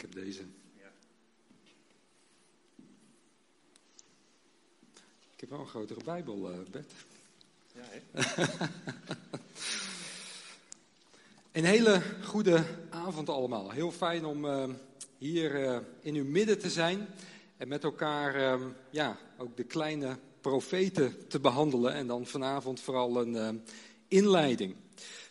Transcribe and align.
Ik 0.00 0.06
heb 0.14 0.24
deze. 0.24 0.42
Ik 5.34 5.40
heb 5.40 5.50
wel 5.50 5.60
een 5.60 5.66
grotere 5.66 6.04
Bijbel, 6.04 6.50
uh, 6.50 6.56
Bert. 6.70 6.92
Ja, 7.72 7.82
hè? 7.84 8.00
een 11.60 11.64
hele 11.64 12.02
goede 12.24 12.64
avond 12.90 13.28
allemaal. 13.28 13.70
Heel 13.70 13.92
fijn 13.92 14.24
om 14.24 14.44
uh, 14.44 14.64
hier 15.18 15.64
uh, 15.64 15.78
in 16.00 16.14
uw 16.14 16.24
midden 16.24 16.58
te 16.58 16.70
zijn 16.70 17.06
en 17.56 17.68
met 17.68 17.84
elkaar 17.84 18.36
uh, 18.36 18.66
ja, 18.90 19.18
ook 19.36 19.56
de 19.56 19.64
kleine 19.64 20.18
profeten 20.40 21.28
te 21.28 21.40
behandelen. 21.40 21.92
En 21.92 22.06
dan 22.06 22.26
vanavond 22.26 22.80
vooral 22.80 23.20
een 23.20 23.64
inleiding. 24.08 24.74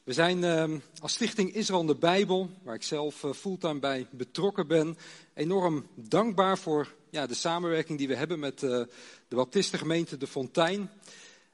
We 0.09 0.15
zijn 0.15 0.43
uh, 0.43 0.77
als 1.01 1.13
Stichting 1.13 1.53
Israël 1.53 1.85
de 1.85 1.95
Bijbel, 1.95 2.49
waar 2.63 2.75
ik 2.75 2.83
zelf 2.83 3.23
uh, 3.23 3.31
fulltime 3.31 3.79
bij 3.79 4.07
betrokken 4.11 4.67
ben, 4.67 4.97
enorm 5.33 5.87
dankbaar 5.95 6.57
voor 6.57 6.93
ja, 7.09 7.27
de 7.27 7.33
samenwerking 7.33 7.97
die 7.97 8.07
we 8.07 8.15
hebben 8.15 8.39
met 8.39 8.63
uh, 8.63 8.69
de 9.27 9.35
Baptistengemeente 9.35 10.17
De 10.17 10.27
Fontein. 10.27 10.89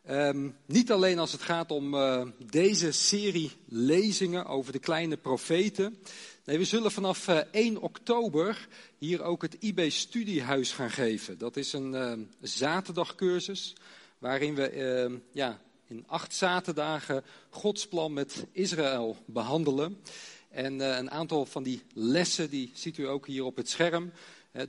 Um, 0.10 0.56
niet 0.66 0.92
alleen 0.92 1.20
als 1.20 1.32
het 1.32 1.42
gaat 1.42 1.72
om 1.72 1.94
uh, 1.94 2.26
deze 2.52 2.92
serie 2.92 3.52
lezingen 3.68 4.46
over 4.46 4.72
de 4.72 4.80
kleine 4.80 5.18
profeten. 5.18 5.98
Nee, 6.46 6.58
we 6.58 6.66
zullen 6.66 6.92
vanaf 6.92 7.28
1 7.28 7.82
oktober 7.82 8.68
hier 8.98 9.24
ook 9.24 9.42
het 9.42 9.58
IB 9.60 9.90
Studiehuis 9.90 10.72
gaan 10.72 10.92
geven. 10.92 11.38
Dat 11.38 11.58
is 11.58 11.74
een 11.74 12.30
zaterdagcursus 12.42 13.76
waarin 14.18 14.56
we 14.56 14.70
ehm, 14.70 15.18
ja, 15.32 15.60
in 15.88 16.04
acht 16.08 16.36
zaterdagen 16.36 17.24
Gods 17.50 17.88
plan 17.88 18.14
met 18.14 18.46
Israël 18.52 19.18
behandelen. 19.26 19.98
En 20.50 20.74
uh, 20.74 20.98
een 20.98 21.12
aantal 21.12 21.46
van 21.46 21.64
die 21.64 21.82
lessen, 21.94 22.50
die 22.50 22.72
ziet 22.74 22.98
u 22.98 23.08
ook 23.08 23.28
hier 23.28 23.44
op 23.44 23.56
het 23.56 23.70
scherm. 23.70 24.12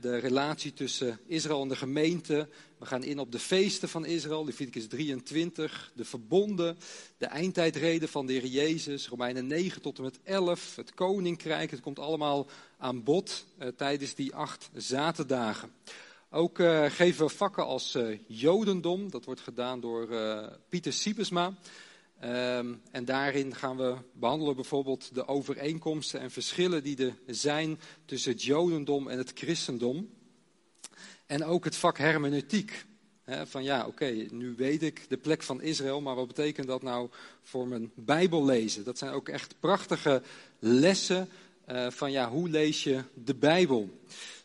De 0.01 0.17
relatie 0.17 0.73
tussen 0.73 1.19
Israël 1.27 1.63
en 1.63 1.69
de 1.69 1.77
gemeente. 1.77 2.49
We 2.79 2.87
gaan 2.87 3.05
in 3.05 3.19
op 3.19 3.33
de 3.33 3.39
feesten 3.39 3.89
van 3.89 4.05
Israël, 4.05 4.45
Leviticus 4.45 4.87
23. 4.87 5.93
De 5.95 6.05
verbonden, 6.05 6.79
de 7.19 7.27
eindtijdreden 7.27 8.09
van 8.09 8.27
de 8.27 8.33
Heer 8.33 8.47
Jezus, 8.47 9.09
Romeinen 9.09 9.47
9 9.47 9.83
tot 9.83 9.99
en 9.99 10.05
met 10.05 10.19
11. 10.23 10.77
Het 10.77 10.95
koninkrijk, 10.95 11.71
het 11.71 11.81
komt 11.81 11.99
allemaal 11.99 12.47
aan 12.79 13.03
bod 13.03 13.45
uh, 13.59 13.69
tijdens 13.69 14.15
die 14.15 14.35
acht 14.35 14.71
zaterdagen. 14.75 15.73
Ook 16.31 16.59
uh, 16.59 16.85
geven 16.91 17.27
we 17.27 17.33
vakken 17.33 17.67
als 17.67 17.95
uh, 17.95 18.19
Jodendom. 18.27 19.11
Dat 19.11 19.25
wordt 19.25 19.41
gedaan 19.41 19.81
door 19.81 20.11
uh, 20.11 20.47
Pieter 20.69 20.93
Siebesma. 20.93 21.55
Um, 22.25 22.83
en 22.91 23.05
daarin 23.05 23.55
gaan 23.55 23.77
we 23.77 23.97
behandelen 24.13 24.55
bijvoorbeeld 24.55 25.15
de 25.15 25.29
overeenkomsten 25.29 26.21
en 26.21 26.31
verschillen 26.31 26.83
die 26.83 27.07
er 27.07 27.15
zijn 27.27 27.81
tussen 28.05 28.33
het 28.33 28.43
Jodendom 28.43 29.09
en 29.09 29.19
het 29.19 29.33
Christendom. 29.35 30.11
En 31.27 31.45
ook 31.45 31.65
het 31.65 31.77
vak 31.77 31.99
hermeneutiek. 31.99 32.85
He, 33.23 33.47
van 33.47 33.65
ja, 33.65 33.87
oké, 33.87 34.27
nu 34.31 34.55
weet 34.57 34.83
ik 34.83 35.09
de 35.09 35.17
plek 35.17 35.43
van 35.43 35.63
Israël, 35.63 36.01
maar 36.01 36.15
wat 36.15 36.27
betekent 36.27 36.67
dat 36.67 36.83
nou 36.83 37.09
voor 37.43 37.69
mijn 37.69 37.93
Bijbel 37.95 38.45
lezen? 38.45 38.85
Dat 38.85 38.99
zijn 38.99 39.13
ook 39.13 39.29
echt 39.29 39.55
prachtige 39.61 40.23
lessen 40.59 41.29
van 41.89 42.11
ja, 42.11 42.31
hoe 42.31 42.49
lees 42.49 42.83
je 42.83 43.03
de 43.15 43.35
Bijbel? 43.35 43.91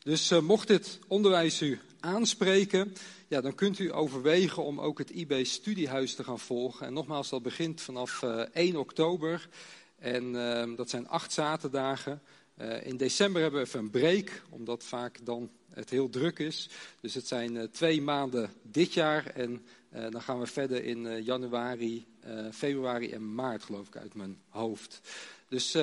Dus 0.04 0.32
uh, 0.32 0.40
mocht 0.40 0.68
dit 0.68 1.00
onderwijs 1.08 1.62
u 1.62 1.80
aanspreken, 2.00 2.94
ja, 3.28 3.42
dan 3.42 3.56
kunt 3.56 3.80
u 3.80 3.94
overwegen 3.94 4.64
om 4.64 4.80
ook 4.80 4.98
het 4.98 5.10
IB 5.10 5.46
Studiehuis 5.46 6.16
te 6.16 6.24
gaan 6.24 6.40
volgen. 6.40 6.86
En 6.86 6.94
nogmaals, 6.94 7.30
dat 7.30 7.44
begint 7.44 7.82
vanaf 7.82 8.22
uh, 8.22 8.40
1 8.54 8.76
oktober. 8.76 9.50
En 10.00 10.24
uh, 10.34 10.78
dat 10.78 10.90
zijn 10.90 11.08
acht 11.08 11.34
zaterdagen. 11.34 12.22
Uh, 12.58 12.86
in 12.86 12.98
december 12.98 13.42
hebben 13.42 13.62
we 13.62 13.68
even 13.68 13.80
een 13.80 13.90
break, 13.90 14.42
omdat 14.50 14.84
vaak 14.84 15.26
dan 15.26 15.50
het 15.70 15.90
heel 15.90 16.10
druk 16.10 16.40
is. 16.40 16.70
Dus 17.02 17.14
het 17.14 17.28
zijn 17.28 17.72
twee 17.72 18.02
maanden 18.02 18.54
dit 18.62 18.94
jaar. 18.94 19.26
En 19.26 19.66
dan 20.10 20.22
gaan 20.22 20.40
we 20.40 20.48
verder 20.48 20.84
in 20.84 21.24
januari, 21.24 22.06
februari 22.52 23.12
en 23.12 23.34
maart, 23.36 23.64
geloof 23.64 23.88
ik, 23.88 23.98
uit 23.98 24.14
mijn 24.14 24.38
hoofd. 24.50 25.02
Dus 25.48 25.76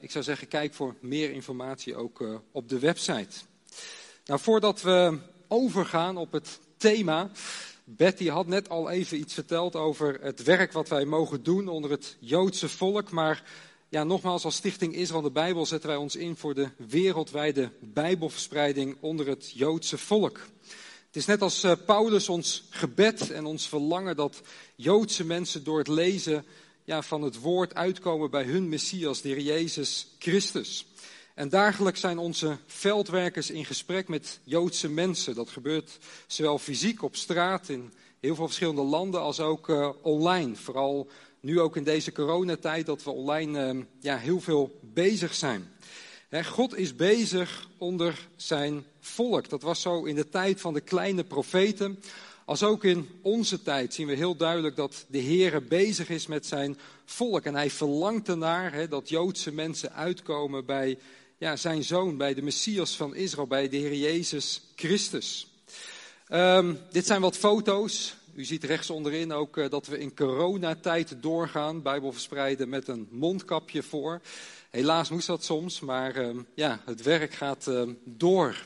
ik 0.00 0.10
zou 0.10 0.24
zeggen, 0.24 0.48
kijk 0.48 0.74
voor 0.74 0.94
meer 1.00 1.30
informatie 1.30 1.96
ook 1.96 2.42
op 2.50 2.68
de 2.68 2.78
website. 2.78 3.36
Nou, 4.24 4.40
voordat 4.40 4.82
we 4.82 5.18
overgaan 5.48 6.16
op 6.16 6.32
het 6.32 6.58
thema. 6.76 7.30
Betty 7.84 8.28
had 8.28 8.46
net 8.46 8.68
al 8.68 8.90
even 8.90 9.18
iets 9.18 9.34
verteld 9.34 9.76
over 9.76 10.18
het 10.20 10.42
werk 10.42 10.72
wat 10.72 10.88
wij 10.88 11.04
mogen 11.04 11.42
doen 11.42 11.68
onder 11.68 11.90
het 11.90 12.16
Joodse 12.20 12.68
volk. 12.68 13.10
Maar 13.10 13.42
ja, 13.88 14.04
nogmaals, 14.04 14.44
als 14.44 14.54
Stichting 14.54 14.94
Israël 14.94 15.22
de 15.22 15.30
Bijbel 15.30 15.66
zetten 15.66 15.88
wij 15.88 15.98
ons 15.98 16.16
in 16.16 16.36
voor 16.36 16.54
de 16.54 16.68
wereldwijde 16.76 17.70
Bijbelverspreiding 17.80 18.96
onder 19.00 19.26
het 19.26 19.52
Joodse 19.54 19.98
volk. 19.98 20.40
Het 21.06 21.16
is 21.16 21.26
net 21.26 21.42
als 21.42 21.64
uh, 21.64 21.72
Paulus 21.86 22.28
ons 22.28 22.64
gebed 22.70 23.30
en 23.30 23.44
ons 23.44 23.68
verlangen 23.68 24.16
dat 24.16 24.40
Joodse 24.74 25.24
mensen 25.24 25.64
door 25.64 25.78
het 25.78 25.88
lezen 25.88 26.44
ja, 26.84 27.02
van 27.02 27.22
het 27.22 27.40
woord 27.40 27.74
uitkomen 27.74 28.30
bij 28.30 28.44
hun 28.44 28.68
Messias, 28.68 29.20
de 29.20 29.28
Heer 29.28 29.40
Jezus 29.40 30.06
Christus. 30.18 30.86
En 31.36 31.48
dagelijks 31.48 32.00
zijn 32.00 32.18
onze 32.18 32.56
veldwerkers 32.66 33.50
in 33.50 33.64
gesprek 33.64 34.08
met 34.08 34.40
Joodse 34.44 34.88
mensen. 34.88 35.34
Dat 35.34 35.48
gebeurt 35.48 35.98
zowel 36.26 36.58
fysiek 36.58 37.02
op 37.02 37.16
straat 37.16 37.68
in 37.68 37.92
heel 38.20 38.34
veel 38.34 38.46
verschillende 38.46 38.82
landen 38.82 39.20
als 39.20 39.40
ook 39.40 39.68
uh, 39.68 39.88
online. 40.02 40.54
Vooral 40.54 41.08
nu 41.40 41.60
ook 41.60 41.76
in 41.76 41.84
deze 41.84 42.12
coronatijd 42.12 42.86
dat 42.86 43.02
we 43.02 43.10
online 43.10 43.74
uh, 43.74 43.82
ja, 44.00 44.16
heel 44.16 44.40
veel 44.40 44.78
bezig 44.80 45.34
zijn. 45.34 45.68
He, 46.28 46.44
God 46.44 46.76
is 46.76 46.96
bezig 46.96 47.68
onder 47.78 48.28
zijn 48.36 48.84
volk. 49.00 49.48
Dat 49.48 49.62
was 49.62 49.80
zo 49.80 50.04
in 50.04 50.14
de 50.14 50.28
tijd 50.28 50.60
van 50.60 50.74
de 50.74 50.80
kleine 50.80 51.24
profeten. 51.24 51.98
Als 52.44 52.62
ook 52.62 52.84
in 52.84 53.08
onze 53.22 53.62
tijd 53.62 53.94
zien 53.94 54.06
we 54.06 54.14
heel 54.14 54.36
duidelijk 54.36 54.76
dat 54.76 55.04
de 55.08 55.18
Heer 55.18 55.64
bezig 55.64 56.08
is 56.08 56.26
met 56.26 56.46
zijn 56.46 56.78
volk. 57.04 57.44
En 57.44 57.54
hij 57.54 57.70
verlangt 57.70 58.28
ernaar 58.28 58.72
he, 58.72 58.88
dat 58.88 59.08
Joodse 59.08 59.52
mensen 59.52 59.92
uitkomen 59.92 60.64
bij 60.64 60.98
ja, 61.38 61.56
zijn 61.56 61.84
zoon, 61.84 62.16
bij 62.16 62.34
de 62.34 62.42
Messias 62.42 62.96
van 62.96 63.14
Israël, 63.14 63.46
bij 63.46 63.68
de 63.68 63.76
Heer 63.76 63.94
Jezus 63.94 64.60
Christus. 64.76 65.46
Um, 66.28 66.78
dit 66.90 67.06
zijn 67.06 67.20
wat 67.20 67.36
foto's. 67.36 68.14
U 68.34 68.44
ziet 68.44 68.64
rechts 68.64 68.90
onderin 68.90 69.32
ook 69.32 69.56
uh, 69.56 69.68
dat 69.70 69.86
we 69.86 69.98
in 69.98 70.14
coronatijd 70.14 71.16
doorgaan, 71.20 71.82
Bijbel 71.82 72.12
verspreiden 72.12 72.68
met 72.68 72.88
een 72.88 73.08
mondkapje 73.10 73.82
voor. 73.82 74.20
Helaas 74.70 75.10
moest 75.10 75.26
dat 75.26 75.44
soms, 75.44 75.80
maar 75.80 76.16
uh, 76.16 76.36
ja, 76.54 76.80
het 76.84 77.02
werk 77.02 77.34
gaat 77.34 77.66
uh, 77.68 77.82
door. 78.04 78.64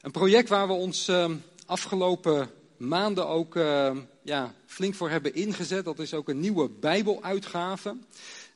Een 0.00 0.10
project 0.10 0.48
waar 0.48 0.66
we 0.66 0.72
ons 0.72 1.10
afgelopen 1.66 2.50
maanden 2.76 3.28
ook 3.28 3.54
ja, 4.22 4.54
flink 4.66 4.94
voor 4.94 5.10
hebben 5.10 5.34
ingezet, 5.34 5.84
dat 5.84 5.98
is 5.98 6.14
ook 6.14 6.28
een 6.28 6.40
nieuwe 6.40 6.68
Bijbeluitgave. 6.68 7.96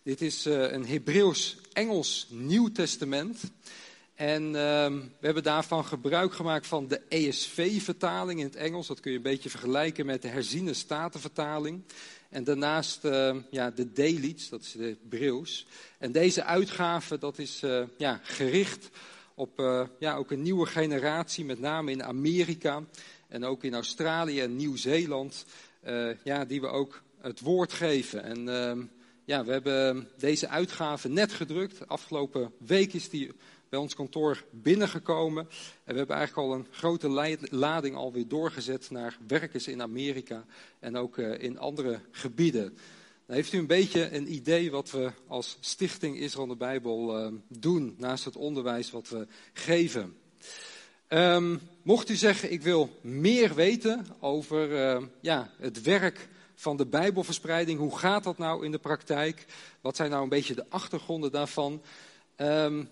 Dit 0.06 0.20
is 0.20 0.44
een 0.44 0.86
Hebreeuws 0.86 1.56
Engels 1.72 2.26
Nieuw 2.30 2.72
Testament. 2.72 3.40
En 4.14 4.42
uh, 4.42 4.52
we 5.18 5.20
hebben 5.20 5.42
daarvan 5.42 5.84
gebruik 5.84 6.32
gemaakt 6.32 6.66
van 6.66 6.88
de 6.88 7.00
ESV-vertaling 7.08 8.40
in 8.40 8.46
het 8.46 8.56
Engels. 8.56 8.86
Dat 8.86 9.00
kun 9.00 9.10
je 9.10 9.16
een 9.16 9.22
beetje 9.22 9.50
vergelijken 9.50 10.06
met 10.06 10.22
de 10.22 10.28
herziene 10.28 10.74
statenvertaling. 10.74 11.82
En 12.28 12.44
daarnaast 12.44 13.04
uh, 13.04 13.36
ja, 13.50 13.70
de 13.70 13.92
Deliets, 13.92 14.48
dat 14.48 14.60
is 14.60 14.72
de 14.72 14.96
Hebreeuws. 15.02 15.66
En 15.98 16.12
deze 16.12 16.44
uitgave 16.44 17.18
dat 17.18 17.38
is 17.38 17.62
uh, 17.62 17.82
ja, 17.96 18.20
gericht 18.22 18.88
op 19.34 19.60
uh, 19.60 19.82
ja, 19.98 20.16
ook 20.16 20.30
een 20.30 20.42
nieuwe 20.42 20.66
generatie, 20.66 21.44
met 21.44 21.60
name 21.60 21.90
in 21.90 22.04
Amerika 22.04 22.82
en 23.28 23.44
ook 23.44 23.64
in 23.64 23.74
Australië 23.74 24.40
en 24.40 24.56
Nieuw-Zeeland, 24.56 25.44
ja, 26.24 26.44
die 26.44 26.60
we 26.60 26.66
ook 26.66 27.02
het 27.20 27.40
woord 27.40 27.72
geven. 27.72 28.22
En 28.22 28.48
ehm, 28.48 28.82
ja, 29.26 29.44
we 29.44 29.52
hebben 29.52 30.08
deze 30.18 30.48
uitgave 30.48 31.08
net 31.08 31.32
gedrukt. 31.32 31.88
Afgelopen 31.88 32.52
week 32.58 32.92
is 32.92 33.08
die 33.08 33.32
bij 33.68 33.78
ons 33.78 33.94
kantoor 33.94 34.44
binnengekomen. 34.50 35.42
En 35.84 35.92
we 35.92 35.98
hebben 35.98 36.16
eigenlijk 36.16 36.48
al 36.48 36.54
een 36.54 36.66
grote 36.70 37.36
lading 37.50 37.96
alweer 37.96 38.28
doorgezet 38.28 38.90
naar 38.90 39.18
werkers 39.26 39.68
in 39.68 39.82
Amerika 39.82 40.44
en 40.78 40.96
ook 40.96 41.16
uh, 41.16 41.42
in 41.42 41.58
andere 41.58 42.00
gebieden. 42.10 42.76
Dan 43.26 43.36
heeft 43.36 43.52
u 43.52 43.58
een 43.58 43.66
beetje 43.66 44.14
een 44.14 44.32
idee 44.32 44.70
wat 44.70 44.90
we 44.90 45.12
als 45.26 45.56
Stichting 45.60 46.18
Israël 46.18 46.46
de 46.46 46.56
Bijbel 46.56 47.20
uh, 47.20 47.32
doen, 47.48 47.94
naast 47.98 48.24
het 48.24 48.36
onderwijs 48.36 48.90
wat 48.90 49.08
we 49.08 49.26
geven. 49.52 50.16
Um, 51.08 51.60
mocht 51.82 52.08
u 52.08 52.14
zeggen, 52.14 52.52
ik 52.52 52.62
wil 52.62 52.90
meer 53.00 53.54
weten 53.54 54.06
over 54.20 54.70
uh, 54.70 55.02
ja, 55.20 55.50
het 55.58 55.82
werk 55.82 56.28
van 56.58 56.76
de 56.76 56.86
Bijbelverspreiding. 56.86 57.78
Hoe 57.78 57.98
gaat 57.98 58.24
dat 58.24 58.38
nou 58.38 58.64
in 58.64 58.70
de 58.70 58.78
praktijk? 58.78 59.44
Wat 59.80 59.96
zijn 59.96 60.10
nou 60.10 60.22
een 60.22 60.28
beetje 60.28 60.54
de 60.54 60.66
achtergronden 60.68 61.32
daarvan? 61.32 61.82
Um, 62.36 62.88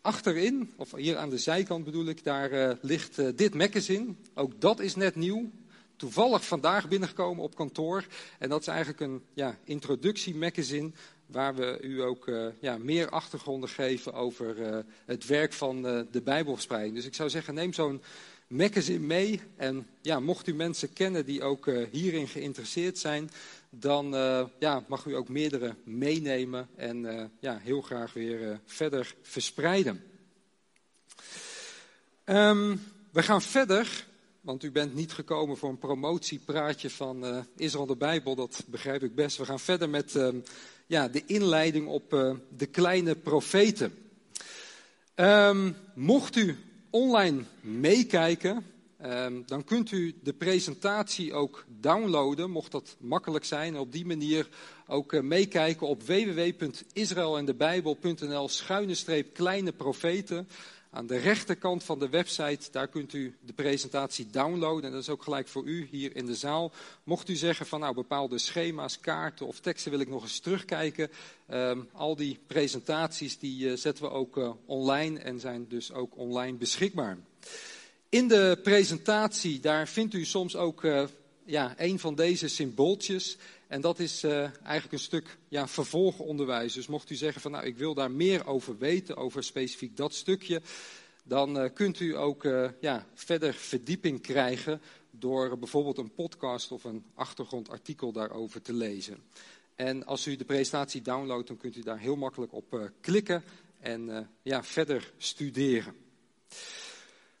achterin, 0.00 0.72
of 0.76 0.92
hier 0.92 1.16
aan 1.16 1.30
de 1.30 1.38
zijkant 1.38 1.84
bedoel 1.84 2.06
ik, 2.06 2.24
daar 2.24 2.52
uh, 2.52 2.70
ligt 2.80 3.18
uh, 3.18 3.28
dit 3.34 3.54
magazine. 3.54 4.14
Ook 4.34 4.60
dat 4.60 4.80
is 4.80 4.94
net 4.94 5.14
nieuw. 5.14 5.50
Toevallig 5.96 6.46
vandaag 6.46 6.88
binnengekomen 6.88 7.44
op 7.44 7.54
kantoor. 7.54 8.06
En 8.38 8.48
dat 8.48 8.60
is 8.60 8.66
eigenlijk 8.66 9.00
een 9.00 9.22
ja, 9.34 9.58
introductiemagazine 9.64 10.90
waar 11.26 11.54
we 11.54 11.78
u 11.82 12.02
ook 12.02 12.30
ja, 12.60 12.78
meer 12.78 13.08
achtergronden 13.08 13.68
geven 13.68 14.12
over 14.12 14.84
het 15.04 15.26
werk 15.26 15.52
van 15.52 15.82
de 15.82 16.22
Bijbelverspreiding. 16.24 16.94
Dus 16.94 17.06
ik 17.06 17.14
zou 17.14 17.30
zeggen, 17.30 17.54
neem 17.54 17.72
zo'n 17.72 18.02
magazine 18.50 19.06
mee. 19.06 19.40
En 19.56 19.86
ja, 20.00 20.20
mocht 20.20 20.46
u 20.46 20.54
mensen 20.54 20.92
kennen 20.92 21.24
die 21.24 21.42
ook 21.42 21.70
hierin 21.90 22.28
geïnteresseerd 22.28 22.98
zijn, 22.98 23.30
dan 23.70 24.10
ja, 24.58 24.84
mag 24.88 25.04
u 25.04 25.14
ook 25.14 25.28
meerdere 25.28 25.74
meenemen 25.84 26.68
en 26.76 27.30
ja, 27.40 27.58
heel 27.58 27.80
graag 27.80 28.12
weer 28.12 28.60
verder 28.64 29.14
verspreiden. 29.22 30.04
Um, 32.24 32.82
we 33.10 33.22
gaan 33.22 33.42
verder, 33.42 34.06
want 34.40 34.64
u 34.64 34.70
bent 34.70 34.94
niet 34.94 35.12
gekomen 35.12 35.56
voor 35.56 35.68
een 35.68 35.78
promotiepraatje 35.78 36.90
van 36.90 37.46
Israël 37.56 37.86
de 37.86 37.96
Bijbel, 37.96 38.34
dat 38.34 38.64
begrijp 38.66 39.02
ik 39.02 39.14
best. 39.14 39.36
We 39.36 39.44
gaan 39.44 39.60
verder 39.60 39.88
met 39.88 40.14
uh, 40.14 40.28
ja, 40.86 41.08
de 41.08 41.22
inleiding 41.26 41.86
op 41.86 42.10
de 42.56 42.66
kleine 42.66 43.14
profeten. 43.14 43.94
Um, 45.14 45.76
mocht 45.94 46.36
u 46.36 46.56
online 46.90 47.42
meekijken, 47.60 48.66
um, 49.04 49.42
dan 49.46 49.64
kunt 49.64 49.90
u 49.90 50.14
de 50.22 50.32
presentatie 50.32 51.34
ook 51.34 51.64
downloaden, 51.68 52.50
mocht 52.50 52.72
dat 52.72 52.96
makkelijk 53.00 53.44
zijn. 53.44 53.74
En 53.74 53.80
op 53.80 53.92
die 53.92 54.06
manier 54.06 54.48
ook 54.86 55.22
meekijken 55.22 55.86
op 55.86 56.02
www.israelendebijbel.nl 56.02 58.48
schuine 58.48 58.94
streep 58.94 59.34
kleine 59.34 59.72
profeten. 59.72 60.48
Aan 60.92 61.06
de 61.06 61.16
rechterkant 61.16 61.84
van 61.84 61.98
de 61.98 62.08
website, 62.08 62.70
daar 62.70 62.88
kunt 62.88 63.12
u 63.12 63.36
de 63.40 63.52
presentatie 63.52 64.30
downloaden. 64.30 64.84
En 64.84 64.90
dat 64.90 65.02
is 65.02 65.08
ook 65.08 65.22
gelijk 65.22 65.48
voor 65.48 65.64
u 65.64 65.88
hier 65.90 66.16
in 66.16 66.26
de 66.26 66.34
zaal. 66.34 66.72
Mocht 67.04 67.28
u 67.28 67.34
zeggen 67.34 67.66
van 67.66 67.80
nou 67.80 67.94
bepaalde 67.94 68.38
schema's, 68.38 69.00
kaarten 69.00 69.46
of 69.46 69.60
teksten 69.60 69.90
wil 69.90 70.00
ik 70.00 70.08
nog 70.08 70.22
eens 70.22 70.38
terugkijken. 70.38 71.10
Um, 71.50 71.88
al 71.92 72.16
die 72.16 72.38
presentaties 72.46 73.38
die 73.38 73.64
uh, 73.64 73.76
zetten 73.76 74.04
we 74.04 74.10
ook 74.10 74.36
uh, 74.36 74.50
online 74.66 75.18
en 75.18 75.40
zijn 75.40 75.66
dus 75.68 75.92
ook 75.92 76.16
online 76.16 76.56
beschikbaar. 76.56 77.18
In 78.08 78.28
de 78.28 78.58
presentatie, 78.62 79.60
daar 79.60 79.88
vindt 79.88 80.14
u 80.14 80.24
soms 80.24 80.56
ook 80.56 80.82
uh, 80.82 81.04
ja, 81.44 81.74
een 81.76 81.98
van 81.98 82.14
deze 82.14 82.48
symbooltjes. 82.48 83.36
En 83.70 83.80
dat 83.80 83.98
is 83.98 84.24
uh, 84.24 84.40
eigenlijk 84.42 84.92
een 84.92 84.98
stuk 84.98 85.38
ja, 85.48 85.68
vervolgonderwijs. 85.68 86.72
Dus 86.72 86.86
mocht 86.86 87.10
u 87.10 87.14
zeggen 87.14 87.40
van 87.40 87.50
nou 87.50 87.64
ik 87.64 87.76
wil 87.76 87.94
daar 87.94 88.10
meer 88.10 88.46
over 88.46 88.78
weten, 88.78 89.16
over 89.16 89.44
specifiek 89.44 89.96
dat 89.96 90.14
stukje, 90.14 90.62
dan 91.24 91.62
uh, 91.62 91.70
kunt 91.74 92.00
u 92.00 92.16
ook 92.16 92.44
uh, 92.44 92.68
ja, 92.80 93.06
verder 93.14 93.54
verdieping 93.54 94.20
krijgen 94.20 94.80
door 95.10 95.58
bijvoorbeeld 95.58 95.98
een 95.98 96.14
podcast 96.14 96.72
of 96.72 96.84
een 96.84 97.04
achtergrondartikel 97.14 98.12
daarover 98.12 98.62
te 98.62 98.72
lezen. 98.72 99.22
En 99.74 100.06
als 100.06 100.26
u 100.26 100.36
de 100.36 100.44
presentatie 100.44 101.02
downloadt, 101.02 101.48
dan 101.48 101.56
kunt 101.56 101.76
u 101.76 101.82
daar 101.82 101.98
heel 101.98 102.16
makkelijk 102.16 102.52
op 102.52 102.90
klikken 103.00 103.44
en 103.80 104.30
ja, 104.42 104.64
verder 104.64 105.12
studeren. 105.16 105.94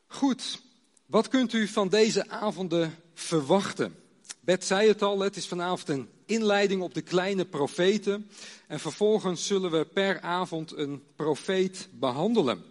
Goed, 0.06 0.60
wat 1.06 1.28
kunt 1.28 1.52
u 1.52 1.66
van 1.68 1.88
deze 1.88 2.28
avonden 2.28 2.94
verwachten? 3.14 3.94
Bert 4.40 4.64
zei 4.64 4.88
het 4.88 5.02
al, 5.02 5.20
het 5.20 5.36
is 5.36 5.48
vanavond 5.48 5.88
een 5.88 6.08
inleiding 6.30 6.82
op 6.82 6.94
de 6.94 7.02
kleine 7.02 7.44
profeten. 7.44 8.30
En 8.66 8.80
vervolgens 8.80 9.46
zullen 9.46 9.70
we 9.70 9.84
per 9.84 10.20
avond 10.20 10.76
een 10.76 11.02
profeet 11.16 11.88
behandelen. 11.92 12.62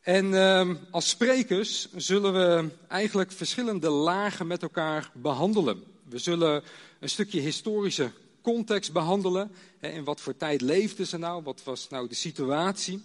En 0.00 0.26
uh, 0.32 0.70
als 0.90 1.08
sprekers 1.08 1.88
zullen 1.96 2.32
we 2.32 2.68
eigenlijk 2.88 3.32
verschillende 3.32 3.88
lagen 3.90 4.46
met 4.46 4.62
elkaar 4.62 5.10
behandelen. 5.14 5.82
We 6.08 6.18
zullen 6.18 6.62
een 7.00 7.08
stukje 7.08 7.40
historische 7.40 8.10
context 8.42 8.92
behandelen. 8.92 9.50
Hè, 9.78 9.88
in 9.88 10.04
wat 10.04 10.20
voor 10.20 10.36
tijd 10.36 10.60
leefden 10.60 11.06
ze 11.06 11.18
nou? 11.18 11.42
Wat 11.42 11.60
was 11.64 11.88
nou 11.88 12.08
de 12.08 12.14
situatie? 12.14 13.02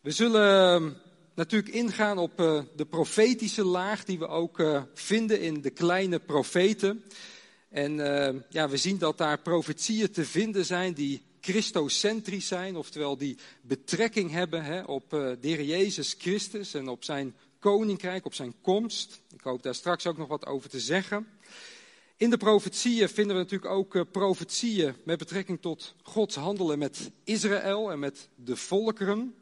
We 0.00 0.10
zullen 0.10 0.74
ehm, 0.74 0.90
natuurlijk 1.34 1.74
ingaan 1.74 2.18
op 2.18 2.40
uh, 2.40 2.60
de 2.76 2.84
profetische 2.84 3.64
laag 3.64 4.04
die 4.04 4.18
we 4.18 4.26
ook 4.26 4.58
uh, 4.58 4.82
vinden 4.94 5.40
in 5.40 5.60
de 5.60 5.70
kleine 5.70 6.18
profeten. 6.18 7.04
En 7.74 7.98
uh, 7.98 8.40
ja, 8.48 8.68
we 8.68 8.76
zien 8.76 8.98
dat 8.98 9.18
daar 9.18 9.38
profetieën 9.38 10.10
te 10.10 10.24
vinden 10.24 10.64
zijn 10.64 10.92
die 10.92 11.22
christocentrisch 11.40 12.46
zijn, 12.46 12.76
oftewel 12.76 13.16
die 13.16 13.36
betrekking 13.62 14.30
hebben 14.30 14.64
hè, 14.64 14.82
op 14.82 15.12
uh, 15.12 15.20
de 15.40 15.48
Heer 15.48 15.62
Jezus 15.62 16.14
Christus 16.18 16.74
en 16.74 16.88
op 16.88 17.04
zijn 17.04 17.34
koninkrijk, 17.58 18.24
op 18.24 18.34
zijn 18.34 18.54
komst. 18.60 19.20
Ik 19.32 19.40
hoop 19.40 19.62
daar 19.62 19.74
straks 19.74 20.06
ook 20.06 20.16
nog 20.16 20.28
wat 20.28 20.46
over 20.46 20.70
te 20.70 20.80
zeggen. 20.80 21.26
In 22.16 22.30
de 22.30 22.36
profetieën 22.36 23.08
vinden 23.08 23.36
we 23.36 23.42
natuurlijk 23.42 23.72
ook 23.72 23.94
uh, 23.94 24.02
profetieën 24.10 24.94
met 25.04 25.18
betrekking 25.18 25.60
tot 25.60 25.94
Gods 26.02 26.34
handelen 26.34 26.78
met 26.78 27.10
Israël 27.24 27.90
en 27.90 27.98
met 27.98 28.28
de 28.34 28.56
volkeren. 28.56 29.34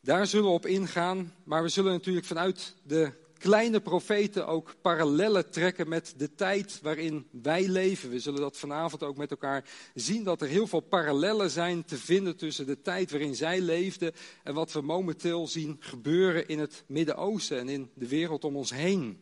Daar 0.00 0.26
zullen 0.26 0.46
we 0.46 0.52
op 0.52 0.66
ingaan, 0.66 1.34
maar 1.44 1.62
we 1.62 1.68
zullen 1.68 1.92
natuurlijk 1.92 2.26
vanuit 2.26 2.74
de 2.82 3.12
kleine 3.38 3.80
profeten 3.80 4.46
ook 4.46 4.74
parallellen 4.80 5.50
trekken 5.50 5.88
met 5.88 6.14
de 6.16 6.34
tijd 6.34 6.78
waarin 6.82 7.26
wij 7.30 7.68
leven. 7.68 8.10
We 8.10 8.18
zullen 8.18 8.40
dat 8.40 8.56
vanavond 8.56 9.02
ook 9.02 9.16
met 9.16 9.30
elkaar 9.30 9.64
zien, 9.94 10.24
dat 10.24 10.42
er 10.42 10.48
heel 10.48 10.66
veel 10.66 10.80
parallellen 10.80 11.50
zijn 11.50 11.84
te 11.84 11.96
vinden 11.96 12.36
tussen 12.36 12.66
de 12.66 12.80
tijd 12.80 13.10
waarin 13.10 13.34
zij 13.34 13.60
leefden 13.60 14.12
en 14.42 14.54
wat 14.54 14.72
we 14.72 14.80
momenteel 14.80 15.46
zien 15.46 15.76
gebeuren 15.80 16.48
in 16.48 16.58
het 16.58 16.84
Midden-Oosten 16.86 17.58
en 17.58 17.68
in 17.68 17.90
de 17.94 18.08
wereld 18.08 18.44
om 18.44 18.56
ons 18.56 18.70
heen. 18.70 19.20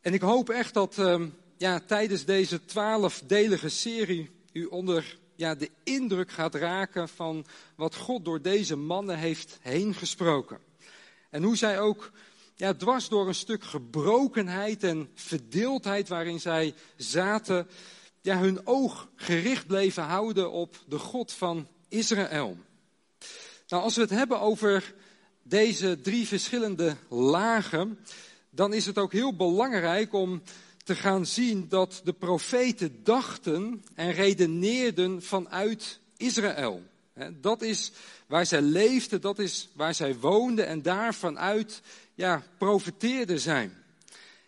En 0.00 0.14
ik 0.14 0.20
hoop 0.20 0.48
echt 0.50 0.74
dat 0.74 0.98
uh, 0.98 1.22
ja, 1.56 1.80
tijdens 1.80 2.24
deze 2.24 2.64
twaalfdelige 2.64 3.68
serie 3.68 4.30
u 4.52 4.64
onder 4.64 5.18
ja, 5.36 5.54
de 5.54 5.70
indruk 5.84 6.30
gaat 6.30 6.54
raken 6.54 7.08
van 7.08 7.46
wat 7.76 7.94
God 7.94 8.24
door 8.24 8.42
deze 8.42 8.76
mannen 8.76 9.18
heeft 9.18 9.58
heen 9.60 9.94
gesproken. 9.94 10.58
En 11.30 11.42
hoe 11.42 11.56
zij 11.56 11.80
ook 11.80 12.10
ja, 12.60 12.74
dwars 12.74 13.08
door 13.08 13.28
een 13.28 13.34
stuk 13.34 13.64
gebrokenheid 13.64 14.84
en 14.84 15.08
verdeeldheid 15.14 16.08
waarin 16.08 16.40
zij 16.40 16.74
zaten, 16.96 17.66
ja, 18.20 18.38
hun 18.38 18.66
oog 18.66 19.08
gericht 19.16 19.66
bleven 19.66 20.02
houden 20.02 20.50
op 20.50 20.76
de 20.88 20.98
God 20.98 21.32
van 21.32 21.68
Israël. 21.88 22.56
Nou, 23.68 23.82
als 23.82 23.94
we 23.94 24.00
het 24.00 24.10
hebben 24.10 24.40
over 24.40 24.94
deze 25.42 26.00
drie 26.00 26.26
verschillende 26.26 26.96
lagen, 27.08 27.98
dan 28.50 28.72
is 28.72 28.86
het 28.86 28.98
ook 28.98 29.12
heel 29.12 29.36
belangrijk 29.36 30.12
om 30.12 30.42
te 30.84 30.94
gaan 30.94 31.26
zien 31.26 31.68
dat 31.68 32.00
de 32.04 32.12
profeten 32.12 33.04
dachten 33.04 33.84
en 33.94 34.12
redeneerden 34.12 35.22
vanuit 35.22 36.00
Israël. 36.16 36.82
Dat 37.40 37.62
is 37.62 37.92
waar 38.26 38.46
zij 38.46 38.60
leefden, 38.60 39.20
dat 39.20 39.38
is 39.38 39.68
waar 39.72 39.94
zij 39.94 40.16
woonden 40.18 40.66
en 40.66 40.82
daar 40.82 41.14
vanuit 41.14 41.80
ja, 42.20 42.42
profeteerden 42.58 43.40
zijn. 43.40 43.72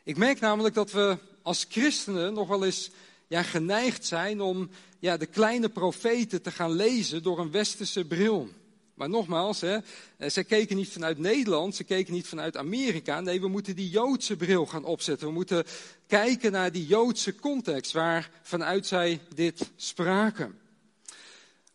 Ik 0.04 0.16
merk 0.16 0.40
namelijk 0.40 0.74
dat 0.74 0.92
we 0.92 1.16
als 1.42 1.66
christenen 1.68 2.34
nog 2.34 2.48
wel 2.48 2.64
eens 2.64 2.90
ja, 3.26 3.42
geneigd 3.42 4.06
zijn 4.06 4.40
om 4.40 4.70
ja, 4.98 5.16
de 5.16 5.26
kleine 5.26 5.68
profeten 5.68 6.42
te 6.42 6.50
gaan 6.50 6.72
lezen 6.72 7.22
door 7.22 7.38
een 7.38 7.50
westerse 7.50 8.04
bril. 8.04 8.48
Maar 8.94 9.08
nogmaals, 9.08 9.60
hè, 9.60 9.78
eh, 10.16 10.30
ze 10.30 10.44
keken 10.44 10.76
niet 10.76 10.88
vanuit 10.88 11.18
Nederland, 11.18 11.74
ze 11.74 11.84
keken 11.84 12.12
niet 12.12 12.26
vanuit 12.26 12.56
Amerika. 12.56 13.20
Nee, 13.20 13.40
we 13.40 13.48
moeten 13.48 13.76
die 13.76 13.90
Joodse 13.90 14.36
bril 14.36 14.66
gaan 14.66 14.84
opzetten. 14.84 15.26
We 15.26 15.32
moeten 15.32 15.64
kijken 16.06 16.52
naar 16.52 16.72
die 16.72 16.86
Joodse 16.86 17.34
context 17.34 17.92
waar 17.92 18.30
vanuit 18.42 18.86
zij 18.86 19.20
dit 19.34 19.70
spraken. 19.76 20.58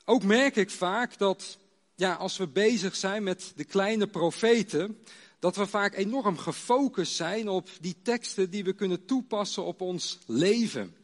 Ook 0.05 0.23
merk 0.23 0.55
ik 0.55 0.69
vaak 0.69 1.17
dat 1.17 1.57
ja, 1.95 2.13
als 2.13 2.37
we 2.37 2.47
bezig 2.47 2.95
zijn 2.95 3.23
met 3.23 3.51
de 3.55 3.63
kleine 3.63 4.07
profeten, 4.07 4.97
dat 5.39 5.55
we 5.55 5.67
vaak 5.67 5.95
enorm 5.95 6.37
gefocust 6.37 7.15
zijn 7.15 7.49
op 7.49 7.69
die 7.81 7.95
teksten 8.01 8.49
die 8.49 8.63
we 8.63 8.73
kunnen 8.73 9.05
toepassen 9.05 9.65
op 9.65 9.81
ons 9.81 10.19
leven. 10.25 10.95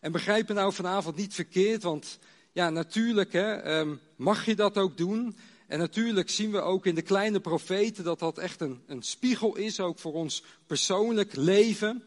En 0.00 0.12
begrijp 0.12 0.48
me 0.48 0.54
nou 0.54 0.72
vanavond 0.72 1.16
niet 1.16 1.34
verkeerd, 1.34 1.82
want 1.82 2.18
ja, 2.52 2.70
natuurlijk 2.70 3.32
hè, 3.32 3.78
um, 3.78 4.00
mag 4.16 4.44
je 4.44 4.54
dat 4.54 4.78
ook 4.78 4.96
doen. 4.96 5.36
En 5.66 5.78
natuurlijk 5.78 6.30
zien 6.30 6.50
we 6.50 6.60
ook 6.60 6.86
in 6.86 6.94
de 6.94 7.02
kleine 7.02 7.40
profeten 7.40 8.04
dat 8.04 8.18
dat 8.18 8.38
echt 8.38 8.60
een, 8.60 8.82
een 8.86 9.02
spiegel 9.02 9.56
is, 9.56 9.80
ook 9.80 9.98
voor 9.98 10.12
ons 10.12 10.42
persoonlijk 10.66 11.36
leven. 11.36 12.02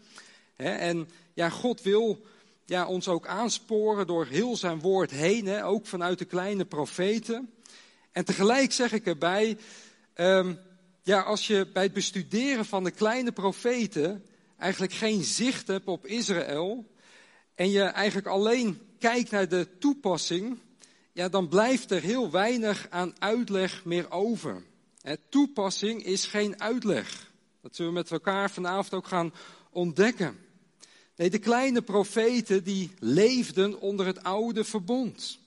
En 0.56 1.10
ja, 1.34 1.50
God 1.50 1.82
wil 1.82 2.26
ja, 2.66 2.88
ons 2.88 3.08
ook 3.08 3.28
aansporen 3.28 4.08
door 4.08 4.26
heel 4.26 4.56
zijn 4.56 4.80
woord 4.80 5.12
heen, 5.12 5.64
ook 5.64 5.86
vanuit 5.86 6.20
de 6.20 6.26
kleine 6.26 6.66
profeten. 6.66 7.50
En 8.12 8.26
tegelijk 8.26 8.72
zeg 8.72 8.92
ik 8.92 9.06
erbij, 9.06 9.58
um, 10.16 10.60
ja, 11.08 11.22
als 11.22 11.48
je 11.48 11.68
bij 11.74 11.84
het 11.84 11.94
bestuderen 11.94 12.66
van 12.66 12.84
de 12.84 12.92
kleine 12.92 13.32
profeten 13.32 14.26
eigenlijk 14.58 14.94
geen 14.94 15.24
zicht 15.24 15.68
hebt 15.68 15.88
op 15.88 16.06
Israël 16.06 16.86
en 17.56 17.72
je 17.72 17.82
eigenlijk 17.82 18.28
alleen 18.28 18.82
kijkt 19.00 19.32
naar 19.32 19.50
de 19.50 19.68
toepassing, 19.80 20.60
ja, 21.12 21.30
dan 21.30 21.48
blijft 21.48 21.92
er 21.92 22.02
heel 22.02 22.32
weinig 22.32 22.88
aan 22.90 23.16
uitleg 23.20 23.86
meer 23.86 24.12
over. 24.12 24.64
toepassing 25.30 26.04
is 26.04 26.26
geen 26.26 26.62
uitleg. 26.62 27.32
Dat 27.62 27.76
zullen 27.76 27.92
we 27.92 27.98
met 27.98 28.12
elkaar 28.12 28.52
vanavond 28.52 28.94
ook 28.94 29.08
gaan 29.08 29.34
ontdekken. 29.70 30.38
Nee, 31.16 31.30
de 31.30 31.40
kleine 31.40 31.82
profeten 31.82 32.64
die 32.64 32.92
leefden 33.00 33.80
onder 33.80 34.06
het 34.06 34.24
oude 34.24 34.64
verbond. 34.64 35.40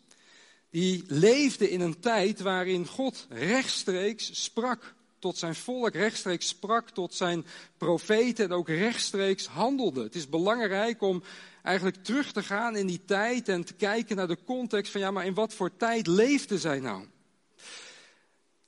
Die 0.71 1.05
leefde 1.07 1.71
in 1.71 1.81
een 1.81 2.01
tijd 2.01 2.41
waarin 2.41 2.87
God 2.87 3.27
rechtstreeks 3.29 4.43
sprak 4.43 4.99
tot 5.21 5.39
zijn 5.39 5.55
volk, 5.55 5.95
rechtstreeks 5.95 6.49
sprak 6.49 6.91
tot 6.91 7.15
zijn 7.15 7.47
profeten 7.77 8.45
en 8.45 8.53
ook 8.53 8.69
rechtstreeks 8.69 9.47
handelde. 9.47 10.03
Het 10.03 10.15
is 10.15 10.29
belangrijk 10.29 11.03
om 11.03 11.23
eigenlijk 11.63 12.05
terug 12.05 12.33
te 12.33 12.43
gaan 12.43 12.77
in 12.77 12.87
die 12.87 13.05
tijd 13.05 13.49
en 13.49 13.65
te 13.65 13.75
kijken 13.75 14.17
naar 14.17 14.29
de 14.29 14.45
context 14.45 14.93
van 14.93 15.01
ja, 15.01 15.11
maar 15.11 15.27
in 15.27 15.35
wat 15.35 15.55
voor 15.55 15.77
tijd 15.77 16.07
leefde 16.07 16.59
zij 16.59 16.81
nou? 16.81 17.05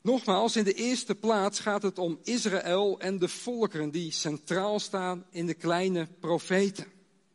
Nogmaals, 0.02 0.56
in 0.56 0.64
de 0.64 0.75
eerste 0.75 1.14
plaats 1.14 1.61
gaat 1.61 1.82
het 1.82 1.99
om 1.99 2.18
Israël 2.23 3.00
en 3.00 3.18
de 3.18 3.28
volkeren 3.28 3.90
die 3.90 4.12
centraal 4.12 4.80
staan 4.80 5.26
in 5.30 5.47
de 5.47 5.54
kleine 5.54 6.09
profeten. 6.21 6.87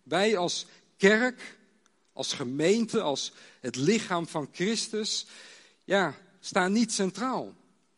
Wij 0.03 0.37
als 0.37 0.65
kerk, 0.97 1.57
als 2.13 2.33
gemeente, 2.33 3.01
als 3.01 3.31
het 3.59 3.75
lichaam 3.75 4.27
van 4.27 4.49
Christus, 4.51 5.25
ja, 5.83 6.15
staan 6.39 6.71
niet 6.71 6.91
centraal. 6.91 7.53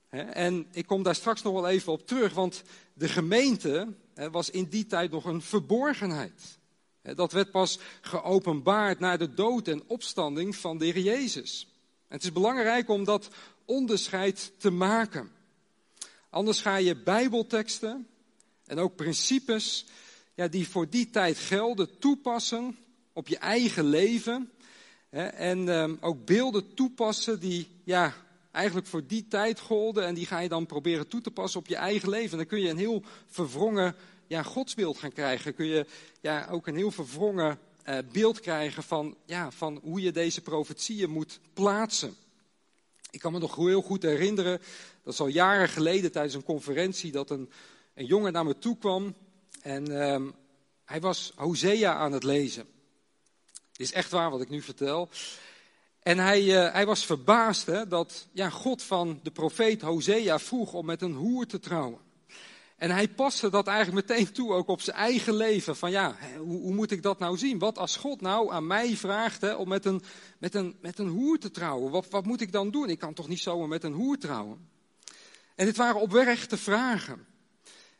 En 0.09 0.67
ik 0.71 0.85
kom 0.85 1.03
daar 1.03 1.15
straks 1.15 1.41
nog 1.41 1.53
wel 1.53 1.67
even 1.67 1.91
op 1.91 2.07
terug, 2.07 2.33
want 2.33 2.63
de 2.93 3.07
gemeente 3.09 3.93
was 4.31 4.49
in 4.49 4.65
die 4.65 4.85
tijd 4.85 5.11
nog 5.11 5.25
een 5.25 5.41
verborgenheid. 5.41 6.57
Dat 7.01 7.31
werd 7.31 7.51
pas 7.51 7.79
geopenbaard 8.01 8.99
na 8.99 9.17
de 9.17 9.33
dood 9.33 9.67
en 9.67 9.83
opstanding 9.87 10.55
van 10.55 10.77
de 10.77 10.85
Heer 10.85 10.99
Jezus. 10.99 11.67
En 12.07 12.15
het 12.15 12.23
is 12.23 12.31
belangrijk 12.31 12.89
om 12.89 13.03
dat 13.03 13.29
onderscheid 13.65 14.51
te 14.57 14.69
maken. 14.69 15.31
Anders 16.29 16.61
ga 16.61 16.75
je 16.75 16.95
Bijbelteksten 16.95 18.07
en 18.65 18.77
ook 18.77 18.95
principes 18.95 19.85
ja, 20.35 20.47
die 20.47 20.67
voor 20.67 20.89
die 20.89 21.09
tijd 21.09 21.37
gelden 21.37 21.99
toepassen 21.99 22.77
op 23.13 23.27
je 23.27 23.37
eigen 23.37 23.85
leven. 23.85 24.51
En 25.09 25.69
ehm, 25.69 25.95
ook 25.99 26.25
beelden 26.25 26.73
toepassen 26.73 27.39
die 27.39 27.67
ja, 27.83 28.13
eigenlijk 28.51 28.87
voor 28.87 29.07
die 29.07 29.27
tijd 29.27 29.59
golden. 29.59 30.05
En 30.05 30.13
die 30.13 30.25
ga 30.25 30.39
je 30.39 30.49
dan 30.49 30.65
proberen 30.65 31.07
toe 31.07 31.21
te 31.21 31.31
passen 31.31 31.59
op 31.59 31.67
je 31.67 31.75
eigen 31.75 32.09
leven. 32.09 32.31
En 32.31 32.37
dan 32.37 32.47
kun 32.47 32.59
je 32.59 32.69
een 32.69 32.77
heel 32.77 33.03
verwrongen 33.25 33.95
ja, 34.27 34.43
godsbeeld 34.43 34.97
gaan 34.97 35.13
krijgen. 35.13 35.55
Kun 35.55 35.65
je 35.65 35.85
ja, 36.21 36.47
ook 36.51 36.67
een 36.67 36.75
heel 36.75 36.91
verwrongen 36.91 37.59
uh, 37.89 37.97
beeld 38.11 38.39
krijgen 38.39 38.83
van, 38.83 39.15
ja, 39.25 39.51
van 39.51 39.79
hoe 39.83 40.01
je 40.01 40.11
deze 40.11 40.41
profetieën 40.41 41.09
moet 41.09 41.39
plaatsen. 41.53 42.15
Ik 43.11 43.19
kan 43.19 43.31
me 43.31 43.39
nog 43.39 43.55
heel 43.55 43.81
goed 43.81 44.03
herinneren, 44.03 44.61
dat 45.03 45.13
is 45.13 45.19
al 45.19 45.27
jaren 45.27 45.69
geleden 45.69 46.11
tijdens 46.11 46.33
een 46.35 46.43
conferentie, 46.43 47.11
dat 47.11 47.29
een, 47.29 47.49
een 47.93 48.05
jongen 48.05 48.33
naar 48.33 48.45
me 48.45 48.57
toe 48.57 48.77
kwam. 48.77 49.15
En 49.61 49.91
uh, 49.91 50.21
hij 50.85 50.99
was 50.99 51.31
Hosea 51.35 51.93
aan 51.93 52.11
het 52.11 52.23
lezen. 52.23 52.65
Het 53.71 53.79
is 53.79 53.91
echt 53.91 54.11
waar 54.11 54.29
wat 54.29 54.41
ik 54.41 54.49
nu 54.49 54.61
vertel. 54.61 55.09
En 55.99 56.17
hij, 56.17 56.43
uh, 56.43 56.73
hij 56.73 56.85
was 56.85 57.05
verbaasd 57.05 57.65
hè, 57.65 57.87
dat 57.87 58.27
ja, 58.31 58.49
God 58.49 58.83
van 58.83 59.19
de 59.23 59.31
profeet 59.31 59.81
Hosea 59.81 60.39
vroeg 60.39 60.73
om 60.73 60.85
met 60.85 61.01
een 61.01 61.13
hoer 61.13 61.45
te 61.45 61.59
trouwen. 61.59 61.99
En 62.79 62.91
hij 62.91 63.07
paste 63.07 63.49
dat 63.49 63.67
eigenlijk 63.67 64.07
meteen 64.07 64.31
toe, 64.31 64.53
ook 64.53 64.67
op 64.67 64.81
zijn 64.81 64.95
eigen 64.95 65.35
leven. 65.35 65.75
Van 65.75 65.91
ja, 65.91 66.15
hoe, 66.37 66.61
hoe 66.61 66.73
moet 66.73 66.91
ik 66.91 67.03
dat 67.03 67.19
nou 67.19 67.37
zien? 67.37 67.59
Wat 67.59 67.77
als 67.77 67.95
God 67.95 68.21
nou 68.21 68.51
aan 68.51 68.67
mij 68.67 68.95
vraagt 68.95 69.41
hè, 69.41 69.53
om 69.53 69.67
met 69.67 69.85
een, 69.85 70.01
met, 70.37 70.55
een, 70.55 70.75
met 70.81 70.99
een 70.99 71.07
hoer 71.07 71.37
te 71.37 71.51
trouwen? 71.51 71.91
Wat, 71.91 72.09
wat 72.09 72.25
moet 72.25 72.41
ik 72.41 72.51
dan 72.51 72.71
doen? 72.71 72.89
Ik 72.89 72.99
kan 72.99 73.13
toch 73.13 73.27
niet 73.27 73.39
zomaar 73.39 73.67
met 73.67 73.83
een 73.83 73.93
hoer 73.93 74.17
trouwen? 74.17 74.69
En 75.55 75.65
dit 75.65 75.77
waren 75.77 76.01
oprechte 76.01 76.57
vragen. 76.57 77.25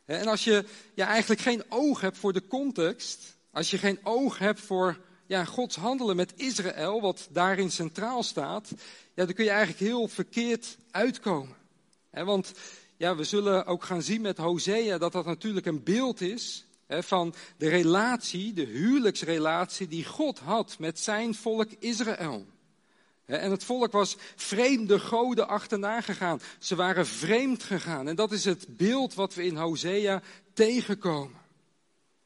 En 0.04 0.26
als 0.26 0.44
je 0.44 0.64
ja, 0.94 1.06
eigenlijk 1.06 1.40
geen 1.40 1.64
oog 1.68 2.00
hebt 2.00 2.18
voor 2.18 2.32
de 2.32 2.46
context, 2.46 3.36
als 3.50 3.70
je 3.70 3.78
geen 3.78 3.98
oog 4.02 4.38
hebt 4.38 4.60
voor 4.60 5.00
ja, 5.30 5.44
Gods 5.44 5.76
handelen 5.76 6.16
met 6.16 6.32
Israël, 6.36 7.00
wat 7.00 7.28
daarin 7.30 7.70
centraal 7.70 8.22
staat, 8.22 8.70
ja, 9.14 9.24
dan 9.24 9.34
kun 9.34 9.44
je 9.44 9.50
eigenlijk 9.50 9.80
heel 9.80 10.08
verkeerd 10.08 10.76
uitkomen. 10.90 11.56
Want 12.10 12.52
ja, 12.96 13.16
we 13.16 13.24
zullen 13.24 13.66
ook 13.66 13.84
gaan 13.84 14.02
zien 14.02 14.20
met 14.20 14.38
Hosea 14.38 14.98
dat 14.98 15.12
dat 15.12 15.24
natuurlijk 15.24 15.66
een 15.66 15.82
beeld 15.82 16.20
is 16.20 16.64
van 16.88 17.34
de 17.56 17.68
relatie, 17.68 18.52
de 18.52 18.64
huwelijksrelatie 18.64 19.88
die 19.88 20.04
God 20.04 20.38
had 20.38 20.76
met 20.78 20.98
zijn 20.98 21.34
volk 21.34 21.68
Israël. 21.78 22.46
En 23.26 23.50
het 23.50 23.64
volk 23.64 23.92
was 23.92 24.16
vreemde 24.36 24.98
goden 24.98 25.48
achterna 25.48 26.00
gegaan. 26.00 26.40
Ze 26.58 26.74
waren 26.74 27.06
vreemd 27.06 27.62
gegaan. 27.62 28.08
En 28.08 28.16
dat 28.16 28.32
is 28.32 28.44
het 28.44 28.76
beeld 28.76 29.14
wat 29.14 29.34
we 29.34 29.44
in 29.44 29.56
Hosea 29.56 30.22
tegenkomen. 30.52 31.38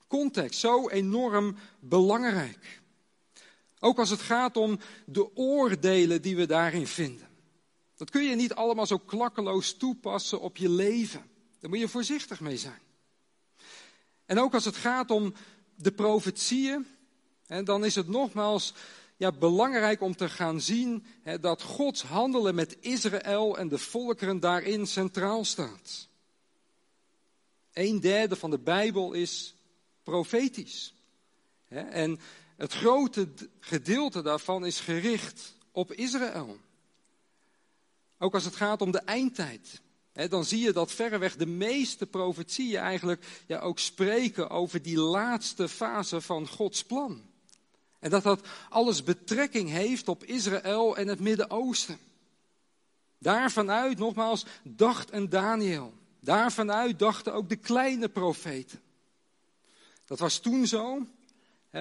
Context, 0.06 0.60
zo 0.60 0.88
enorm 0.88 1.56
belangrijk. 1.80 2.82
Ook 3.80 3.98
als 3.98 4.10
het 4.10 4.20
gaat 4.20 4.56
om 4.56 4.78
de 5.06 5.36
oordelen 5.36 6.22
die 6.22 6.36
we 6.36 6.46
daarin 6.46 6.86
vinden. 6.86 7.28
Dat 7.96 8.10
kun 8.10 8.24
je 8.24 8.34
niet 8.34 8.54
allemaal 8.54 8.86
zo 8.86 8.98
klakkeloos 8.98 9.74
toepassen 9.74 10.40
op 10.40 10.56
je 10.56 10.68
leven. 10.68 11.30
Daar 11.60 11.70
moet 11.70 11.78
je 11.78 11.88
voorzichtig 11.88 12.40
mee 12.40 12.56
zijn. 12.56 12.82
En 14.26 14.38
ook 14.38 14.54
als 14.54 14.64
het 14.64 14.76
gaat 14.76 15.10
om 15.10 15.34
de 15.74 15.92
profetieën, 15.92 16.86
dan 17.64 17.84
is 17.84 17.94
het 17.94 18.08
nogmaals 18.08 18.74
ja, 19.16 19.32
belangrijk 19.32 20.00
om 20.00 20.16
te 20.16 20.28
gaan 20.28 20.60
zien 20.60 21.04
dat 21.40 21.62
Gods 21.62 22.02
handelen 22.02 22.54
met 22.54 22.76
Israël 22.80 23.58
en 23.58 23.68
de 23.68 23.78
volkeren 23.78 24.40
daarin 24.40 24.86
centraal 24.86 25.44
staat. 25.44 26.08
Een 27.72 28.00
derde 28.00 28.36
van 28.36 28.50
de 28.50 28.58
Bijbel 28.58 29.12
is 29.12 29.54
profetisch. 30.02 30.94
En 31.68 32.20
het 32.56 32.72
grote 32.72 33.28
gedeelte 33.60 34.22
daarvan 34.22 34.66
is 34.66 34.80
gericht 34.80 35.54
op 35.72 35.92
Israël. 35.92 36.58
Ook 38.18 38.34
als 38.34 38.44
het 38.44 38.56
gaat 38.56 38.80
om 38.80 38.90
de 38.90 38.98
eindtijd. 38.98 39.80
dan 40.12 40.44
zie 40.44 40.60
je 40.60 40.72
dat 40.72 40.92
verreweg 40.92 41.36
de 41.36 41.46
meeste 41.46 42.06
profetieën 42.06 42.80
eigenlijk 42.80 43.42
ja, 43.46 43.58
ook 43.58 43.78
spreken 43.78 44.50
over 44.50 44.82
die 44.82 44.98
laatste 44.98 45.68
fase 45.68 46.20
van 46.20 46.48
Gods 46.48 46.84
plan. 46.84 47.22
En 47.98 48.10
dat 48.10 48.22
dat 48.22 48.46
alles 48.68 49.02
betrekking 49.02 49.68
heeft 49.68 50.08
op 50.08 50.24
Israël 50.24 50.96
en 50.96 51.08
het 51.08 51.20
Midden-Oosten. 51.20 51.98
Daarvanuit, 53.18 53.98
nogmaals, 53.98 54.46
dacht 54.62 55.12
een 55.12 55.28
Daniel. 55.28 55.94
Daarvanuit 56.20 56.98
dachten 56.98 57.32
ook 57.32 57.48
de 57.48 57.56
kleine 57.56 58.08
profeten. 58.08 58.80
Dat 60.04 60.18
was 60.18 60.38
toen 60.38 60.66
zo. 60.66 61.06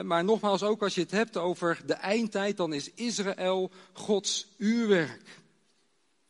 Maar 0.02 0.24
nogmaals, 0.24 0.64
ook 0.64 0.82
als 0.82 0.96
je 0.96 1.02
het 1.02 1.12
hebt 1.12 1.38
over 1.38 1.82
de 1.86 1.94
eindtijd, 1.94 2.58
dan 2.58 2.74
is 2.74 2.94
Israël 2.94 3.72
Gods 3.92 4.48
uurwerk. 4.58 5.42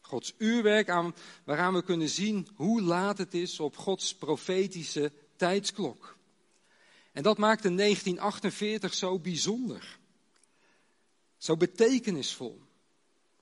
Gods 0.01 0.33
uurwerk 0.37 0.89
aan, 0.89 1.15
waaraan 1.43 1.73
we 1.73 1.83
kunnen 1.83 2.09
zien 2.09 2.47
hoe 2.55 2.81
laat 2.81 3.17
het 3.17 3.33
is 3.33 3.59
op 3.59 3.77
Gods 3.77 4.15
profetische 4.15 5.11
tijdsklok. 5.35 6.17
En 7.11 7.23
dat 7.23 7.37
maakte 7.37 7.75
1948 7.75 8.93
zo 8.93 9.19
bijzonder. 9.19 9.99
Zo 11.37 11.57
betekenisvol. 11.57 12.61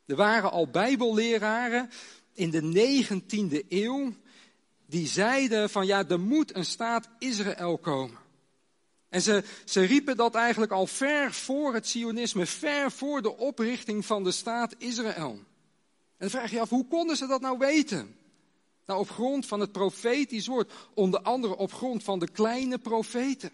Er 0.05 0.15
waren 0.15 0.51
al 0.51 0.67
bijbelleraren 0.67 1.89
in 2.33 2.49
de 2.49 3.05
19e 3.05 3.67
eeuw 3.69 4.13
die 4.85 5.07
zeiden 5.07 5.69
van 5.69 5.85
ja, 5.85 6.07
er 6.07 6.19
moet 6.19 6.55
een 6.55 6.65
staat 6.65 7.09
Israël 7.19 7.77
komen. 7.77 8.20
En 9.11 9.21
ze, 9.21 9.43
ze 9.65 9.81
riepen 9.81 10.17
dat 10.17 10.35
eigenlijk 10.35 10.71
al 10.71 10.87
ver 10.87 11.33
voor 11.33 11.73
het 11.73 11.87
Sionisme, 11.87 12.45
ver 12.45 12.91
voor 12.91 13.21
de 13.21 13.37
oprichting 13.37 14.05
van 14.05 14.23
de 14.23 14.31
staat 14.31 14.75
Israël. 14.77 15.31
En 15.31 15.43
dan 16.17 16.29
vraag 16.29 16.51
je 16.51 16.59
af, 16.59 16.69
hoe 16.69 16.87
konden 16.87 17.15
ze 17.15 17.27
dat 17.27 17.41
nou 17.41 17.57
weten? 17.57 18.15
Nou, 18.85 18.99
op 18.99 19.09
grond 19.09 19.45
van 19.45 19.59
het 19.59 19.71
profetisch 19.71 20.47
woord, 20.47 20.71
onder 20.93 21.21
andere 21.21 21.55
op 21.55 21.73
grond 21.73 22.03
van 22.03 22.19
de 22.19 22.29
kleine 22.29 22.77
profeten. 22.77 23.51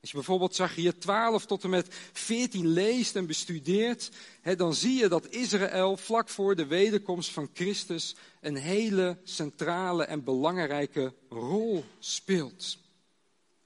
Als 0.00 0.10
je 0.10 0.16
bijvoorbeeld 0.16 0.54
Zachariah 0.54 0.92
12 0.98 1.46
tot 1.46 1.64
en 1.64 1.70
met 1.70 1.94
14 2.12 2.66
leest 2.66 3.16
en 3.16 3.26
bestudeert, 3.26 4.10
dan 4.56 4.74
zie 4.74 4.98
je 4.98 5.08
dat 5.08 5.28
Israël 5.28 5.96
vlak 5.96 6.28
voor 6.28 6.56
de 6.56 6.66
wederkomst 6.66 7.30
van 7.30 7.50
Christus 7.52 8.16
een 8.40 8.56
hele 8.56 9.18
centrale 9.24 10.04
en 10.04 10.24
belangrijke 10.24 11.14
rol 11.28 11.84
speelt. 11.98 12.84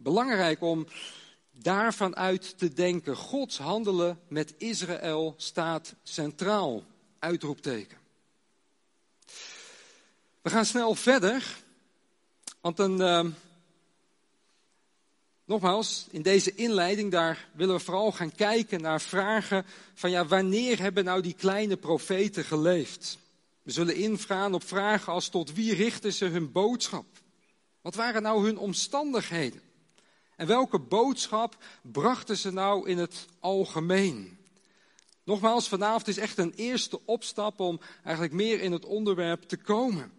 Belangrijk 0.02 0.62
om 0.62 0.87
daarvan 1.52 2.16
uit 2.16 2.59
te 2.59 2.73
denken. 2.73 3.16
Gods 3.16 3.59
handelen 3.59 4.21
met 4.28 4.54
Israël 4.59 5.35
staat 5.37 5.95
centraal. 6.02 6.83
Uitroepteken. 7.19 7.99
We 10.42 10.50
gaan 10.50 10.64
snel 10.64 10.95
verder. 10.95 11.57
Want 12.61 12.78
een, 12.78 13.00
uh, 13.00 13.25
nogmaals, 15.45 16.07
in 16.11 16.23
deze 16.23 16.54
inleiding, 16.54 17.11
daar 17.11 17.49
willen 17.52 17.75
we 17.76 17.85
vooral 17.85 18.12
gaan 18.12 18.35
kijken 18.35 18.80
naar 18.80 19.00
vragen 19.00 19.66
van 19.95 20.11
ja, 20.11 20.26
wanneer 20.26 20.80
hebben 20.80 21.04
nou 21.04 21.23
die 21.23 21.35
kleine 21.35 21.76
profeten 21.76 22.45
geleefd? 22.45 23.19
We 23.62 23.71
zullen 23.71 23.97
ingaan 23.97 24.54
op 24.54 24.64
vragen 24.64 25.12
als 25.12 25.28
tot 25.28 25.52
wie 25.52 25.75
richten 25.75 26.12
ze 26.12 26.25
hun 26.25 26.52
boodschap? 26.52 27.07
Wat 27.80 27.95
waren 27.95 28.23
nou 28.23 28.45
hun 28.45 28.59
omstandigheden? 28.59 29.69
En 30.40 30.47
welke 30.47 30.78
boodschap 30.78 31.56
brachten 31.82 32.37
ze 32.37 32.52
nou 32.52 32.88
in 32.88 32.99
het 32.99 33.26
algemeen? 33.40 34.38
Nogmaals, 35.25 35.68
vanavond 35.68 36.09
is 36.09 36.18
echt 36.18 36.38
een 36.38 36.52
eerste 36.56 37.00
opstap 37.04 37.61
om 37.61 37.80
eigenlijk 38.04 38.35
meer 38.35 38.61
in 38.61 38.73
het 38.73 38.85
onderwerp 38.85 39.42
te 39.42 39.56
komen. 39.56 40.12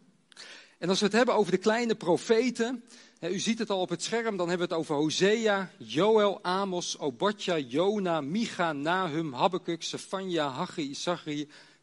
En 0.77 0.89
als 0.89 0.99
we 0.99 1.05
het 1.05 1.15
hebben 1.15 1.35
over 1.35 1.51
de 1.51 1.57
kleine 1.57 1.95
profeten, 1.95 2.83
u 3.21 3.39
ziet 3.39 3.59
het 3.59 3.69
al 3.69 3.81
op 3.81 3.89
het 3.89 4.03
scherm, 4.03 4.37
dan 4.37 4.49
hebben 4.49 4.67
we 4.67 4.73
het 4.73 4.83
over 4.83 4.95
Hosea, 4.95 5.71
Joel, 5.77 6.43
Amos, 6.43 6.97
Obadja, 6.97 7.57
Jona, 7.57 8.21
Micha, 8.21 8.73
Nahum, 8.73 9.33
Habakkuk, 9.33 9.83
Sefania, 9.83 10.47
Haggai, 10.47 10.97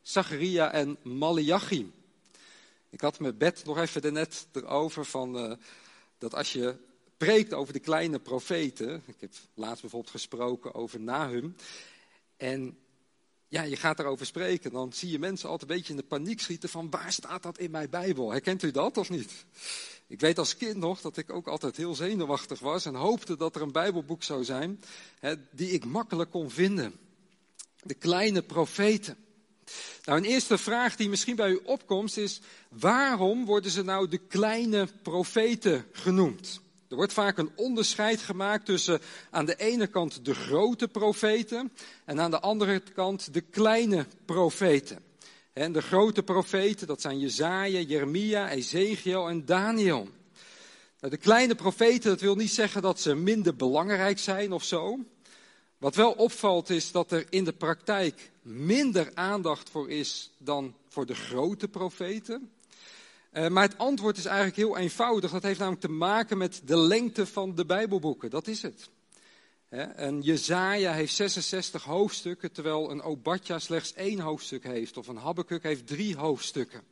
Zacharia 0.03 0.73
en 0.73 0.97
Malachi. 1.03 1.93
Ik 2.91 3.01
had 3.01 3.19
mijn 3.19 3.37
bed 3.37 3.63
nog 3.65 3.79
even 3.79 4.13
net 4.13 4.47
erover 4.53 5.05
van 5.05 5.45
uh, 5.45 5.53
dat 6.19 6.35
als 6.35 6.53
je 6.53 6.87
preekt 7.19 7.55
over 7.55 7.73
de 7.73 7.81
kleine 7.81 8.19
profeten, 8.19 9.03
ik 9.07 9.21
heb 9.21 9.31
laatst 9.55 9.81
bijvoorbeeld 9.81 10.13
gesproken 10.13 10.75
over 10.75 11.01
Nahum, 11.01 11.57
en 12.37 12.79
ja, 13.49 13.63
je 13.63 13.77
gaat 13.77 13.97
daarover 13.97 14.27
spreken, 14.27 14.73
dan 14.73 14.93
zie 14.93 15.11
je 15.11 15.19
mensen 15.19 15.49
altijd 15.49 15.71
een 15.71 15.77
beetje 15.77 15.93
in 15.93 15.99
de 15.99 16.07
paniek 16.07 16.41
schieten 16.41 16.69
van 16.69 16.91
waar 16.91 17.13
staat 17.13 17.43
dat 17.43 17.59
in 17.59 17.71
mijn 17.71 17.91
Bijbel? 17.91 18.31
Herkent 18.31 18.63
u 18.63 18.71
dat 18.71 18.97
of 18.97 19.11
niet? 19.11 19.33
Ik 20.07 20.21
weet 20.21 20.39
als 20.39 20.57
kind 20.57 20.77
nog 20.77 21.01
dat 21.01 21.17
ik 21.17 21.33
ook 21.33 21.49
altijd 21.49 21.77
heel 21.77 21.95
zenuwachtig 21.95 22.59
was 22.59 22.85
en 22.85 22.95
hoopte 22.95 23.37
dat 23.37 23.55
er 23.55 23.63
een 23.63 23.73
Bijbelboek 23.73 24.23
zou 24.23 24.45
zijn 24.45 24.81
hè, 25.21 25.35
die 25.51 25.71
ik 25.71 25.85
makkelijk 25.85 26.31
kon 26.31 26.51
vinden. 26.51 26.95
De 27.83 27.95
kleine 27.95 28.43
profeten. 28.43 29.17
Nou, 30.05 30.19
een 30.19 30.25
eerste 30.25 30.59
vraag 30.59 30.97
die 30.97 31.09
misschien 31.09 31.37
bij 31.37 31.51
u 31.51 31.61
opkomt 31.65 32.17
is, 32.17 32.41
waarom 32.69 33.45
worden 33.45 33.71
ze 33.71 33.83
nou 33.83 34.09
de 34.09 34.19
kleine 34.19 34.89
profeten 35.03 35.87
genoemd? 35.93 36.61
Er 36.89 36.97
wordt 36.97 37.13
vaak 37.13 37.39
een 37.39 37.51
onderscheid 37.55 38.21
gemaakt 38.21 38.65
tussen 38.65 39.01
aan 39.31 39.47
de 39.47 39.57
ene 39.57 39.87
kant 39.87 40.25
de 40.25 40.35
grote 40.35 40.89
profeten 40.89 41.73
en 42.05 42.21
aan 42.21 42.31
de 42.31 42.41
andere 42.41 42.83
kant 42.95 43.35
de 43.35 43.41
kleine 43.41 44.07
profeten. 44.25 44.99
En 45.53 45.73
de 45.73 45.83
grote 45.83 46.23
profeten, 46.23 46.87
dat 46.87 47.01
zijn 47.01 47.19
Jezaja, 47.19 47.81
Jeremia, 47.81 48.51
Ezekiel 48.51 49.29
en 49.29 49.45
Daniel. 49.45 50.09
Nou, 51.01 51.13
de 51.13 51.17
kleine 51.17 51.55
profeten, 51.55 52.11
dat 52.11 52.21
wil 52.21 52.35
niet 52.35 52.51
zeggen 52.51 52.83
dat 52.83 53.01
ze 53.01 53.15
minder 53.15 53.57
belangrijk 53.57 54.19
zijn 54.19 54.53
of 54.53 54.65
zo. 54.65 54.99
Wat 55.79 55.95
wel 55.95 56.13
opvalt 56.13 56.71
is 56.71 56.93
dat 56.93 57.13
er 57.13 57.27
in 57.31 57.45
de 57.45 57.53
praktijk 57.53 58.31
minder 58.43 59.11
aandacht 59.15 59.71
voor 59.71 59.91
is 59.91 60.31
dan 60.39 60.75
voor 60.89 61.07
de 61.07 61.15
grote 61.15 61.69
profeten. 61.69 62.51
Uh, 63.33 63.49
maar 63.49 63.63
het 63.63 63.79
antwoord 63.79 64.17
is 64.17 64.25
eigenlijk 64.25 64.57
heel 64.57 64.77
eenvoudig. 64.77 65.31
Dat 65.31 65.43
heeft 65.43 65.59
namelijk 65.59 65.83
te 65.83 65.91
maken 65.91 66.39
met 66.39 66.61
de 66.65 66.77
lengte 66.77 67.27
van 67.27 67.55
de 67.55 67.67
Bijbelboeken. 67.67 68.31
Dat 68.31 68.47
is 68.47 68.63
het. 68.63 68.91
En 69.97 70.21
Jezaja 70.21 70.93
heeft 70.93 71.15
66 71.15 71.85
hoofdstukken, 71.85 72.53
terwijl 72.53 72.91
een 72.91 73.03
Obadja 73.03 73.59
slechts 73.59 73.95
één 73.95 74.21
hoofdstuk 74.21 74.65
heeft. 74.65 74.97
Of 74.97 75.09
een 75.09 75.17
Habakkuk 75.17 75.63
heeft 75.63 75.87
drie 75.87 76.17
hoofdstukken. 76.17 76.83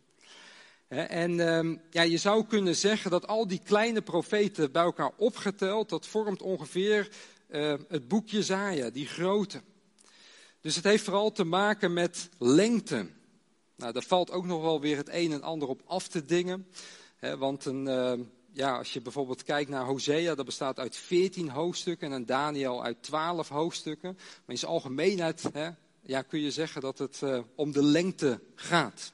En 0.89 1.41
um, 1.41 1.81
ja, 1.91 2.03
je 2.03 2.17
zou 2.17 2.45
kunnen 2.47 2.77
zeggen 2.77 3.11
dat 3.11 3.27
al 3.27 3.47
die 3.47 3.61
kleine 3.65 4.03
profeten 4.03 4.73
bij 4.73 4.83
elkaar 4.83 5.13
opgeteld, 5.17 5.89
dat 5.89 6.07
vormt 6.07 6.43
ongeveer 6.43 7.09
uh, 7.51 7.75
het 7.89 8.09
boek 8.09 8.29
Jezaja, 8.29 8.91
die 8.91 9.07
grote. 9.07 9.61
Dus 10.61 10.77
het 10.77 10.85
heeft 10.85 11.05
vooral 11.05 11.33
te 11.33 11.45
maken 11.45 11.93
met 11.93 12.29
lengte. 12.39 13.07
Nou, 13.77 13.93
daar 13.93 14.03
valt 14.03 14.31
ook 14.31 14.47
nog 14.47 14.63
wel 14.63 14.81
weer 14.81 14.97
het 14.97 15.09
een 15.09 15.33
en 15.33 15.43
ander 15.43 15.69
op 15.69 15.83
af 15.87 16.09
te 16.09 16.25
dingen. 16.25 16.67
Hè, 17.17 17.37
want 17.37 17.65
een, 17.65 17.87
uh, 17.87 18.13
ja, 18.53 18.79
als 18.79 18.93
je 18.93 19.01
bijvoorbeeld 19.01 19.43
kijkt 19.43 19.71
naar 19.71 19.85
Hosea, 19.85 20.35
dat 20.35 20.45
bestaat 20.45 20.79
uit 20.79 20.97
14 20.97 21.51
hoofdstukken 21.51 22.13
en 22.13 22.27
Daniel 22.27 22.85
uit 22.85 23.03
12 23.03 23.49
hoofdstukken. 23.49 24.13
Maar 24.15 24.45
in 24.47 24.59
zijn 24.59 24.71
algemeenheid 24.71 25.43
hè, 25.53 25.71
ja, 26.01 26.23
kun 26.23 26.41
je 26.41 26.51
zeggen 26.51 26.81
dat 26.81 26.99
het 26.99 27.21
uh, 27.25 27.39
om 27.55 27.73
de 27.73 27.83
lengte 27.83 28.41
gaat. 28.55 29.13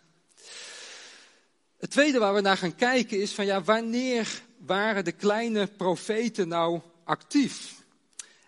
Het 1.79 1.91
tweede 1.91 2.19
waar 2.19 2.35
we 2.35 2.41
naar 2.41 2.57
gaan 2.57 2.75
kijken 2.75 3.21
is 3.21 3.33
van 3.33 3.47
ja, 3.47 3.63
wanneer 3.63 4.43
waren 4.59 5.05
de 5.05 5.13
kleine 5.13 5.67
profeten 5.67 6.49
nou 6.49 6.81
actief? 7.05 7.85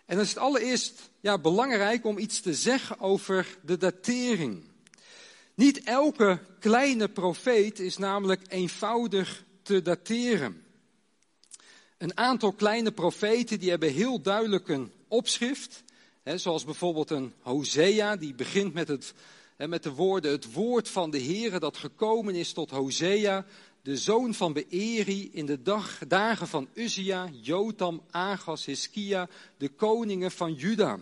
En 0.05 0.15
dan 0.15 0.23
is 0.23 0.29
het 0.29 0.37
allereerst 0.37 1.09
ja, 1.19 1.37
belangrijk 1.37 2.05
om 2.05 2.17
iets 2.17 2.39
te 2.39 2.53
zeggen 2.53 2.99
over 2.99 3.57
de 3.61 3.77
datering. 3.77 4.63
Niet 5.55 5.83
elke 5.83 6.39
kleine 6.59 7.07
profeet 7.07 7.79
is 7.79 7.97
namelijk 7.97 8.41
eenvoudig 8.47 9.43
te 9.61 9.81
dateren. 9.81 10.63
Een 11.97 12.17
aantal 12.17 12.53
kleine 12.53 12.91
profeten 12.91 13.59
die 13.59 13.69
hebben 13.69 13.93
heel 13.93 14.21
duidelijk 14.21 14.67
een 14.67 14.91
opschrift. 15.07 15.83
Hè, 16.23 16.37
zoals 16.37 16.65
bijvoorbeeld 16.65 17.09
een 17.09 17.33
Hosea, 17.41 18.15
die 18.15 18.33
begint 18.33 18.73
met, 18.73 18.87
het, 18.87 19.13
hè, 19.55 19.67
met 19.67 19.83
de 19.83 19.91
woorden: 19.91 20.31
Het 20.31 20.53
woord 20.53 20.89
van 20.89 21.11
de 21.11 21.21
Heere 21.21 21.59
dat 21.59 21.77
gekomen 21.77 22.35
is 22.35 22.53
tot 22.53 22.69
Hosea, 22.69 23.45
de 23.81 23.97
zoon 23.97 24.33
van 24.33 24.53
Beeri, 24.53 25.29
in 25.31 25.45
de 25.45 25.61
dag, 25.61 25.99
dagen 26.07 26.47
van 26.47 26.67
Uzia, 26.73 27.29
Jotam, 27.41 28.01
Agas, 28.11 28.65
Hiskia, 28.65 29.29
de 29.57 29.69
koningen 29.69 30.31
van 30.31 30.53
Juda. 30.53 30.99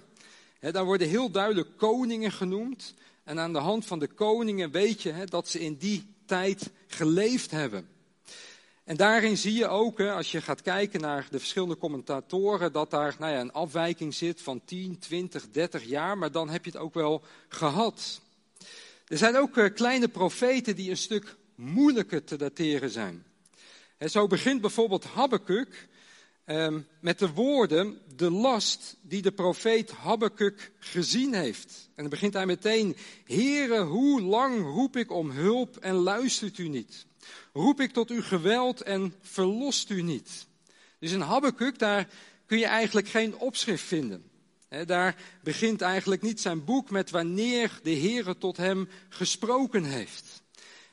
Daar 0.59 0.85
worden 0.85 1.09
heel 1.09 1.31
duidelijk 1.31 1.77
koningen 1.77 2.31
genoemd. 2.31 2.93
En 3.23 3.39
aan 3.39 3.53
de 3.53 3.59
hand 3.59 3.85
van 3.85 3.99
de 3.99 4.07
koningen 4.07 4.71
weet 4.71 5.01
je 5.01 5.11
he, 5.11 5.25
dat 5.25 5.47
ze 5.47 5.59
in 5.59 5.75
die 5.75 6.13
tijd 6.25 6.71
geleefd 6.87 7.51
hebben. 7.51 7.87
En 8.83 8.97
daarin 8.97 9.37
zie 9.37 9.53
je 9.53 9.67
ook, 9.67 9.99
als 9.99 10.31
je 10.31 10.41
gaat 10.41 10.61
kijken 10.61 11.01
naar 11.01 11.27
de 11.31 11.39
verschillende 11.39 11.77
commentatoren, 11.77 12.71
dat 12.71 12.91
daar 12.91 13.15
nou 13.19 13.31
ja, 13.31 13.39
een 13.39 13.51
afwijking 13.51 14.13
zit 14.13 14.41
van 14.41 14.61
10, 14.65 14.99
20, 14.99 15.49
30 15.51 15.83
jaar, 15.83 16.17
maar 16.17 16.31
dan 16.31 16.49
heb 16.49 16.65
je 16.65 16.71
het 16.71 16.79
ook 16.79 16.93
wel 16.93 17.23
gehad. 17.47 18.21
Er 19.07 19.17
zijn 19.17 19.37
ook 19.37 19.57
eh, 19.57 19.73
kleine 19.73 20.07
profeten 20.07 20.75
die 20.75 20.89
een 20.89 20.97
stuk 20.97 21.35
moeilijker 21.55 22.23
te 22.23 22.35
dateren 22.35 22.89
zijn. 22.89 23.25
Zo 23.99 24.27
begint 24.27 24.61
bijvoorbeeld 24.61 25.05
Habakkuk 25.05 25.87
ehm, 26.45 26.81
met 26.99 27.19
de 27.19 27.33
woorden, 27.33 27.97
de 28.15 28.31
last 28.31 28.97
die 29.01 29.21
de 29.21 29.31
profeet 29.31 29.91
Habakkuk 29.91 30.71
gezien 30.79 31.33
heeft. 31.33 31.89
En 31.95 32.01
dan 32.01 32.09
begint 32.09 32.33
hij 32.33 32.45
meteen, 32.45 32.95
Heere, 33.25 33.81
hoe 33.81 34.21
lang 34.21 34.61
roep 34.61 34.97
ik 34.97 35.11
om 35.11 35.31
hulp 35.31 35.77
en 35.77 35.93
luistert 35.93 36.57
u 36.57 36.67
niet? 36.67 37.05
Roep 37.53 37.81
ik 37.81 37.91
tot 37.91 38.09
uw 38.09 38.21
geweld 38.21 38.81
en 38.81 39.13
verlost 39.21 39.89
u 39.89 40.01
niet? 40.01 40.47
Dus 40.99 41.11
in 41.11 41.21
Habakkuk, 41.21 41.79
daar 41.79 42.07
kun 42.45 42.57
je 42.57 42.65
eigenlijk 42.65 43.07
geen 43.07 43.37
opschrift 43.37 43.83
vinden. 43.83 44.23
daar 44.85 45.15
begint 45.43 45.81
eigenlijk 45.81 46.21
niet 46.21 46.41
zijn 46.41 46.65
boek 46.65 46.89
met 46.89 47.09
wanneer 47.09 47.79
de 47.83 47.95
Heere 47.95 48.37
tot 48.37 48.57
hem 48.57 48.89
gesproken 49.09 49.83
heeft. 49.83 50.43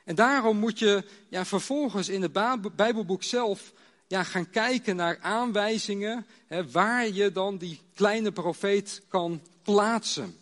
En 0.04 0.14
daarom 0.14 0.56
moet 0.56 0.78
je 0.78 1.04
ja, 1.28 1.44
vervolgens 1.44 2.08
in 2.08 2.22
het 2.22 2.32
Bijbelboek 2.76 3.22
zelf 3.22 3.72
ja, 4.10 4.22
gaan 4.22 4.50
kijken 4.50 4.96
naar 4.96 5.18
aanwijzingen 5.20 6.26
hè, 6.46 6.70
waar 6.70 7.08
je 7.08 7.32
dan 7.32 7.58
die 7.58 7.80
kleine 7.94 8.32
profeet 8.32 9.02
kan 9.08 9.42
plaatsen. 9.62 10.36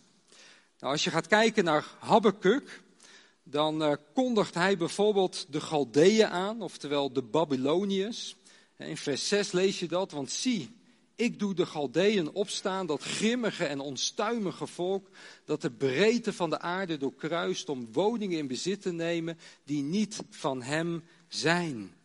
Nou, 0.79 0.93
als 0.93 1.05
je 1.05 1.11
gaat 1.11 1.27
kijken 1.27 1.65
naar 1.65 1.85
Habakkuk, 1.99 2.83
dan 3.43 3.83
uh, 3.83 3.93
kondigt 4.15 4.55
hij 4.55 4.77
bijvoorbeeld 4.77 5.47
de 5.53 5.61
Galdeeën 5.61 6.27
aan, 6.27 6.63
oftewel 6.63 7.13
de 7.13 7.23
Babyloniërs. 7.23 8.37
In 8.77 8.97
vers 8.97 9.29
6 9.29 9.53
lees 9.53 9.79
je 9.79 9.89
dat, 9.89 10.11
want 10.11 10.31
zie, 10.31 10.77
ik 11.15 11.39
doe 11.39 11.55
de 11.55 11.67
Galdeën 11.67 12.31
opstaan, 12.33 12.87
dat 12.87 13.03
grimmige 13.03 13.65
en 13.65 13.81
onstuimige 13.81 14.67
volk, 14.67 15.09
dat 15.45 15.63
de 15.63 15.71
breedte 15.71 16.33
van 16.33 16.51
de 16.51 16.59
aarde 16.61 16.97
doorkruist 16.97 17.69
om 17.69 17.89
woningen 17.93 18.39
in 18.39 18.47
bezit 18.47 18.83
te 18.83 18.93
nemen 18.93 19.39
die 19.65 19.83
niet 19.83 20.19
van 20.31 20.63
hem 20.63 21.05
zijn. 21.29 21.97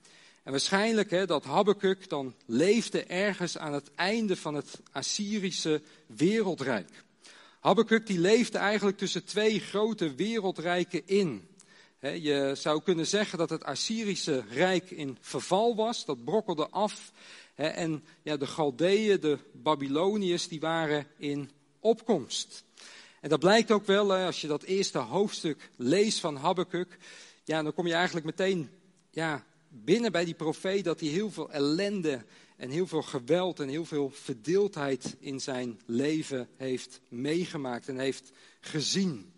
En 0.44 0.52
waarschijnlijk 0.52 1.10
hè, 1.10 1.26
dat 1.26 1.44
Habakkuk 1.44 2.10
dan 2.10 2.36
leefde 2.46 3.04
ergens 3.04 3.58
aan 3.58 3.74
het 3.74 3.92
einde 3.96 4.36
van 4.36 4.54
het 4.54 4.80
Assyrische 4.92 5.82
wereldrijk. 6.06 7.04
Habakkuk 7.60 8.08
die 8.08 8.20
leefde 8.20 8.58
eigenlijk 8.58 8.98
tussen 8.98 9.26
twee 9.26 9.60
grote 9.60 10.16
wereldrijken 10.16 11.02
in. 11.08 11.48
Je 12.00 12.52
zou 12.56 12.82
kunnen 12.82 13.08
zeggen 13.08 13.38
dat 13.38 13.50
het 13.50 13.64
Assyrische 13.64 14.44
rijk 14.50 14.92
in 14.92 15.18
verval 15.22 15.76
was, 15.76 16.06
dat 16.06 16.24
brokkelde 16.24 16.70
af. 16.70 17.12
En 17.56 18.04
ja, 18.22 18.38
de 18.38 18.48
Galdeeën, 18.48 19.20
de 19.20 19.38
Babyloniërs, 19.54 20.48
die 20.48 20.60
waren 20.60 21.08
in 21.18 21.52
opkomst. 21.80 22.64
En 23.22 23.30
dat 23.30 23.40
blijkt 23.40 23.72
ook 23.72 23.86
wel 23.86 24.14
als 24.14 24.42
je 24.42 24.48
dat 24.48 24.64
eerste 24.64 24.98
hoofdstuk 24.98 25.70
leest 25.76 26.20
van 26.20 26.36
Habakkuk. 26.36 26.98
Ja, 27.44 27.64
dan 27.64 27.74
kom 27.74 27.88
je 27.88 27.94
eigenlijk 27.94 28.26
meteen 28.26 28.70
ja, 29.12 29.44
binnen 29.74 30.12
bij 30.12 30.26
die 30.26 30.34
profeet 30.34 30.84
dat 30.84 31.00
hij 31.00 31.10
heel 31.10 31.32
veel 31.32 31.52
ellende 31.52 32.26
en 32.58 32.70
heel 32.70 32.88
veel 32.88 33.02
geweld 33.02 33.60
en 33.60 33.68
heel 33.68 33.86
veel 33.86 34.10
verdeeldheid 34.10 35.16
in 35.20 35.40
zijn 35.40 35.82
leven 35.86 36.48
heeft 36.58 37.02
meegemaakt 37.08 37.88
en 37.88 37.98
heeft 37.98 38.32
gezien. 38.60 39.34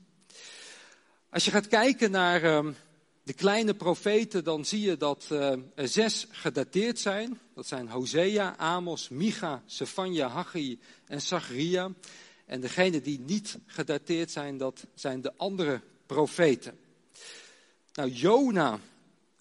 Als 1.29 1.45
je 1.45 1.51
gaat 1.51 1.67
kijken 1.67 2.11
naar 2.11 2.43
uh, 2.43 2.73
de 3.23 3.33
kleine 3.33 3.73
profeten, 3.73 4.43
dan 4.43 4.65
zie 4.65 4.81
je 4.81 4.97
dat 4.97 5.27
uh, 5.31 5.51
er 5.75 5.87
zes 5.87 6.27
gedateerd 6.29 6.99
zijn. 6.99 7.39
Dat 7.53 7.67
zijn 7.67 7.89
Hosea, 7.89 8.57
Amos, 8.57 9.09
Micha, 9.09 9.63
Sefania, 9.65 10.27
Haggai 10.27 10.79
en 11.05 11.21
Zacharia. 11.21 11.91
En 12.45 12.61
degene 12.61 13.01
die 13.01 13.19
niet 13.19 13.57
gedateerd 13.65 14.31
zijn, 14.31 14.57
dat 14.57 14.85
zijn 14.93 15.21
de 15.21 15.33
andere 15.37 15.81
profeten. 16.05 16.77
Nou, 17.93 18.09
Jona 18.09 18.79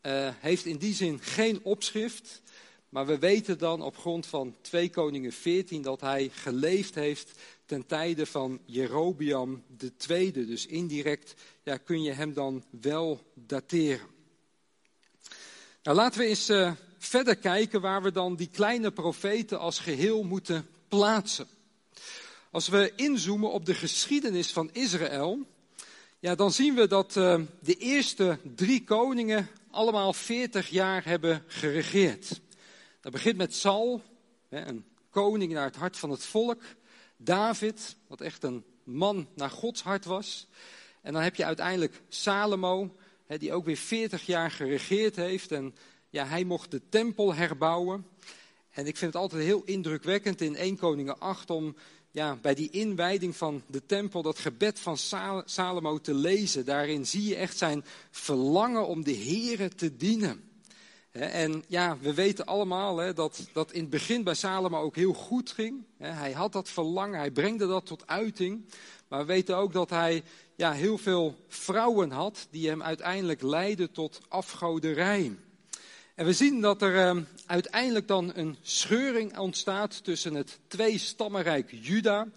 uh, 0.06 0.28
heeft 0.38 0.64
in 0.64 0.76
die 0.76 0.94
zin 0.94 1.18
geen 1.20 1.60
opschrift. 1.62 2.42
Maar 2.88 3.06
we 3.06 3.18
weten 3.18 3.58
dan 3.58 3.82
op 3.82 3.96
grond 3.96 4.26
van 4.26 4.56
2 4.60 4.90
Koningen 4.90 5.32
14 5.32 5.82
dat 5.82 6.00
hij 6.00 6.30
geleefd 6.32 6.94
heeft 6.94 7.30
ten 7.66 7.86
tijde 7.86 8.26
van 8.26 8.60
Jerobiam 8.64 9.62
II. 10.08 10.32
Dus 10.32 10.66
indirect 10.66 11.34
ja, 11.62 11.76
kun 11.76 12.02
je 12.02 12.12
hem 12.12 12.32
dan 12.32 12.64
wel 12.80 13.20
dateren. 13.34 14.06
Nou, 15.82 15.96
laten 15.96 16.20
we 16.20 16.26
eens 16.26 16.50
uh, 16.50 16.72
verder 16.98 17.36
kijken 17.36 17.80
waar 17.80 18.02
we 18.02 18.12
dan 18.12 18.36
die 18.36 18.48
kleine 18.52 18.90
profeten 18.90 19.58
als 19.58 19.78
geheel 19.78 20.22
moeten 20.22 20.66
plaatsen. 20.88 21.46
Als 22.50 22.68
we 22.68 22.92
inzoomen 22.96 23.52
op 23.52 23.66
de 23.66 23.74
geschiedenis 23.74 24.52
van 24.52 24.70
Israël, 24.72 25.38
ja, 26.18 26.34
dan 26.34 26.52
zien 26.52 26.74
we 26.74 26.86
dat 26.86 27.16
uh, 27.16 27.40
de 27.60 27.74
eerste 27.74 28.38
drie 28.54 28.84
koningen 28.84 29.48
allemaal 29.74 30.12
40 30.12 30.68
jaar 30.68 31.04
hebben 31.04 31.44
geregeerd. 31.46 32.40
Dat 33.00 33.12
begint 33.12 33.36
met 33.36 33.54
Saul, 33.54 34.02
een 34.48 34.84
koning 35.10 35.52
naar 35.52 35.64
het 35.64 35.76
hart 35.76 35.96
van 35.96 36.10
het 36.10 36.24
volk. 36.24 36.62
David, 37.16 37.96
wat 38.06 38.20
echt 38.20 38.42
een 38.42 38.64
man 38.84 39.28
naar 39.34 39.50
Gods 39.50 39.82
hart 39.82 40.04
was. 40.04 40.48
En 41.02 41.12
dan 41.12 41.22
heb 41.22 41.34
je 41.34 41.44
uiteindelijk 41.44 42.02
Salomo, 42.08 42.96
die 43.26 43.52
ook 43.52 43.64
weer 43.64 43.76
40 43.76 44.26
jaar 44.26 44.50
geregeerd 44.50 45.16
heeft. 45.16 45.52
En 45.52 45.74
ja, 46.10 46.26
hij 46.26 46.44
mocht 46.44 46.70
de 46.70 46.88
tempel 46.88 47.34
herbouwen. 47.34 48.06
En 48.70 48.86
ik 48.86 48.96
vind 48.96 49.12
het 49.12 49.22
altijd 49.22 49.42
heel 49.42 49.62
indrukwekkend 49.64 50.40
in 50.40 50.56
1 50.56 50.76
Koningen 50.76 51.18
8 51.18 51.50
om 51.50 51.76
ja, 52.14 52.38
bij 52.40 52.54
die 52.54 52.70
inwijding 52.70 53.36
van 53.36 53.62
de 53.66 53.86
tempel 53.86 54.22
dat 54.22 54.38
gebed 54.38 54.80
van 54.80 54.96
Salomo 55.44 55.98
te 55.98 56.14
lezen. 56.14 56.64
Daarin 56.64 57.06
zie 57.06 57.24
je 57.24 57.36
echt 57.36 57.56
zijn 57.56 57.84
verlangen 58.10 58.86
om 58.86 59.04
de 59.04 59.16
Here 59.16 59.68
te 59.68 59.96
dienen. 59.96 60.44
En 61.10 61.64
ja, 61.68 61.98
we 62.00 62.14
weten 62.14 62.46
allemaal 62.46 62.96
hè, 62.96 63.12
dat 63.12 63.48
dat 63.52 63.72
in 63.72 63.80
het 63.80 63.90
begin 63.90 64.22
bij 64.22 64.34
Salomo 64.34 64.80
ook 64.80 64.96
heel 64.96 65.12
goed 65.12 65.50
ging. 65.50 65.84
Hij 65.96 66.32
had 66.32 66.52
dat 66.52 66.68
verlangen, 66.68 67.18
hij 67.18 67.30
brengde 67.30 67.66
dat 67.66 67.86
tot 67.86 68.06
uiting. 68.06 68.64
Maar 69.08 69.20
we 69.20 69.24
weten 69.24 69.56
ook 69.56 69.72
dat 69.72 69.90
hij 69.90 70.22
ja, 70.56 70.72
heel 70.72 70.98
veel 70.98 71.36
vrouwen 71.48 72.10
had 72.10 72.46
die 72.50 72.68
hem 72.68 72.82
uiteindelijk 72.82 73.42
leidden 73.42 73.92
tot 73.92 74.20
afgoderij. 74.28 75.36
En 76.14 76.26
we 76.26 76.32
zien 76.32 76.60
dat 76.60 76.82
er 76.82 77.16
uh, 77.16 77.22
uiteindelijk 77.46 78.08
dan 78.08 78.32
een 78.34 78.56
scheuring 78.62 79.38
ontstaat 79.38 80.04
tussen 80.04 80.34
het 80.34 80.58
twee-stammenrijk 80.66 81.70
Juda, 81.80 82.28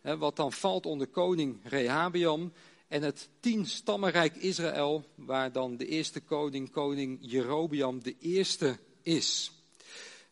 hè, 0.00 0.18
wat 0.18 0.36
dan 0.36 0.52
valt 0.52 0.86
onder 0.86 1.06
koning 1.06 1.60
Rehabiam, 1.62 2.52
en 2.88 3.02
het 3.02 3.28
tien-stammenrijk 3.40 4.36
Israël, 4.36 5.04
waar 5.14 5.52
dan 5.52 5.76
de 5.76 5.86
eerste 5.86 6.20
koning, 6.20 6.70
koning 6.70 7.18
Jerobiam, 7.20 8.02
de 8.02 8.16
eerste 8.18 8.78
is. 9.02 9.52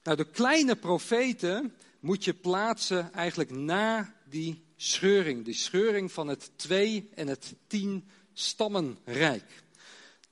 Nou, 0.03 0.17
de 0.17 0.31
kleine 0.31 0.77
profeten 0.77 1.75
moet 2.01 2.25
je 2.25 2.35
plaatsen 2.35 3.13
eigenlijk 3.13 3.51
na 3.51 4.15
die 4.25 4.65
scheuring. 4.77 5.45
De 5.45 5.53
scheuring 5.53 6.13
van 6.13 6.29
het 6.29 6.51
twee- 6.57 7.09
en 7.15 7.29
het 7.29 7.55
tien-stammenrijk. 7.67 9.63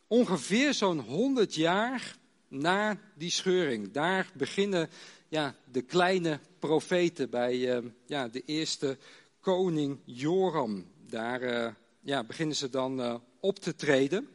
Ongeveer 0.07 0.75
zo'n 0.75 1.01
honderd 1.01 1.55
jaar 1.55 2.17
na 2.49 2.99
die 3.15 3.31
scheuring. 3.31 3.93
Daar 3.93 4.31
beginnen 4.35 4.91
ja, 5.29 5.55
de 5.71 5.83
kleine 5.83 6.41
profeten 6.59 7.31
bij 7.31 7.77
uh, 7.77 7.91
ja, 8.07 8.29
de 8.29 8.43
eerste 8.45 8.99
koning 9.41 9.99
Joram. 10.05 10.87
Daar 11.07 11.43
uh, 11.43 11.69
ja, 12.01 12.25
beginnen 12.25 12.57
ze 12.57 12.71
dan 12.71 13.01
uh, 13.01 13.15
op 13.41 13.59
te 13.59 13.75
treden. 13.75 14.29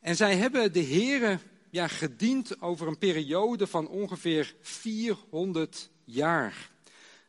En 0.00 0.16
zij 0.16 0.36
hebben 0.36 0.72
de 0.72 0.84
Here 0.84 1.38
ja, 1.70 1.88
gediend 1.88 2.60
over 2.60 2.86
een 2.86 2.98
periode 2.98 3.66
van 3.66 3.88
ongeveer 3.88 4.54
400 4.60 5.90
jaar. 6.04 6.70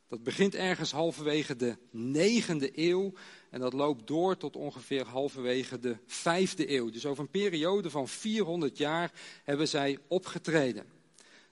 Dat 0.07 0.23
begint 0.23 0.55
ergens 0.55 0.91
halverwege 0.91 1.55
de 1.55 1.77
negende 1.91 2.71
eeuw 2.75 3.13
en 3.53 3.59
dat 3.59 3.73
loopt 3.73 4.07
door 4.07 4.37
tot 4.37 4.55
ongeveer 4.55 5.05
halverwege 5.05 5.79
de 5.79 5.97
vijfde 6.05 6.71
eeuw. 6.71 6.89
Dus 6.89 7.05
over 7.05 7.23
een 7.23 7.29
periode 7.29 7.89
van 7.89 8.07
400 8.07 8.77
jaar 8.77 9.11
hebben 9.43 9.67
zij 9.67 9.97
opgetreden. 10.07 10.85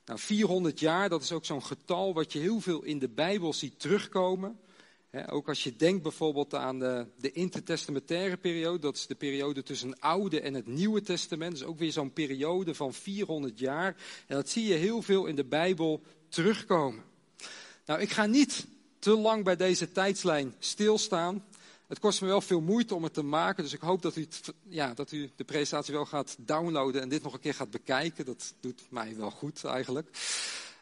Nou, 0.06 0.20
400 0.20 0.80
jaar, 0.80 1.10
dat 1.10 1.22
is 1.22 1.32
ook 1.32 1.46
zo'n 1.46 1.64
getal 1.64 2.14
wat 2.14 2.34
je 2.34 2.40
heel 2.40 2.60
veel 2.60 2.84
in 2.84 3.00
de 3.00 3.10
Bijbel 3.10 3.54
ziet 3.54 3.80
terugkomen. 3.80 4.60
ook 5.30 5.48
als 5.48 5.64
je 5.64 5.76
denkt 5.76 6.04
bijvoorbeeld 6.04 6.56
aan 6.56 6.80
de, 6.80 7.06
de 7.18 7.32
intertestamentaire 7.32 8.38
periode, 8.38 8.80
dat 8.80 8.96
is 8.96 9.08
de 9.08 9.16
periode 9.16 9.64
tussen 9.64 9.90
het 9.90 10.02
Oude 10.02 10.42
en 10.42 10.54
het 10.54 10.68
Nieuwe 10.68 11.02
Testament. 11.02 11.54
Is 11.54 11.64
ook 11.64 11.80
weer 11.80 11.92
zo'n 11.92 12.14
periode 12.14 12.76
van 12.76 12.94
400 12.94 13.60
jaar. 13.60 13.96
En 14.28 14.36
dat 14.36 14.50
zie 14.50 14.68
je 14.68 14.74
heel 14.74 15.02
veel 15.02 15.26
in 15.26 15.36
de 15.36 15.46
Bijbel 15.46 16.02
terugkomen. 16.30 17.04
Nou, 17.86 18.02
ik 18.02 18.10
ga 18.10 18.26
niet 18.26 18.68
te 19.00 19.18
lang 19.18 19.44
bij 19.44 19.56
deze 19.56 19.92
tijdslijn 19.92 20.56
stilstaan. 20.60 21.44
Het 21.92 22.00
kost 22.00 22.22
me 22.22 22.28
wel 22.28 22.42
veel 22.42 22.62
moeite 22.62 22.96
om 22.96 23.04
het 23.04 23.14
te 23.14 23.24
maken, 23.24 23.64
dus 23.64 23.74
ik 23.74 23.82
hoop 23.82 24.02
dat 24.02 24.16
u, 24.16 24.28
ja, 24.68 24.94
dat 24.94 25.12
u 25.12 25.30
de 25.36 25.44
presentatie 25.44 25.94
wel 25.94 26.06
gaat 26.06 26.36
downloaden 26.40 27.02
en 27.02 27.10
dit 27.10 27.24
nog 27.24 27.34
een 27.34 27.40
keer 27.40 27.54
gaat 27.54 27.72
bekijken. 27.72 28.26
Dat 28.26 28.54
doet 28.60 28.82
mij 28.90 29.16
wel 29.18 29.32
goed 29.32 29.64
eigenlijk. 29.64 30.08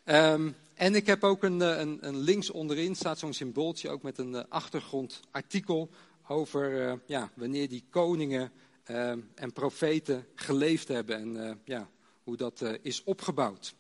Um, 0.05 0.55
en 0.73 0.95
ik 0.95 1.05
heb 1.05 1.23
ook 1.23 1.43
een, 1.43 1.59
een, 1.59 1.97
een 2.01 2.17
links 2.17 2.49
onderin 2.49 2.95
staat 2.95 3.19
zo'n 3.19 3.33
symbooltje 3.33 3.89
ook 3.89 4.01
met 4.01 4.17
een 4.17 4.33
uh, 4.33 4.41
achtergrondartikel 4.49 5.89
over 6.27 6.87
uh, 6.87 6.93
ja, 7.05 7.31
wanneer 7.33 7.69
die 7.69 7.83
koningen 7.89 8.51
uh, 8.91 9.09
en 9.35 9.53
profeten 9.53 10.25
geleefd 10.35 10.87
hebben 10.87 11.17
en 11.17 11.47
eh, 11.47 11.55
ja, 11.65 11.89
hoe 12.23 12.37
dat 12.37 12.63
is 12.81 13.03
opgebouwd. 13.03 13.75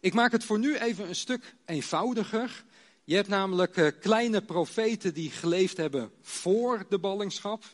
Ik 0.00 0.14
maak 0.14 0.32
het 0.32 0.44
voor 0.44 0.58
nu 0.58 0.76
even 0.76 1.08
een 1.08 1.14
stuk 1.14 1.54
eenvoudiger. 1.64 2.64
Je 3.08 3.14
hebt 3.14 3.28
namelijk 3.28 3.76
uh, 3.76 3.88
kleine 4.00 4.42
profeten 4.42 5.14
die 5.14 5.30
geleefd 5.30 5.76
hebben 5.76 6.10
voor 6.20 6.86
de 6.88 6.98
ballingschap. 6.98 7.64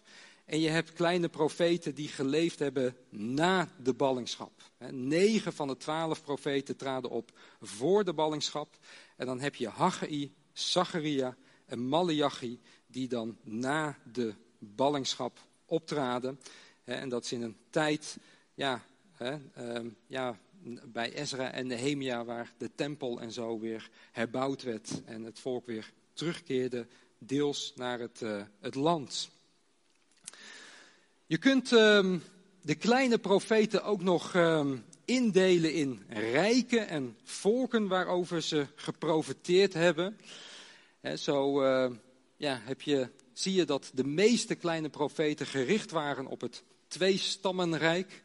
En 0.45 0.61
je 0.61 0.69
hebt 0.69 0.93
kleine 0.93 1.29
profeten 1.29 1.95
die 1.95 2.09
geleefd 2.09 2.59
hebben 2.59 2.97
na 3.09 3.69
de 3.83 3.95
ballingschap. 3.95 4.53
Negen 4.91 5.53
van 5.53 5.69
de 5.69 5.77
twaalf 5.77 6.23
profeten 6.23 6.77
traden 6.77 7.11
op 7.11 7.39
voor 7.61 8.05
de 8.05 8.13
ballingschap. 8.13 8.79
En 9.17 9.27
dan 9.27 9.41
heb 9.41 9.55
je 9.55 9.69
Haggai, 9.69 10.35
Zacharia 10.53 11.37
en 11.67 11.89
Malachi 11.89 12.61
die 12.87 13.09
dan 13.09 13.37
na 13.43 13.99
de 14.13 14.35
ballingschap 14.59 15.39
optraden. 15.67 16.41
En 16.85 17.09
dat 17.09 17.25
is 17.25 17.33
in 17.33 17.43
een 17.43 17.57
tijd 17.71 18.17
ja, 18.55 18.85
ehm, 19.19 19.89
ja, 20.07 20.39
bij 20.85 21.13
Ezra 21.13 21.53
en 21.53 21.67
Nehemia, 21.67 22.25
waar 22.25 22.53
de 22.59 22.71
tempel 22.75 23.21
en 23.21 23.33
zo 23.33 23.59
weer 23.59 23.91
herbouwd 24.13 24.63
werd 24.63 25.03
en 25.05 25.23
het 25.23 25.39
volk 25.39 25.67
weer 25.67 25.93
terugkeerde 26.13 26.87
deels 27.19 27.73
naar 27.77 27.99
het, 27.99 28.21
uh, 28.21 28.43
het 28.61 28.75
land. 28.75 29.31
Je 31.27 31.39
kunt 31.39 31.73
uh, 31.73 32.15
de 32.63 32.75
kleine 32.75 33.19
profeten 33.19 33.85
ook 33.85 34.03
nog 34.03 34.35
uh, 34.35 34.71
indelen 35.05 35.75
in 35.75 36.03
rijken 36.09 36.89
en 36.89 37.17
volken 37.25 37.89
waarover 37.89 38.43
ze 38.43 38.67
geprofiteerd 38.75 39.75
hebben. 39.75 40.19
He, 41.01 41.17
zo 41.17 41.63
eh, 41.63 41.91
ja, 42.37 42.61
heb 42.65 42.83
je, 42.83 43.09
zie 43.33 43.55
je 43.55 43.65
dat 43.65 43.91
de 43.95 44.05
meeste 44.05 44.55
kleine 44.55 44.89
profeten 44.89 45.47
gericht 45.47 45.91
waren 45.91 46.27
op 46.27 46.41
het 46.41 46.63
twee-stammenrijk. 46.89 48.23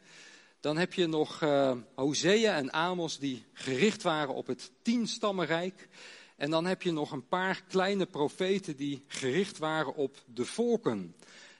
Dan 0.60 0.76
heb 0.76 0.92
je 0.92 1.06
nog 1.06 1.42
uh, 1.42 1.76
Hosea 1.94 2.56
en 2.56 2.72
Amos 2.72 3.18
die 3.18 3.44
gericht 3.52 4.02
waren 4.02 4.34
op 4.34 4.46
het 4.46 4.70
tienstammenrijk. 4.82 5.88
En 6.36 6.50
dan 6.50 6.66
heb 6.66 6.82
je 6.82 6.92
nog 6.92 7.12
een 7.12 7.28
paar 7.28 7.62
kleine 7.68 8.06
profeten 8.06 8.76
die 8.76 9.04
gericht 9.06 9.58
waren 9.58 9.94
op 9.94 10.16
de 10.34 10.44
volken. 10.44 11.14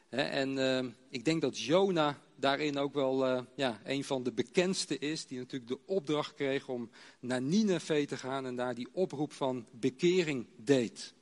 en 0.08 0.56
uh, 0.56 0.84
ik 1.08 1.24
denk 1.24 1.40
dat 1.40 1.60
Jona 1.60 2.18
daarin 2.36 2.78
ook 2.78 2.94
wel 2.94 3.26
uh, 3.26 3.40
ja, 3.54 3.80
een 3.84 4.04
van 4.04 4.22
de 4.22 4.32
bekendste 4.32 4.98
is. 4.98 5.26
Die 5.26 5.38
natuurlijk 5.38 5.70
de 5.70 5.86
opdracht 5.86 6.34
kreeg 6.34 6.68
om 6.68 6.90
naar 7.20 7.42
Nineveh 7.42 8.06
te 8.06 8.16
gaan 8.16 8.46
en 8.46 8.56
daar 8.56 8.74
die 8.74 8.88
oproep 8.92 9.32
van 9.32 9.66
bekering 9.70 10.46
deed. 10.56 11.14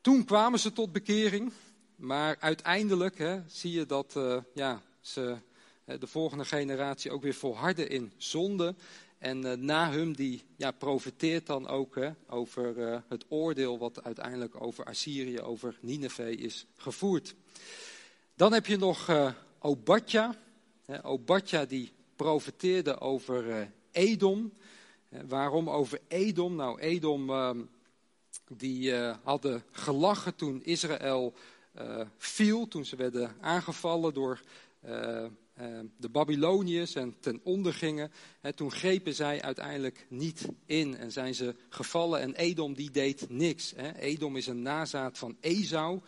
Toen 0.00 0.24
kwamen 0.24 0.58
ze 0.58 0.72
tot 0.72 0.92
bekering. 0.92 1.52
Maar 1.96 2.36
uiteindelijk 2.40 3.42
zie 3.46 3.72
je 3.72 3.86
dat 3.86 4.18
ja, 4.54 4.82
ze 5.00 5.36
de 5.84 6.06
volgende 6.06 6.44
generatie 6.44 7.10
ook 7.10 7.22
weer 7.22 7.34
volharden 7.34 7.88
in 7.88 8.12
zonde. 8.16 8.74
En 9.18 9.46
uh, 9.46 9.52
Nahum 9.52 10.16
die 10.16 10.42
ja, 10.56 10.70
profiteert 10.70 11.46
dan 11.46 11.68
ook 11.68 11.94
hè, 11.94 12.10
over 12.28 12.76
uh, 12.76 12.98
het 13.08 13.24
oordeel 13.28 13.78
wat 13.78 14.04
uiteindelijk 14.04 14.62
over 14.62 14.84
Assyrië, 14.84 15.40
over 15.40 15.78
Nineveh 15.80 16.38
is 16.38 16.66
gevoerd. 16.76 17.34
Dan 18.34 18.52
heb 18.52 18.66
je 18.66 18.76
nog 18.76 19.08
uh, 19.08 19.30
Obadja. 19.58 20.34
Hè, 20.84 21.06
Obadja 21.06 21.64
die 21.64 21.92
profeteerde 22.16 23.00
over 23.00 23.70
Edom. 23.92 24.52
waarom 25.08 25.70
over 25.70 26.00
Edom? 26.08 26.56
Nou, 26.56 26.80
Edom 26.80 27.30
ehm, 27.30 27.60
die 28.48 28.94
hadden 29.22 29.62
gelachen 29.70 30.34
toen 30.34 30.64
Israël 30.64 31.34
viel, 32.16 32.68
toen 32.68 32.84
ze 32.84 32.96
werden 32.96 33.36
aangevallen 33.40 34.14
door 34.14 34.40
de 35.96 36.08
Babyloniërs 36.08 36.94
en 36.94 37.14
ten 37.20 37.40
onder 37.42 37.74
gingen. 37.74 38.10
toen 38.54 38.72
grepen 38.72 39.14
zij 39.14 39.42
uiteindelijk 39.42 40.06
niet 40.08 40.48
in 40.66 40.96
en 40.96 41.12
zijn 41.12 41.34
ze 41.34 41.54
gevallen 41.68 42.20
en 42.20 42.34
Edom 42.34 42.74
die 42.74 42.90
deed 42.90 43.26
niks. 43.28 43.74
Edom 43.98 44.36
is 44.36 44.46
een 44.46 44.62
nazaat 44.62 45.18
van 45.18 45.36
Esau, 45.40 46.00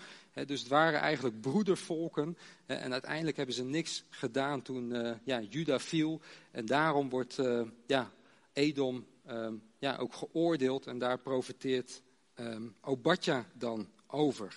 dus 0.45 0.61
het 0.61 0.69
waren 0.69 1.01
eigenlijk 1.01 1.41
broedervolken. 1.41 2.37
En 2.67 2.93
uiteindelijk 2.93 3.37
hebben 3.37 3.55
ze 3.55 3.65
niks 3.65 4.05
gedaan 4.09 4.63
toen 4.63 4.91
uh, 4.91 5.13
ja, 5.25 5.41
Juda 5.41 5.79
viel. 5.79 6.21
En 6.51 6.67
daarom 6.67 7.09
wordt 7.09 7.39
uh, 7.39 7.63
ja, 7.87 8.13
Edom 8.53 9.07
um, 9.29 9.63
ja, 9.79 9.97
ook 9.97 10.15
geoordeeld. 10.15 10.87
En 10.87 10.99
daar 10.99 11.19
profiteert 11.19 12.03
um, 12.35 12.75
Obadja 12.81 13.47
dan 13.53 13.89
over. 14.07 14.57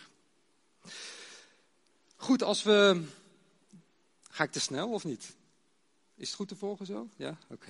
Goed, 2.15 2.43
als 2.43 2.63
we. 2.63 3.03
Ga 4.29 4.43
ik 4.43 4.51
te 4.51 4.59
snel 4.59 4.89
of 4.89 5.03
niet? 5.03 5.35
Is 6.15 6.27
het 6.27 6.35
goed 6.35 6.47
te 6.47 6.55
volgen 6.55 6.85
zo? 6.85 7.07
Ja? 7.15 7.37
Oké. 7.49 7.69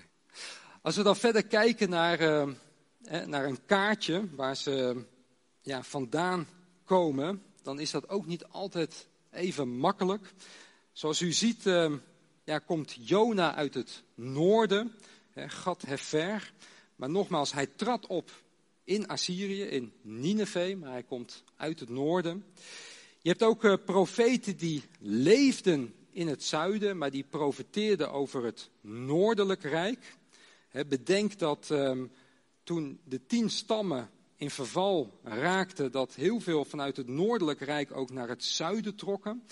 Als 0.82 0.96
we 0.96 1.04
dan 1.04 1.16
verder 1.16 1.46
kijken 1.46 1.90
naar, 1.90 2.22
uh, 2.22 2.54
naar 3.26 3.46
een 3.46 3.66
kaartje 3.66 4.36
waar 4.36 4.56
ze 4.56 5.06
ja, 5.62 5.84
vandaan 5.84 6.48
komen 6.84 7.44
dan 7.70 7.80
is 7.80 7.92
dat 7.92 8.10
ook 8.10 8.26
niet 8.26 8.46
altijd 8.46 9.08
even 9.32 9.70
makkelijk. 9.70 10.34
Zoals 10.92 11.22
u 11.22 11.32
ziet, 11.32 11.66
uh, 11.66 11.94
ja, 12.44 12.60
komt 12.60 12.98
Jona 13.00 13.56
uit 13.56 13.74
het 13.74 14.04
noorden, 14.16 14.96
hè, 15.32 15.50
Gad 15.50 15.82
Hefer. 15.82 16.54
Maar 16.96 17.10
nogmaals, 17.10 17.54
hij 17.54 17.68
trad 17.68 18.08
op 18.08 18.32
in 18.84 19.08
Assyrië, 19.08 19.64
in 19.64 19.94
Nineveh, 20.02 20.78
maar 20.78 20.92
hij 20.92 21.04
komt 21.04 21.44
uit 21.56 21.80
het 21.80 21.90
noorden. 21.90 22.46
Je 23.22 23.30
hebt 23.30 23.44
ook 23.44 23.64
uh, 23.64 23.74
profeten 23.86 24.58
die 24.58 24.84
leefden 25.00 25.94
in 26.12 26.28
het 26.28 26.44
zuiden, 26.44 26.98
maar 26.98 27.12
die 27.12 27.26
profeteerden 27.30 28.12
over 28.12 28.44
het 28.44 28.70
noordelijk 28.82 29.64
rijk. 29.64 30.16
bedenk 30.88 31.40
dat 31.40 31.70
uh, 31.72 31.92
toen 32.64 33.00
de 33.04 33.26
tien 33.26 33.50
stammen 33.50 34.10
in 34.36 34.50
verval 34.50 35.20
raakte, 35.24 35.90
dat 35.90 36.16
heel 36.16 36.40
veel 36.40 36.66
vanuit 36.66 36.98
het 36.98 37.08
noordelijk 37.08 37.60
rijk 37.60 37.96
ook 37.96 38.12
naar 38.12 38.28
het 38.28 38.44
zuiden 38.44 38.96
trokken. 38.96 39.44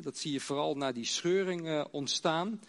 Dat 0.00 0.18
zie 0.18 0.32
je 0.32 0.40
vooral 0.40 0.76
na 0.76 0.92
die 0.92 1.04
scheuring 1.04 1.66
eh, 1.66 1.84
ontstaan. 1.90 2.60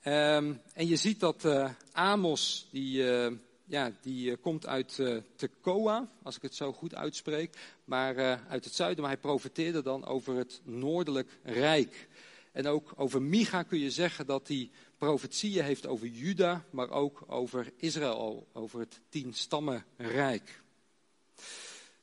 Ehm, 0.00 0.54
en 0.72 0.86
je 0.86 0.96
ziet 0.96 1.20
dat 1.20 1.44
uh, 1.44 1.70
Amos, 1.92 2.68
die, 2.70 3.02
uh, 3.02 3.32
ja, 3.64 3.92
die 4.02 4.36
komt 4.36 4.66
uit 4.66 5.02
Tekoa, 5.36 6.08
als 6.22 6.36
ik 6.36 6.42
het 6.42 6.54
zo 6.54 6.72
goed 6.72 6.94
uitspreek, 6.94 7.56
maar 7.84 8.40
uit 8.48 8.64
het 8.64 8.74
zuiden. 8.74 9.00
Maar 9.00 9.12
hij 9.12 9.20
profeteerde 9.20 9.82
dan 9.82 10.04
over 10.04 10.36
het 10.36 10.60
noordelijk 10.64 11.38
rijk. 11.42 12.08
En 12.56 12.66
ook 12.66 12.92
over 12.96 13.22
Micha 13.22 13.62
kun 13.62 13.78
je 13.78 13.90
zeggen 13.90 14.26
dat 14.26 14.48
hij 14.48 14.70
profetieën 14.98 15.64
heeft 15.64 15.86
over 15.86 16.06
Juda, 16.06 16.64
maar 16.70 16.90
ook 16.90 17.24
over 17.26 17.72
Israël, 17.76 18.46
over 18.52 18.80
het 18.80 19.00
tien 19.08 19.34
stammenrijk. 19.34 20.62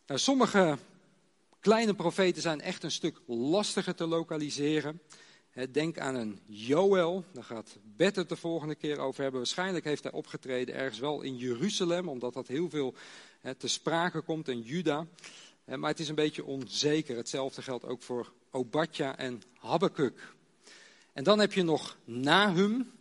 Nou, 0.06 0.20
sommige 0.20 0.78
kleine 1.60 1.94
profeten 1.94 2.42
zijn 2.42 2.62
echt 2.62 2.84
een 2.84 2.92
stuk 2.92 3.22
lastiger 3.26 3.96
te 3.96 4.06
lokaliseren. 4.06 5.02
Denk 5.72 6.00
aan 6.00 6.16
een 6.16 6.40
Joel, 6.46 7.24
daar 7.32 7.44
gaat 7.44 7.78
Bert 7.84 8.16
het 8.16 8.30
de 8.30 8.36
volgende 8.36 8.76
keer 8.76 9.00
over 9.00 9.22
hebben. 9.22 9.40
Waarschijnlijk 9.40 9.86
heeft 9.86 10.04
hij 10.04 10.12
opgetreden 10.12 10.76
ergens 10.76 11.00
wel 11.00 11.22
in 11.22 11.38
Jeruzalem, 11.38 12.10
omdat 12.10 12.34
dat 12.34 12.48
heel 12.48 12.70
veel 12.70 12.94
te 13.58 13.68
sprake 13.68 14.22
komt 14.22 14.48
in 14.48 14.62
Juda. 14.62 15.08
Maar 15.66 15.90
het 15.90 16.00
is 16.00 16.10
een 16.10 16.16
beetje 16.16 16.46
onzeker. 16.46 17.16
Hetzelfde 17.16 17.62
geldt 17.62 17.86
ook 17.86 18.02
voor 18.02 18.34
Obadja 18.52 19.18
en 19.18 19.42
Habakkuk. 19.60 20.34
En 21.14 21.24
dan 21.24 21.40
heb 21.40 21.54
je 21.54 21.64
nog 21.64 21.98
Nahum. 22.04 22.92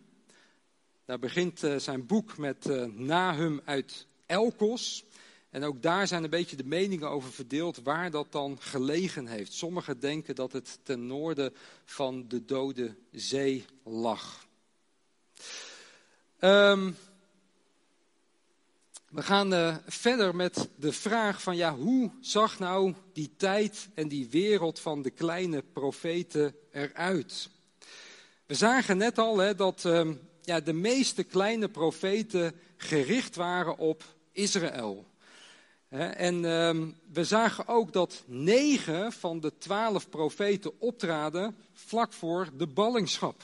Daar 1.04 1.18
begint 1.18 1.62
eh, 1.62 1.78
zijn 1.78 2.06
boek 2.06 2.36
met 2.38 2.70
eh, 2.70 2.84
Nahum 2.84 3.60
uit 3.64 4.06
Elkos. 4.26 5.04
En 5.50 5.64
ook 5.64 5.82
daar 5.82 6.06
zijn 6.06 6.24
een 6.24 6.30
beetje 6.30 6.56
de 6.56 6.64
meningen 6.64 7.08
over 7.08 7.32
verdeeld 7.32 7.82
waar 7.82 8.10
dat 8.10 8.32
dan 8.32 8.56
gelegen 8.60 9.26
heeft. 9.26 9.52
Sommigen 9.52 10.00
denken 10.00 10.34
dat 10.34 10.52
het 10.52 10.78
ten 10.82 11.06
noorden 11.06 11.54
van 11.84 12.28
de 12.28 12.44
Dode 12.44 12.94
Zee 13.10 13.64
lag. 13.84 14.46
Um, 16.40 16.96
we 19.08 19.22
gaan 19.22 19.54
uh, 19.54 19.76
verder 19.86 20.34
met 20.34 20.68
de 20.76 20.92
vraag 20.92 21.42
van 21.42 21.56
ja, 21.56 21.74
hoe 21.74 22.10
zag 22.20 22.58
nou 22.58 22.94
die 23.12 23.34
tijd 23.36 23.88
en 23.94 24.08
die 24.08 24.28
wereld 24.30 24.80
van 24.80 25.02
de 25.02 25.10
kleine 25.10 25.62
profeten 25.62 26.54
eruit? 26.70 27.50
We 28.52 28.58
zagen 28.58 28.96
net 28.96 29.18
al 29.18 29.38
hè, 29.38 29.54
dat 29.54 29.84
uh, 29.86 30.08
ja, 30.42 30.60
de 30.60 30.72
meeste 30.72 31.22
kleine 31.22 31.68
profeten 31.68 32.54
gericht 32.76 33.36
waren 33.36 33.78
op 33.78 34.04
Israël. 34.32 35.06
En 35.88 36.44
ehm, 36.44 36.90
we 37.12 37.24
zagen 37.24 37.68
ook 37.68 37.92
dat 37.92 38.22
negen 38.26 39.12
van 39.12 39.40
de 39.40 39.52
twaalf 39.58 40.08
profeten 40.08 40.80
optraden 40.80 41.56
vlak 41.72 42.12
voor 42.12 42.48
de 42.56 42.66
ballingschap. 42.66 43.42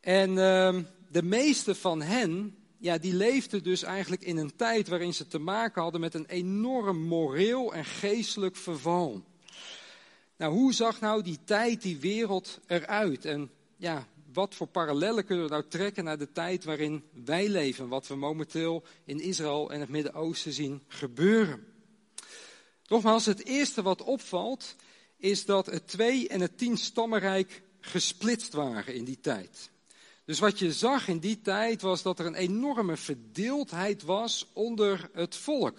En 0.00 0.38
ehm, 0.38 0.82
de 1.08 1.22
meeste 1.22 1.74
van 1.74 2.02
hen, 2.02 2.56
ja, 2.78 2.98
die 2.98 3.14
leefden 3.14 3.62
dus 3.62 3.82
eigenlijk 3.82 4.22
in 4.22 4.36
een 4.36 4.56
tijd 4.56 4.88
waarin 4.88 5.14
ze 5.14 5.26
te 5.26 5.38
maken 5.38 5.82
hadden 5.82 6.00
met 6.00 6.14
een 6.14 6.26
enorm 6.26 6.98
moreel 6.98 7.74
en 7.74 7.84
geestelijk 7.84 8.56
verval. 8.56 9.24
Nou, 10.36 10.52
hoe 10.52 10.74
zag 10.74 11.00
nou 11.00 11.22
die 11.22 11.38
tijd, 11.44 11.82
die 11.82 11.98
wereld 11.98 12.60
eruit? 12.66 13.24
En 13.24 13.50
ja, 13.80 14.06
wat 14.32 14.54
voor 14.54 14.66
parallellen 14.66 15.24
kunnen 15.24 15.44
we 15.44 15.50
nou 15.50 15.64
trekken 15.68 16.04
naar 16.04 16.18
de 16.18 16.32
tijd 16.32 16.64
waarin 16.64 17.02
wij 17.24 17.48
leven, 17.48 17.88
wat 17.88 18.06
we 18.06 18.14
momenteel 18.14 18.84
in 19.04 19.20
Israël 19.20 19.70
en 19.70 19.80
het 19.80 19.88
Midden-Oosten 19.88 20.52
zien 20.52 20.82
gebeuren? 20.86 21.66
Nogmaals, 22.88 23.26
het 23.26 23.44
eerste 23.44 23.82
wat 23.82 24.02
opvalt 24.02 24.76
is 25.16 25.44
dat 25.44 25.66
het 25.66 25.88
twee 25.88 26.28
en 26.28 26.40
het 26.40 26.58
tien 26.58 26.76
stammenrijk 26.76 27.62
gesplitst 27.80 28.52
waren 28.52 28.94
in 28.94 29.04
die 29.04 29.20
tijd. 29.20 29.70
Dus 30.24 30.38
wat 30.38 30.58
je 30.58 30.72
zag 30.72 31.08
in 31.08 31.18
die 31.18 31.40
tijd 31.40 31.82
was 31.82 32.02
dat 32.02 32.18
er 32.18 32.26
een 32.26 32.34
enorme 32.34 32.96
verdeeldheid 32.96 34.02
was 34.02 34.46
onder 34.52 35.10
het 35.12 35.36
volk. 35.36 35.78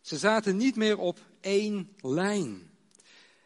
Ze 0.00 0.18
zaten 0.18 0.56
niet 0.56 0.76
meer 0.76 0.98
op 0.98 1.18
één 1.40 1.88
lijn. 2.00 2.70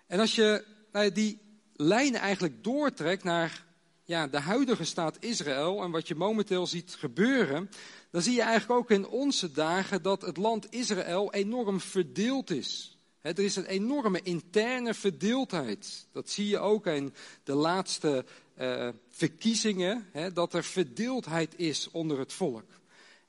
En 0.07 0.21
als 0.21 0.35
je 0.35 0.65
nou, 0.93 1.13
die 1.13 1.41
lijnen 1.83 2.21
eigenlijk 2.21 2.64
doortrekt 2.64 3.25
naar 3.25 3.64
ja, 4.05 4.27
de 4.27 4.40
huidige 4.40 4.85
staat 4.85 5.16
Israël 5.21 5.83
en 5.83 5.90
wat 5.90 6.09
je 6.09 6.14
momenteel 6.14 6.66
ziet 6.66 6.95
gebeuren, 6.99 7.71
dan 8.11 8.23
zie 8.23 8.35
je 8.35 8.42
eigenlijk 8.42 8.81
ook 8.81 8.90
in 8.90 9.07
onze 9.07 9.53
dagen 9.53 10.03
dat 10.03 10.23
het 10.23 10.37
land 10.37 10.66
Israël 10.71 11.33
enorm 11.33 11.81
verdeeld 11.81 12.51
is. 12.51 12.99
er 13.21 13.38
is 13.38 13.57
een 13.57 13.66
enorme 13.66 14.21
interne 14.23 14.95
verdeeldheid. 14.95 16.07
Dat 16.12 16.31
zie 16.31 16.49
je 16.49 16.59
ook 16.59 16.87
in 16.87 17.14
de 17.45 17.55
laatste 17.55 18.25
uh, 18.59 18.88
verkiezingen, 19.09 20.07
dat 20.33 20.55
er 20.55 20.64
verdeeldheid 20.64 21.59
is 21.59 21.90
onder 21.90 22.18
het 22.18 22.33
volk. 22.33 22.82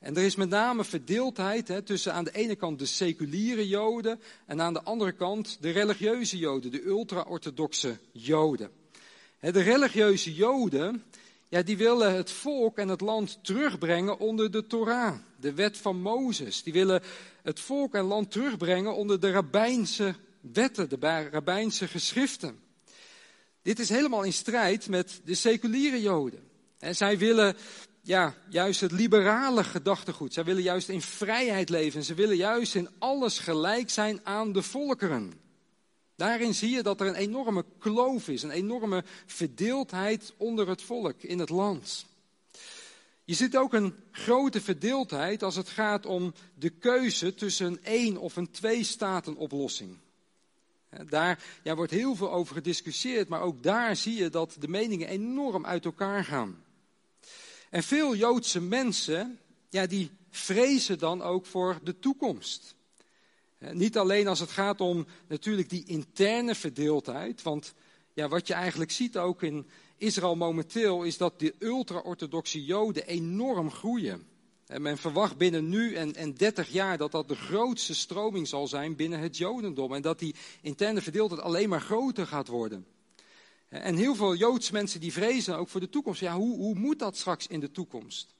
En 0.03 0.17
er 0.17 0.23
is 0.23 0.35
met 0.35 0.49
name 0.49 0.83
verdeeldheid 0.83 1.85
tussen 1.85 2.13
aan 2.13 2.23
de 2.23 2.31
ene 2.31 2.55
kant 2.55 2.79
de 2.79 2.85
seculiere 2.85 3.67
Joden 3.67 4.19
en 4.45 4.61
aan 4.61 4.73
de 4.73 4.83
andere 4.83 5.11
kant 5.11 5.57
de 5.61 5.69
religieuze 5.69 6.37
Joden, 6.37 6.71
de 6.71 6.85
ultra-orthodoxe 6.85 7.97
Joden. 8.11 8.69
De 9.39 9.61
religieuze 9.61 10.33
Joden, 10.33 11.03
ja, 11.49 11.61
die 11.61 11.77
willen 11.77 12.15
het 12.15 12.31
volk 12.31 12.77
en 12.77 12.87
het 12.87 13.01
land 13.01 13.39
terugbrengen 13.41 14.19
onder 14.19 14.51
de 14.51 14.67
Torah, 14.67 15.15
de 15.39 15.53
wet 15.53 15.77
van 15.77 16.01
Mozes. 16.01 16.63
Die 16.63 16.73
willen 16.73 17.01
het 17.43 17.59
volk 17.59 17.93
en 17.93 18.03
land 18.03 18.31
terugbrengen 18.31 18.95
onder 18.95 19.19
de 19.19 19.31
rabbijnse 19.31 20.15
wetten, 20.41 20.89
de 20.89 21.29
rabbijnse 21.31 21.87
geschriften. 21.87 22.59
Dit 23.61 23.79
is 23.79 23.89
helemaal 23.89 24.23
in 24.23 24.33
strijd 24.33 24.89
met 24.89 25.21
de 25.25 25.35
seculiere 25.35 26.01
Joden. 26.01 26.43
En 26.79 26.95
zij 26.95 27.17
willen 27.17 27.55
ja, 28.05 28.35
juist 28.49 28.81
het 28.81 28.91
liberale 28.91 29.63
gedachtegoed. 29.63 30.33
Zij 30.33 30.43
willen 30.43 30.63
juist 30.63 30.89
in 30.89 31.01
vrijheid 31.01 31.69
leven. 31.69 32.03
Ze 32.03 32.13
willen 32.13 32.35
juist 32.35 32.75
in 32.75 32.89
alles 32.99 33.39
gelijk 33.39 33.89
zijn 33.89 34.19
aan 34.23 34.51
de 34.51 34.61
volkeren. 34.61 35.33
Daarin 36.15 36.53
zie 36.53 36.69
je 36.69 36.83
dat 36.83 37.01
er 37.01 37.07
een 37.07 37.15
enorme 37.15 37.65
kloof 37.79 38.27
is, 38.27 38.43
een 38.43 38.51
enorme 38.51 39.03
verdeeldheid 39.25 40.33
onder 40.37 40.67
het 40.67 40.81
volk 40.81 41.21
in 41.21 41.39
het 41.39 41.49
land. 41.49 42.05
Je 43.23 43.33
ziet 43.33 43.57
ook 43.57 43.73
een 43.73 43.95
grote 44.11 44.61
verdeeldheid 44.61 45.43
als 45.43 45.55
het 45.55 45.69
gaat 45.69 46.05
om 46.05 46.33
de 46.55 46.69
keuze 46.69 47.33
tussen 47.33 47.65
een 47.65 47.83
één 47.83 48.17
of 48.17 48.35
een 48.35 48.51
twee-staten-oplossing. 48.51 49.97
Daar 51.09 51.43
ja, 51.63 51.75
wordt 51.75 51.91
heel 51.91 52.15
veel 52.15 52.31
over 52.31 52.55
gediscussieerd, 52.55 53.27
maar 53.27 53.41
ook 53.41 53.63
daar 53.63 53.95
zie 53.95 54.15
je 54.15 54.29
dat 54.29 54.55
de 54.59 54.67
meningen 54.67 55.07
enorm 55.07 55.65
uit 55.65 55.85
elkaar 55.85 56.23
gaan. 56.23 56.62
En 57.73 57.83
veel 57.83 58.15
Joodse 58.15 58.61
mensen, 58.61 59.39
ja, 59.69 59.85
die 59.85 60.11
vrezen 60.29 60.99
dan 60.99 61.21
ook 61.21 61.45
voor 61.45 61.79
de 61.83 61.99
toekomst. 61.99 62.75
Niet 63.59 63.97
alleen 63.97 64.27
als 64.27 64.39
het 64.39 64.49
gaat 64.49 64.81
om 64.81 65.05
natuurlijk 65.27 65.69
die 65.69 65.85
interne 65.85 66.55
verdeeldheid, 66.55 67.41
want 67.41 67.73
ja, 68.13 68.27
wat 68.27 68.47
je 68.47 68.53
eigenlijk 68.53 68.91
ziet 68.91 69.17
ook 69.17 69.43
in 69.43 69.67
Israël 69.97 70.35
momenteel 70.35 71.03
is 71.03 71.17
dat 71.17 71.39
de 71.39 71.53
ultra-orthodoxe 71.59 72.65
Joden 72.65 73.07
enorm 73.07 73.71
groeien. 73.71 74.27
En 74.67 74.81
men 74.81 74.97
verwacht 74.97 75.37
binnen 75.37 75.69
nu 75.69 75.93
en, 75.93 76.15
en 76.15 76.33
30 76.33 76.69
jaar 76.69 76.97
dat 76.97 77.11
dat 77.11 77.27
de 77.27 77.35
grootste 77.35 77.95
stroming 77.95 78.47
zal 78.47 78.67
zijn 78.67 78.95
binnen 78.95 79.19
het 79.19 79.37
Jodendom. 79.37 79.93
En 79.93 80.01
dat 80.01 80.19
die 80.19 80.35
interne 80.61 81.01
verdeeldheid 81.01 81.41
alleen 81.41 81.69
maar 81.69 81.81
groter 81.81 82.27
gaat 82.27 82.47
worden. 82.47 82.85
En 83.81 83.95
heel 83.95 84.15
veel 84.15 84.35
Joods 84.35 84.71
mensen 84.71 84.99
die 84.99 85.13
vrezen 85.13 85.57
ook 85.57 85.69
voor 85.69 85.79
de 85.79 85.89
toekomst. 85.89 86.19
Ja, 86.19 86.35
hoe, 86.35 86.57
hoe 86.57 86.75
moet 86.75 86.99
dat 86.99 87.17
straks 87.17 87.47
in 87.47 87.59
de 87.59 87.71
toekomst? 87.71 88.35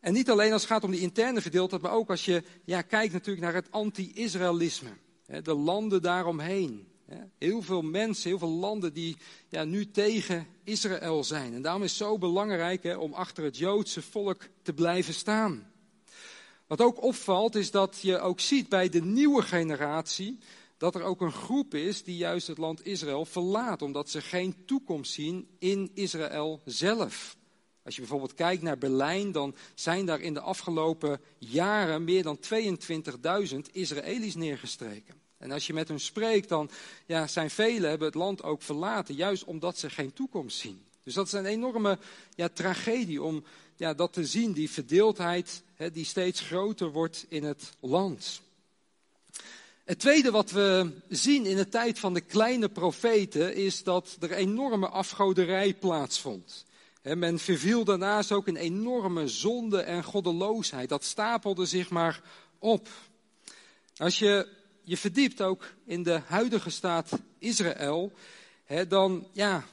En 0.00 0.12
niet 0.12 0.30
alleen 0.30 0.52
als 0.52 0.62
het 0.62 0.70
gaat 0.70 0.84
om 0.84 0.90
die 0.90 1.00
interne 1.00 1.40
verdeeldheid, 1.40 1.82
maar 1.82 1.92
ook 1.92 2.10
als 2.10 2.24
je 2.24 2.42
ja, 2.64 2.82
kijkt 2.82 3.12
natuurlijk 3.12 3.44
naar 3.44 3.54
het 3.54 3.70
anti-Israëlisme. 3.70 4.90
De 5.42 5.54
landen 5.54 6.02
daaromheen. 6.02 6.88
Heel 7.38 7.62
veel 7.62 7.82
mensen, 7.82 8.28
heel 8.28 8.38
veel 8.38 8.48
landen 8.48 8.92
die 8.92 9.16
ja, 9.48 9.64
nu 9.64 9.90
tegen 9.90 10.46
Israël 10.64 11.24
zijn. 11.24 11.54
En 11.54 11.62
daarom 11.62 11.82
is 11.82 11.90
het 11.90 11.98
zo 11.98 12.18
belangrijk 12.18 12.82
hè, 12.82 12.96
om 12.96 13.12
achter 13.12 13.44
het 13.44 13.56
Joodse 13.56 14.02
volk 14.02 14.48
te 14.62 14.72
blijven 14.72 15.14
staan. 15.14 15.72
Wat 16.66 16.80
ook 16.80 17.02
opvalt 17.02 17.54
is 17.54 17.70
dat 17.70 17.98
je 18.02 18.18
ook 18.18 18.40
ziet 18.40 18.68
bij 18.68 18.88
de 18.88 19.02
nieuwe 19.02 19.42
generatie 19.42 20.38
dat 20.78 20.94
er 20.94 21.02
ook 21.02 21.20
een 21.20 21.32
groep 21.32 21.74
is 21.74 22.04
die 22.04 22.16
juist 22.16 22.46
het 22.46 22.58
land 22.58 22.86
Israël 22.86 23.24
verlaat, 23.24 23.82
omdat 23.82 24.10
ze 24.10 24.20
geen 24.20 24.64
toekomst 24.64 25.12
zien 25.12 25.48
in 25.58 25.90
Israël 25.94 26.60
zelf. 26.64 27.36
Als 27.84 27.94
je 27.94 28.00
bijvoorbeeld 28.00 28.34
kijkt 28.34 28.62
naar 28.62 28.78
Berlijn, 28.78 29.32
dan 29.32 29.54
zijn 29.74 30.06
daar 30.06 30.20
in 30.20 30.34
de 30.34 30.40
afgelopen 30.40 31.20
jaren 31.38 32.04
meer 32.04 32.22
dan 32.22 32.38
22.000 33.50 33.58
Israëli's 33.72 34.34
neergestreken. 34.34 35.14
En 35.38 35.50
als 35.50 35.66
je 35.66 35.72
met 35.72 35.88
hen 35.88 36.00
spreekt, 36.00 36.48
dan 36.48 36.70
ja, 37.06 37.26
zijn 37.26 37.50
velen 37.50 37.88
hebben 37.88 38.06
het 38.06 38.16
land 38.16 38.42
ook 38.42 38.62
verlaten, 38.62 39.14
juist 39.14 39.44
omdat 39.44 39.78
ze 39.78 39.90
geen 39.90 40.12
toekomst 40.12 40.58
zien. 40.58 40.82
Dus 41.02 41.14
dat 41.14 41.26
is 41.26 41.32
een 41.32 41.46
enorme 41.46 41.98
ja, 42.34 42.48
tragedie 42.48 43.22
om 43.22 43.44
ja, 43.76 43.94
dat 43.94 44.12
te 44.12 44.26
zien, 44.26 44.52
die 44.52 44.70
verdeeldheid 44.70 45.62
hè, 45.74 45.90
die 45.90 46.04
steeds 46.04 46.40
groter 46.40 46.92
wordt 46.92 47.26
in 47.28 47.44
het 47.44 47.70
land. 47.80 48.40
Het 49.88 49.98
tweede 49.98 50.30
wat 50.30 50.50
we 50.50 50.90
zien 51.08 51.46
in 51.46 51.56
de 51.56 51.68
tijd 51.68 51.98
van 51.98 52.14
de 52.14 52.20
kleine 52.20 52.68
profeten 52.68 53.54
is 53.54 53.82
dat 53.82 54.16
er 54.20 54.32
enorme 54.32 54.88
afgoderij 54.88 55.74
plaatsvond. 55.74 56.64
men 57.02 57.38
verviel 57.38 57.84
daarnaast 57.84 58.32
ook 58.32 58.46
een 58.46 58.56
enorme 58.56 59.28
zonde 59.28 59.80
en 59.80 60.04
goddeloosheid. 60.04 60.88
Dat 60.88 61.04
stapelde 61.04 61.66
zich 61.66 61.90
maar 61.90 62.22
op. 62.58 62.88
Als 63.96 64.18
je 64.18 64.48
je 64.82 64.96
verdiept 64.96 65.42
ook 65.42 65.74
in 65.84 66.02
de 66.02 66.20
huidige 66.26 66.70
staat 66.70 67.18
Israël, 67.38 68.12
dan 68.88 69.26
ja, 69.32 69.64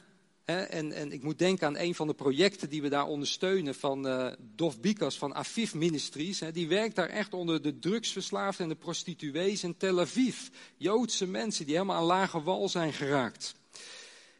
en, 0.46 0.92
en, 0.92 1.12
ik 1.12 1.22
moet 1.22 1.38
denken 1.38 1.66
aan 1.66 1.78
een 1.78 1.94
van 1.94 2.06
de 2.06 2.14
projecten 2.14 2.68
die 2.68 2.82
we 2.82 2.88
daar 2.88 3.06
ondersteunen 3.06 3.74
van 3.74 4.06
uh, 4.06 4.32
Dov 4.38 4.74
Bikas 4.76 5.18
van 5.18 5.34
Aviv 5.34 5.74
Ministries. 5.74 6.42
die 6.52 6.68
werkt 6.68 6.96
daar 6.96 7.08
echt 7.08 7.34
onder 7.34 7.62
de 7.62 7.78
drugsverslaafden 7.78 8.62
en 8.62 8.68
de 8.68 8.78
prostituees 8.78 9.64
in 9.64 9.76
Tel 9.76 10.00
Aviv. 10.00 10.36
Joodse 10.76 11.26
mensen 11.26 11.64
die 11.64 11.74
helemaal 11.74 11.96
aan 11.96 12.04
lage 12.04 12.42
wal 12.42 12.68
zijn 12.68 12.92
geraakt. 12.92 13.54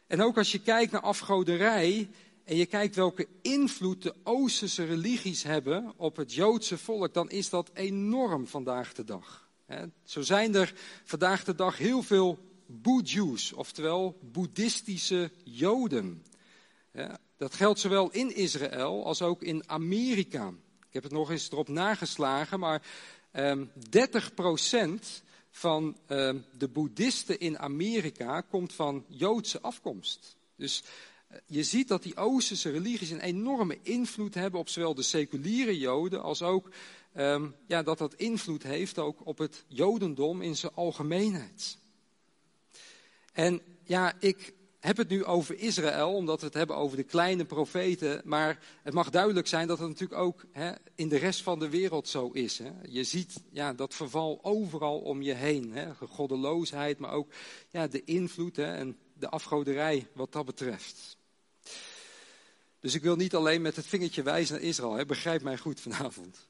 En 0.07 0.21
ook 0.21 0.37
als 0.37 0.51
je 0.51 0.61
kijkt 0.61 0.91
naar 0.91 1.01
afgoderij 1.01 2.09
en 2.43 2.55
je 2.55 2.65
kijkt 2.65 2.95
welke 2.95 3.27
invloed 3.41 4.03
de 4.03 4.13
Oosterse 4.23 4.85
religies 4.85 5.43
hebben 5.43 5.93
op 5.97 6.15
het 6.15 6.33
Joodse 6.33 6.77
volk, 6.77 7.13
dan 7.13 7.29
is 7.29 7.49
dat 7.49 7.69
enorm 7.73 8.47
vandaag 8.47 8.93
de 8.93 9.03
dag. 9.03 9.49
Zo 10.03 10.21
zijn 10.21 10.55
er 10.55 10.73
vandaag 11.03 11.43
de 11.43 11.55
dag 11.55 11.77
heel 11.77 12.03
veel 12.03 12.46
Boeddhus, 12.67 13.53
oftewel 13.53 14.17
boeddhistische 14.21 15.31
Joden. 15.43 16.23
dat 17.37 17.53
geldt 17.53 17.79
zowel 17.79 18.11
in 18.11 18.35
Israël 18.35 19.05
als 19.05 19.21
ook 19.21 19.41
in 19.41 19.69
Amerika. 19.69 20.47
Ik 20.87 20.93
heb 20.93 21.03
het 21.03 21.11
nog 21.11 21.31
eens 21.31 21.51
erop 21.51 21.67
nageslagen, 21.67 22.59
maar 22.59 22.81
eh, 23.31 23.57
30% 23.57 25.21
van 25.49 25.97
eh, 26.05 26.33
de 26.57 26.67
boeddhisten 26.67 27.39
in 27.39 27.59
Amerika 27.59 28.41
komt 28.41 28.73
van 28.73 29.05
Joodse 29.07 29.61
afkomst. 29.61 30.37
Dus 30.55 30.83
eh, 31.27 31.37
je 31.45 31.63
ziet 31.63 31.87
dat 31.87 32.03
die 32.03 32.15
Oosterse 32.17 32.69
religies 32.69 33.09
een 33.09 33.19
enorme 33.19 33.77
invloed 33.81 34.33
hebben 34.33 34.59
op 34.59 34.69
zowel 34.69 34.95
de 34.95 35.01
seculiere 35.01 35.77
Joden 35.77 36.21
als 36.23 36.41
ook 36.41 36.69
um, 37.17 37.55
ja, 37.67 37.83
dat 37.83 37.97
dat 37.97 38.13
invloed 38.13 38.63
heeft 38.63 38.99
ook 38.99 39.25
op 39.25 39.37
het 39.37 39.63
Jodendom 39.67 40.41
in 40.41 40.55
zijn 40.55 40.73
algemeenheid. 40.75 41.77
En 43.37 43.61
ja, 43.83 44.13
ik 44.19 44.53
heb 44.79 44.97
het 44.97 45.09
nu 45.09 45.25
over 45.25 45.59
Israël, 45.59 46.13
omdat 46.13 46.39
we 46.39 46.45
het 46.45 46.55
hebben 46.55 46.75
over 46.75 46.97
de 46.97 47.03
kleine 47.03 47.45
profeten. 47.45 48.21
Maar 48.23 48.59
het 48.83 48.93
mag 48.93 49.09
duidelijk 49.09 49.47
zijn 49.47 49.67
dat 49.67 49.79
het 49.79 49.87
natuurlijk 49.87 50.19
ook 50.19 50.45
hè, 50.51 50.71
in 50.95 51.09
de 51.09 51.17
rest 51.17 51.43
van 51.43 51.59
de 51.59 51.69
wereld 51.69 52.07
zo 52.07 52.29
is. 52.29 52.57
Hè. 52.57 52.71
Je 52.87 53.03
ziet 53.03 53.41
ja, 53.51 53.73
dat 53.73 53.93
verval 53.93 54.39
overal 54.41 54.99
om 54.99 55.21
je 55.21 55.33
heen. 55.33 55.71
Hè. 55.71 55.95
Goddeloosheid, 55.95 56.99
maar 56.99 57.11
ook 57.11 57.31
ja, 57.69 57.87
de 57.87 58.03
invloed 58.03 58.55
hè, 58.55 58.73
en 58.73 58.97
de 59.13 59.29
afgoderij 59.29 60.07
wat 60.13 60.31
dat 60.31 60.45
betreft. 60.45 61.17
Dus 62.79 62.93
ik 62.93 63.01
wil 63.01 63.15
niet 63.15 63.35
alleen 63.35 63.61
met 63.61 63.75
het 63.75 63.85
vingertje 63.85 64.23
wijzen 64.23 64.55
naar 64.55 64.63
Israël. 64.63 64.93
Hè. 64.93 65.05
Begrijp 65.05 65.41
mij 65.41 65.57
goed 65.57 65.79
vanavond. 65.79 66.47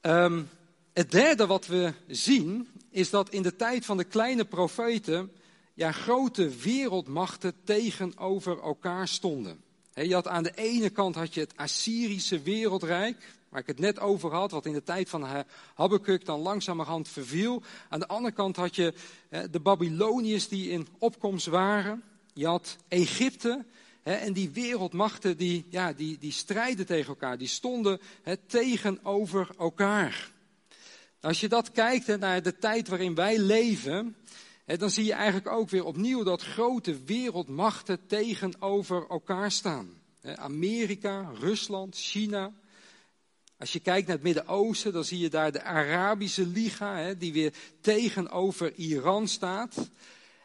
Um, 0.00 0.48
het 0.92 1.10
derde 1.10 1.46
wat 1.46 1.66
we 1.66 1.92
zien 2.06 2.68
is 2.90 3.10
dat 3.10 3.30
in 3.30 3.42
de 3.42 3.56
tijd 3.56 3.84
van 3.84 3.96
de 3.96 4.04
kleine 4.04 4.44
profeten 4.44 5.32
ja, 5.80 5.92
grote 5.92 6.48
wereldmachten 6.48 7.54
tegenover 7.64 8.62
elkaar 8.62 9.08
stonden. 9.08 9.60
je 9.94 10.14
had 10.14 10.28
aan 10.28 10.42
de 10.42 10.54
ene 10.54 10.90
kant 10.90 11.14
had 11.14 11.34
je 11.34 11.40
het 11.40 11.56
Assyrische 11.56 12.42
wereldrijk, 12.42 13.34
waar 13.48 13.60
ik 13.60 13.66
het 13.66 13.78
net 13.78 14.00
over 14.00 14.32
had, 14.32 14.50
wat 14.50 14.66
in 14.66 14.72
de 14.72 14.82
tijd 14.82 15.08
van 15.08 15.44
Habakkuk 15.74 16.24
dan 16.24 16.40
langzamerhand 16.40 17.08
verviel. 17.08 17.62
Aan 17.88 18.00
de 18.00 18.08
andere 18.08 18.34
kant 18.34 18.56
had 18.56 18.76
je 18.76 18.94
de 19.50 19.60
Babyloniërs 19.60 20.48
die 20.48 20.70
in 20.70 20.88
opkomst 20.98 21.46
waren. 21.46 22.02
Je 22.34 22.46
had 22.46 22.76
Egypte, 22.88 23.64
en 24.02 24.32
die 24.32 24.50
wereldmachten 24.50 25.36
die, 25.36 25.66
ja, 25.68 25.92
die, 25.92 26.18
die 26.18 26.32
strijden 26.32 26.86
tegen 26.86 27.08
elkaar, 27.08 27.38
die 27.38 27.48
stonden 27.48 28.00
tegenover 28.46 29.48
elkaar. 29.58 30.30
Als 31.20 31.40
je 31.40 31.48
dat 31.48 31.72
kijkt 31.72 32.18
naar 32.18 32.42
de 32.42 32.58
tijd 32.58 32.88
waarin 32.88 33.14
wij 33.14 33.38
leven, 33.38 34.16
dan 34.78 34.90
zie 34.90 35.04
je 35.04 35.12
eigenlijk 35.12 35.48
ook 35.48 35.70
weer 35.70 35.84
opnieuw 35.84 36.22
dat 36.22 36.42
grote 36.42 37.04
wereldmachten 37.04 38.06
tegenover 38.06 39.06
elkaar 39.08 39.50
staan. 39.50 40.00
Amerika, 40.34 41.32
Rusland, 41.38 41.96
China. 41.96 42.52
Als 43.58 43.72
je 43.72 43.80
kijkt 43.80 44.06
naar 44.06 44.16
het 44.16 44.24
Midden-Oosten, 44.24 44.92
dan 44.92 45.04
zie 45.04 45.18
je 45.18 45.30
daar 45.30 45.52
de 45.52 45.62
Arabische 45.62 46.46
Liga, 46.46 47.14
die 47.14 47.32
weer 47.32 47.54
tegenover 47.80 48.74
Iran 48.74 49.28
staat. 49.28 49.90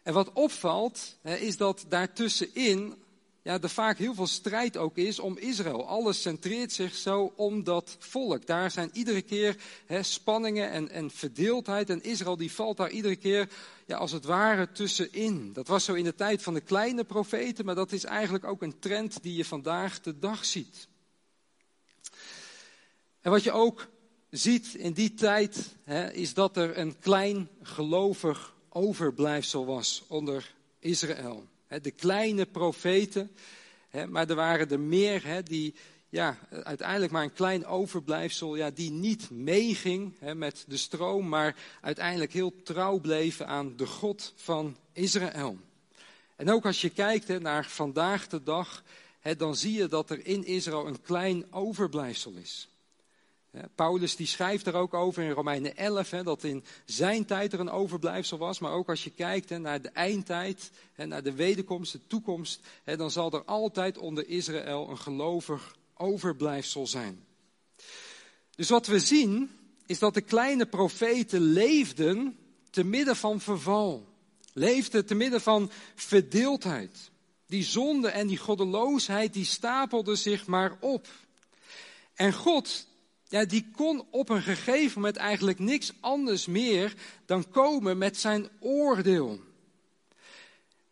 En 0.04 0.14
wat 0.14 0.34
opvalt, 0.34 1.18
is 1.24 1.58
dat 1.58 1.86
daartussenin 1.90 3.05
ja, 3.46 3.62
er 3.62 3.70
vaak 3.70 3.98
heel 3.98 4.14
veel 4.14 4.28
strijd 4.28 4.78
ook 4.78 4.98
is 4.98 5.20
om 5.20 5.38
Israël. 5.38 5.88
Alles 5.88 6.22
centreert 6.22 6.72
zich 6.72 6.96
zo 6.96 7.34
om 7.36 7.64
dat 7.64 7.96
volk. 8.00 8.46
Daar 8.46 8.72
zijn 8.72 8.90
iedere 8.94 9.22
keer 9.22 9.58
spanningen 10.02 10.72
en, 10.72 10.90
en 10.90 11.12
verdeeldheid. 11.12 11.90
En 11.90 12.04
Israël 12.04 12.38
die 12.38 12.52
valt 12.52 12.78
daar 12.78 12.90
iedere 12.90 13.16
keer 13.16 13.50
ja, 13.86 13.98
als 13.98 14.12
het 14.12 14.26
ware 14.26 14.72
tussenin. 14.72 15.54
Dat 15.54 15.68
was 15.68 15.84
zo 15.84 15.94
in 15.94 16.04
de 16.04 16.16
tijd 16.16 16.44
van 16.44 16.54
de 16.54 16.62
kleine 16.62 17.04
profeten, 17.04 17.66
maar 17.66 17.76
dat 17.76 17.92
is 17.92 18.04
eigenlijk 18.04 18.44
ook 18.44 18.62
een 18.62 18.80
trend 18.80 19.24
die 19.24 19.36
je 19.36 19.46
vandaag 19.46 20.02
de 20.02 20.20
dag 20.20 20.46
ziet. 20.46 20.88
En 23.22 23.32
wat 23.32 23.44
je 23.44 23.52
ook 23.52 23.88
ziet 24.30 24.74
in 24.74 24.94
die 24.94 25.14
tijd, 25.14 25.76
is 26.12 26.34
dat 26.34 26.58
er 26.58 26.78
een 26.78 27.00
klein 27.00 27.50
gelovig 27.62 28.54
overblijfsel 28.70 29.66
was 29.66 30.04
onder 30.08 30.54
Israël 30.80 31.54
de 31.68 31.92
kleine 31.92 32.46
profeten. 32.46 33.32
Maar 34.08 34.30
er 34.30 34.36
waren 34.36 34.70
er 34.70 34.80
meer 34.80 35.44
die 35.44 35.76
ja, 36.10 36.38
uiteindelijk 36.64 37.12
maar 37.12 37.24
een 37.24 37.34
klein 37.34 37.66
overblijfsel, 37.66 38.56
ja, 38.56 38.70
die 38.70 38.92
niet 38.92 39.30
meeging 39.30 40.20
met 40.34 40.66
de 40.68 40.78
stroom, 40.78 41.30
maar 41.30 41.56
uiteindelijk 41.82 42.34
heel 42.34 42.62
trouw 42.64 43.00
bleven 43.00 43.48
aan 43.48 43.78
de 43.78 43.88
God 43.88 44.34
van 44.36 44.78
Israël. 44.94 45.58
En 46.36 46.50
ook 46.50 46.66
als 46.66 46.82
je 46.82 46.90
kijkt 46.90 47.40
naar 47.40 47.66
vandaag 47.66 48.28
de 48.28 48.44
dag, 48.44 48.84
dan 49.38 49.56
zie 49.56 49.74
je 49.74 49.88
dat 49.88 50.10
er 50.10 50.26
in 50.26 50.46
Israël 50.46 50.88
een 50.88 51.02
klein 51.02 51.54
overblijfsel 51.54 52.34
is. 52.34 52.70
Paulus 53.76 54.16
die 54.16 54.28
schrijft 54.28 54.68
er 54.68 54.74
ook 54.74 54.94
over 54.94 55.24
in 55.24 55.32
Romeinen 55.32 55.78
11, 55.78 56.10
hè, 56.10 56.24
dat 56.24 56.44
in 56.44 56.64
zijn 56.86 57.26
tijd 57.26 57.54
er 57.54 57.60
een 57.60 57.70
overblijfsel 57.70 58.38
was. 58.38 58.60
Maar 58.60 58.72
ook 58.72 58.90
als 58.90 59.04
je 59.04 59.10
kijkt 59.10 59.50
naar 59.50 59.82
de 59.82 59.90
eindtijd, 59.90 60.72
hè, 60.94 61.06
naar 61.06 61.24
de 61.24 61.34
wederkomst, 61.34 61.92
de 61.92 62.08
toekomst, 62.08 62.60
hè, 62.84 62.98
dan 62.98 63.12
zal 63.12 63.32
er 63.32 63.44
altijd 63.44 63.98
onder 63.98 64.28
Israël 64.28 64.90
een 64.90 64.98
gelovig 64.98 65.76
overblijfsel 65.94 66.88
zijn. 66.88 67.24
Dus 68.56 68.70
wat 68.70 68.88
we 68.88 69.00
zien 69.00 69.50
is 69.86 70.00
dat 70.00 70.14
de 70.14 70.22
kleine 70.22 70.66
profeten 70.66 71.42
leefden 71.42 72.38
te 72.70 72.84
midden 72.84 73.16
van 73.16 73.42
verval. 73.42 74.08
Leefden 74.54 75.06
te 75.06 75.16
midden 75.16 75.42
van 75.42 75.72
verdeeldheid. 75.96 77.12
Die 77.48 77.64
zonde 77.64 78.08
en 78.08 78.28
die 78.28 78.38
goddeloosheid, 78.38 79.34
die 79.34 79.46
stapelden 79.46 80.18
zich 80.18 80.48
maar 80.48 80.78
op. 80.80 81.08
En 82.14 82.34
God, 82.34 82.88
ja, 83.36 83.46
die 83.46 83.66
kon 83.76 84.06
op 84.12 84.30
een 84.30 84.42
gegeven 84.42 85.02
moment 85.02 85.18
eigenlijk 85.18 85.60
niks 85.60 85.94
anders 86.00 86.46
meer 86.46 86.94
dan 87.26 87.50
komen 87.50 87.98
met 87.98 88.18
zijn 88.18 88.48
oordeel. 88.60 89.40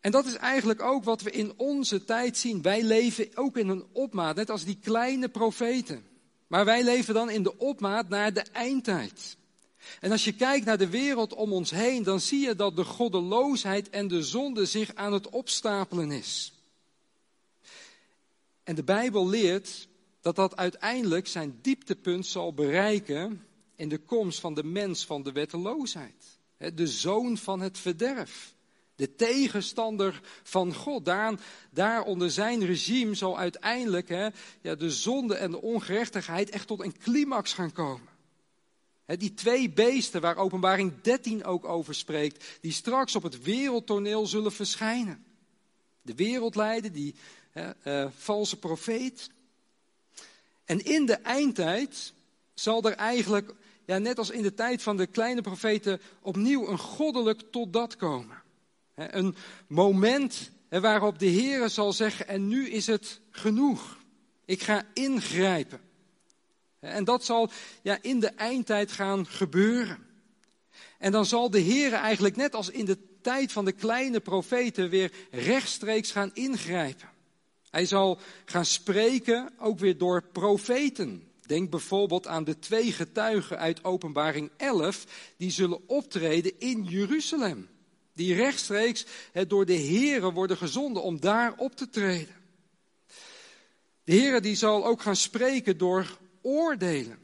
En 0.00 0.10
dat 0.10 0.26
is 0.26 0.34
eigenlijk 0.34 0.82
ook 0.82 1.04
wat 1.04 1.22
we 1.22 1.30
in 1.30 1.52
onze 1.56 2.04
tijd 2.04 2.36
zien. 2.36 2.62
Wij 2.62 2.82
leven 2.82 3.28
ook 3.34 3.56
in 3.56 3.68
een 3.68 3.84
opmaat, 3.92 4.36
net 4.36 4.50
als 4.50 4.64
die 4.64 4.78
kleine 4.82 5.28
profeten. 5.28 6.04
Maar 6.46 6.64
wij 6.64 6.84
leven 6.84 7.14
dan 7.14 7.30
in 7.30 7.42
de 7.42 7.58
opmaat 7.58 8.08
naar 8.08 8.32
de 8.32 8.44
eindtijd. 8.52 9.36
En 10.00 10.10
als 10.10 10.24
je 10.24 10.32
kijkt 10.32 10.66
naar 10.66 10.78
de 10.78 10.88
wereld 10.88 11.34
om 11.34 11.52
ons 11.52 11.70
heen, 11.70 12.02
dan 12.02 12.20
zie 12.20 12.40
je 12.40 12.56
dat 12.56 12.76
de 12.76 12.84
goddeloosheid 12.84 13.90
en 13.90 14.08
de 14.08 14.22
zonde 14.22 14.66
zich 14.66 14.94
aan 14.94 15.12
het 15.12 15.28
opstapelen 15.28 16.10
is. 16.10 16.52
En 18.62 18.74
de 18.74 18.84
Bijbel 18.84 19.28
leert 19.28 19.88
dat 20.24 20.36
dat 20.36 20.56
uiteindelijk 20.56 21.26
zijn 21.26 21.58
dieptepunt 21.62 22.26
zal 22.26 22.54
bereiken 22.54 23.46
in 23.76 23.88
de 23.88 23.98
komst 23.98 24.40
van 24.40 24.54
de 24.54 24.64
mens 24.64 25.06
van 25.06 25.22
de 25.22 25.32
wetteloosheid. 25.32 26.38
De 26.74 26.86
zoon 26.86 27.36
van 27.36 27.60
het 27.60 27.78
verderf. 27.78 28.54
De 28.96 29.14
tegenstander 29.14 30.20
van 30.42 30.74
God. 30.74 31.04
Daar, 31.04 31.34
daar 31.70 32.02
onder 32.02 32.30
zijn 32.30 32.66
regime 32.66 33.14
zal 33.14 33.38
uiteindelijk 33.38 34.08
hè, 34.08 34.28
ja, 34.60 34.74
de 34.74 34.90
zonde 34.90 35.34
en 35.34 35.50
de 35.50 35.60
ongerechtigheid 35.60 36.50
echt 36.50 36.66
tot 36.66 36.80
een 36.80 36.98
climax 36.98 37.52
gaan 37.52 37.72
komen. 37.72 38.08
die 39.06 39.34
twee 39.34 39.70
beesten 39.70 40.20
waar 40.20 40.36
openbaring 40.36 40.92
13 41.00 41.44
ook 41.44 41.64
over 41.64 41.94
spreekt, 41.94 42.58
die 42.60 42.72
straks 42.72 43.16
op 43.16 43.22
het 43.22 43.42
wereldtoneel 43.42 44.26
zullen 44.26 44.52
verschijnen. 44.52 45.24
De 46.02 46.14
wereldleider, 46.14 46.92
die 46.92 47.14
uh, 47.84 48.06
valse 48.16 48.58
profeet. 48.58 49.30
En 50.64 50.84
in 50.84 51.06
de 51.06 51.14
eindtijd 51.14 52.12
zal 52.54 52.82
er 52.82 52.92
eigenlijk, 52.92 53.54
ja, 53.84 53.98
net 53.98 54.18
als 54.18 54.30
in 54.30 54.42
de 54.42 54.54
tijd 54.54 54.82
van 54.82 54.96
de 54.96 55.06
kleine 55.06 55.40
profeten, 55.40 56.00
opnieuw 56.20 56.68
een 56.68 56.78
goddelijk 56.78 57.42
totdat 57.50 57.96
komen. 57.96 58.42
Een 58.94 59.36
moment 59.66 60.50
waarop 60.68 61.18
de 61.18 61.26
Heer 61.26 61.68
zal 61.68 61.92
zeggen, 61.92 62.28
en 62.28 62.48
nu 62.48 62.68
is 62.68 62.86
het 62.86 63.20
genoeg. 63.30 63.98
Ik 64.44 64.62
ga 64.62 64.84
ingrijpen. 64.94 65.80
En 66.80 67.04
dat 67.04 67.24
zal 67.24 67.50
ja, 67.82 67.98
in 68.02 68.20
de 68.20 68.28
eindtijd 68.28 68.92
gaan 68.92 69.26
gebeuren. 69.26 70.06
En 70.98 71.12
dan 71.12 71.26
zal 71.26 71.50
de 71.50 71.58
Heer 71.58 71.92
eigenlijk 71.92 72.36
net 72.36 72.54
als 72.54 72.70
in 72.70 72.84
de 72.84 72.98
tijd 73.20 73.52
van 73.52 73.64
de 73.64 73.72
kleine 73.72 74.20
profeten 74.20 74.88
weer 74.88 75.12
rechtstreeks 75.30 76.10
gaan 76.10 76.30
ingrijpen. 76.34 77.08
Hij 77.74 77.86
zal 77.86 78.18
gaan 78.44 78.64
spreken 78.64 79.50
ook 79.58 79.78
weer 79.78 79.98
door 79.98 80.22
profeten. 80.32 81.28
Denk 81.46 81.70
bijvoorbeeld 81.70 82.26
aan 82.26 82.44
de 82.44 82.58
twee 82.58 82.92
getuigen 82.92 83.58
uit 83.58 83.84
Openbaring 83.84 84.50
11, 84.56 85.04
die 85.36 85.50
zullen 85.50 85.88
optreden 85.88 86.52
in 86.58 86.84
Jeruzalem. 86.84 87.68
Die 88.12 88.34
rechtstreeks 88.34 89.06
door 89.48 89.66
de 89.66 89.78
Here 89.78 90.32
worden 90.32 90.56
gezonden 90.56 91.02
om 91.02 91.20
daar 91.20 91.54
op 91.56 91.76
te 91.76 91.90
treden. 91.90 92.34
De 94.04 94.14
Here 94.14 94.40
die 94.40 94.56
zal 94.56 94.86
ook 94.86 95.02
gaan 95.02 95.16
spreken 95.16 95.78
door 95.78 96.18
oordelen. 96.42 97.18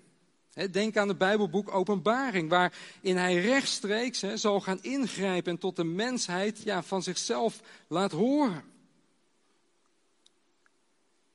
Denk 0.70 0.96
aan 0.96 1.08
het 1.08 1.18
Bijbelboek 1.18 1.74
Openbaring, 1.74 2.48
waarin 2.48 3.16
hij 3.16 3.40
rechtstreeks 3.40 4.24
zal 4.34 4.60
gaan 4.60 4.82
ingrijpen 4.82 5.52
en 5.52 5.58
tot 5.58 5.76
de 5.76 5.84
mensheid 5.84 6.62
ja, 6.62 6.82
van 6.82 7.02
zichzelf 7.02 7.60
laat 7.88 8.12
horen. 8.12 8.69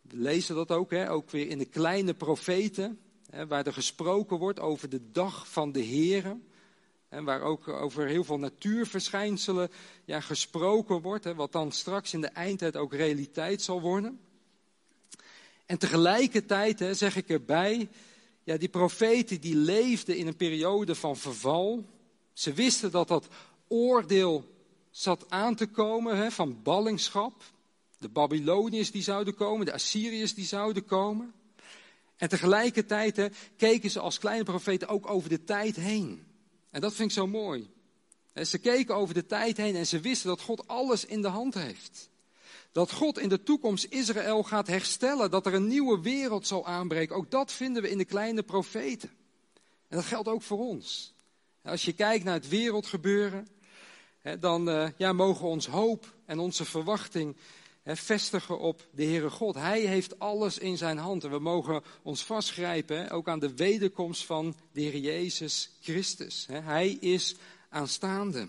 We 0.07 0.17
lezen 0.17 0.55
dat 0.55 0.71
ook, 0.71 0.91
hè, 0.91 1.11
ook 1.11 1.29
weer 1.29 1.47
in 1.47 1.57
de 1.57 1.65
kleine 1.65 2.13
profeten, 2.13 2.99
hè, 3.29 3.47
waar 3.47 3.65
er 3.65 3.73
gesproken 3.73 4.37
wordt 4.37 4.59
over 4.59 4.89
de 4.89 5.11
dag 5.11 5.49
van 5.49 5.71
de 5.71 5.85
Here. 5.85 6.37
En 7.09 7.23
waar 7.23 7.41
ook 7.41 7.67
over 7.67 8.07
heel 8.07 8.23
veel 8.23 8.39
natuurverschijnselen 8.39 9.71
ja, 10.05 10.19
gesproken 10.19 11.01
wordt, 11.01 11.23
hè, 11.23 11.35
wat 11.35 11.51
dan 11.51 11.71
straks 11.71 12.13
in 12.13 12.21
de 12.21 12.27
eindtijd 12.27 12.75
ook 12.75 12.93
realiteit 12.93 13.61
zal 13.61 13.81
worden. 13.81 14.19
En 15.65 15.77
tegelijkertijd 15.77 16.79
hè, 16.79 16.93
zeg 16.93 17.15
ik 17.15 17.29
erbij, 17.29 17.89
ja, 18.43 18.57
die 18.57 18.69
profeten 18.69 19.41
die 19.41 19.55
leefden 19.55 20.17
in 20.17 20.27
een 20.27 20.35
periode 20.35 20.95
van 20.95 21.17
verval. 21.17 21.85
Ze 22.33 22.53
wisten 22.53 22.91
dat 22.91 23.07
dat 23.07 23.27
oordeel 23.67 24.43
zat 24.89 25.29
aan 25.29 25.55
te 25.55 25.67
komen 25.67 26.17
hè, 26.17 26.31
van 26.31 26.61
ballingschap. 26.63 27.43
De 27.97 28.09
Babyloniërs 28.09 28.91
die 28.91 29.03
zouden 29.03 29.35
komen, 29.35 29.65
de 29.65 29.73
Assyriërs 29.73 30.33
die 30.33 30.45
zouden 30.45 30.85
komen. 30.85 31.33
En 32.17 32.29
tegelijkertijd 32.29 33.29
keken 33.57 33.91
ze 33.91 33.99
als 33.99 34.19
kleine 34.19 34.43
profeten 34.43 34.87
ook 34.87 35.09
over 35.09 35.29
de 35.29 35.43
tijd 35.43 35.75
heen. 35.75 36.23
En 36.69 36.81
dat 36.81 36.93
vind 36.93 37.09
ik 37.09 37.15
zo 37.15 37.27
mooi. 37.27 37.69
Ze 38.43 38.57
keken 38.57 38.95
over 38.95 39.13
de 39.13 39.25
tijd 39.25 39.57
heen 39.57 39.75
en 39.75 39.87
ze 39.87 39.99
wisten 39.99 40.29
dat 40.29 40.41
God 40.41 40.67
alles 40.67 41.05
in 41.05 41.21
de 41.21 41.27
hand 41.27 41.53
heeft. 41.53 42.09
Dat 42.71 42.91
God 42.91 43.19
in 43.19 43.29
de 43.29 43.43
toekomst 43.43 43.85
Israël 43.89 44.43
gaat 44.43 44.67
herstellen, 44.67 45.31
dat 45.31 45.45
er 45.45 45.53
een 45.53 45.67
nieuwe 45.67 46.01
wereld 46.01 46.47
zal 46.47 46.65
aanbreken. 46.65 47.15
Ook 47.15 47.31
dat 47.31 47.51
vinden 47.51 47.81
we 47.81 47.89
in 47.89 47.97
de 47.97 48.05
kleine 48.05 48.43
profeten. 48.43 49.09
En 49.87 49.97
dat 49.97 50.05
geldt 50.05 50.27
ook 50.27 50.41
voor 50.41 50.59
ons. 50.59 51.13
Als 51.63 51.85
je 51.85 51.93
kijkt 51.93 52.23
naar 52.23 52.33
het 52.33 52.49
wereldgebeuren, 52.49 53.47
dan 54.39 54.69
eh, 54.69 54.87
ja, 54.97 55.13
mogen 55.13 55.47
ons 55.47 55.67
hoop 55.67 56.13
en 56.25 56.39
onze 56.39 56.65
verwachting 56.65 57.35
vestigen 57.85 58.59
op 58.59 58.87
de 58.91 59.03
Heere 59.03 59.29
God. 59.29 59.55
Hij 59.55 59.81
heeft 59.81 60.19
alles 60.19 60.57
in 60.57 60.77
zijn 60.77 60.97
hand 60.97 61.23
en 61.23 61.29
we 61.29 61.39
mogen 61.39 61.83
ons 62.03 62.23
vastgrijpen 62.23 63.09
ook 63.09 63.27
aan 63.27 63.39
de 63.39 63.55
wederkomst 63.55 64.25
van 64.25 64.55
de 64.71 64.81
Heer 64.81 64.97
Jezus 64.97 65.71
Christus. 65.81 66.47
Hij 66.51 66.89
is 66.89 67.35
aanstaande. 67.69 68.47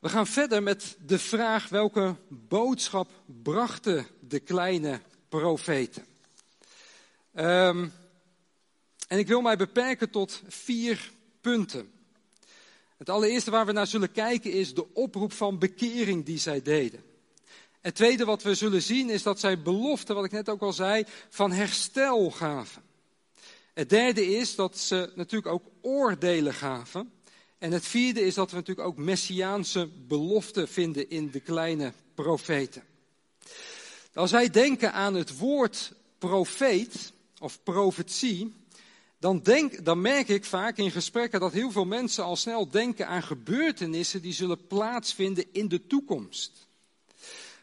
We 0.00 0.08
gaan 0.08 0.26
verder 0.26 0.62
met 0.62 0.96
de 1.06 1.18
vraag 1.18 1.68
welke 1.68 2.16
boodschap 2.28 3.10
brachten 3.42 4.06
de 4.20 4.40
kleine 4.40 5.00
profeten. 5.28 6.04
Um, 7.34 7.92
en 9.08 9.18
ik 9.18 9.26
wil 9.26 9.40
mij 9.40 9.56
beperken 9.56 10.10
tot 10.10 10.42
vier 10.48 11.12
punten. 11.40 11.92
Het 13.02 13.10
allereerste 13.10 13.50
waar 13.50 13.66
we 13.66 13.72
naar 13.72 13.86
zullen 13.86 14.12
kijken 14.12 14.52
is 14.52 14.74
de 14.74 14.94
oproep 14.94 15.32
van 15.32 15.58
bekering 15.58 16.24
die 16.24 16.38
zij 16.38 16.62
deden. 16.62 17.02
Het 17.80 17.94
tweede 17.94 18.24
wat 18.24 18.42
we 18.42 18.54
zullen 18.54 18.82
zien 18.82 19.10
is 19.10 19.22
dat 19.22 19.40
zij 19.40 19.62
beloften, 19.62 20.14
wat 20.14 20.24
ik 20.24 20.30
net 20.30 20.48
ook 20.48 20.62
al 20.62 20.72
zei, 20.72 21.04
van 21.28 21.52
herstel 21.52 22.30
gaven. 22.30 22.82
Het 23.74 23.88
derde 23.88 24.26
is 24.26 24.54
dat 24.54 24.78
ze 24.78 25.12
natuurlijk 25.14 25.52
ook 25.52 25.62
oordelen 25.80 26.54
gaven. 26.54 27.12
En 27.58 27.72
het 27.72 27.86
vierde 27.86 28.20
is 28.20 28.34
dat 28.34 28.50
we 28.50 28.56
natuurlijk 28.56 28.88
ook 28.88 28.96
messiaanse 28.96 29.88
beloften 30.06 30.68
vinden 30.68 31.10
in 31.10 31.30
de 31.30 31.40
kleine 31.40 31.92
profeten. 32.14 32.82
Als 34.14 34.30
wij 34.30 34.50
denken 34.50 34.92
aan 34.92 35.14
het 35.14 35.38
woord 35.38 35.92
profeet 36.18 37.12
of 37.38 37.62
profetie, 37.62 38.54
dan, 39.22 39.40
denk, 39.42 39.84
dan 39.84 40.00
merk 40.00 40.28
ik 40.28 40.44
vaak 40.44 40.76
in 40.76 40.90
gesprekken 40.90 41.40
dat 41.40 41.52
heel 41.52 41.70
veel 41.70 41.84
mensen 41.84 42.24
al 42.24 42.36
snel 42.36 42.68
denken 42.68 43.06
aan 43.06 43.22
gebeurtenissen 43.22 44.22
die 44.22 44.32
zullen 44.32 44.66
plaatsvinden 44.66 45.44
in 45.52 45.68
de 45.68 45.86
toekomst. 45.86 46.68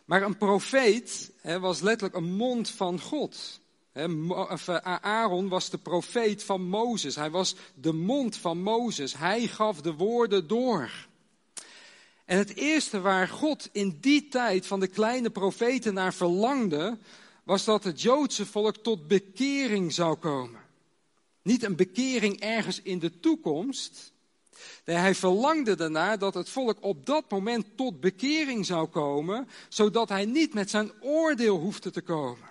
Maar 0.06 0.22
een 0.22 0.38
profeet 0.38 1.32
was 1.60 1.82
letterlijk 1.82 2.16
een 2.16 2.36
mond 2.36 2.70
van 2.70 3.00
God. 3.00 3.60
Eh, 3.92 4.76
Aaron 5.02 5.48
was 5.48 5.70
de 5.70 5.78
profeet 5.78 6.44
van 6.44 6.62
Mozes. 6.62 7.16
Hij 7.16 7.30
was 7.30 7.56
de 7.74 7.94
mond 7.94 8.38
van 8.38 8.62
Mozes. 8.62 9.14
Hij 9.14 9.48
gaf 9.48 9.82
de 9.82 9.94
woorden 9.94 10.48
door. 10.48 11.08
En 12.26 12.38
het 12.38 12.56
eerste 12.56 13.02
waar 13.02 13.28
God 13.28 13.70
in 13.72 13.98
die 14.02 14.28
tijd 14.28 14.68
van 14.68 14.80
de 14.80 14.88
kleine 14.88 15.30
profeten 15.30 15.94
naar 15.94 16.14
verlangde, 16.14 16.98
was 17.44 17.64
dat 17.64 17.84
het 17.84 18.02
Joodse 18.02 18.46
volk 18.46 18.78
tot 18.78 19.08
bekering 19.08 19.94
zou 19.94 20.16
komen. 20.16 20.68
Niet 21.42 21.64
een 21.64 21.76
bekering 21.76 22.40
ergens 22.40 22.82
in 22.82 23.00
de 23.00 23.20
toekomst. 23.20 24.14
Nee, 24.86 24.96
hij 24.96 25.16
verlangde 25.16 25.76
daarna 25.76 26.18
dat 26.18 26.34
het 26.34 26.50
volk 26.50 26.78
op 26.84 27.06
dat 27.06 27.32
moment 27.32 27.66
tot 27.76 28.00
bekering 28.00 28.66
zou 28.66 28.88
komen, 28.88 29.48
zodat 29.70 30.10
hij 30.10 30.26
niet 30.26 30.54
met 30.54 30.70
zijn 30.70 30.92
oordeel 31.02 31.58
hoefde 31.58 31.92
te 31.92 32.02
komen. 32.02 32.48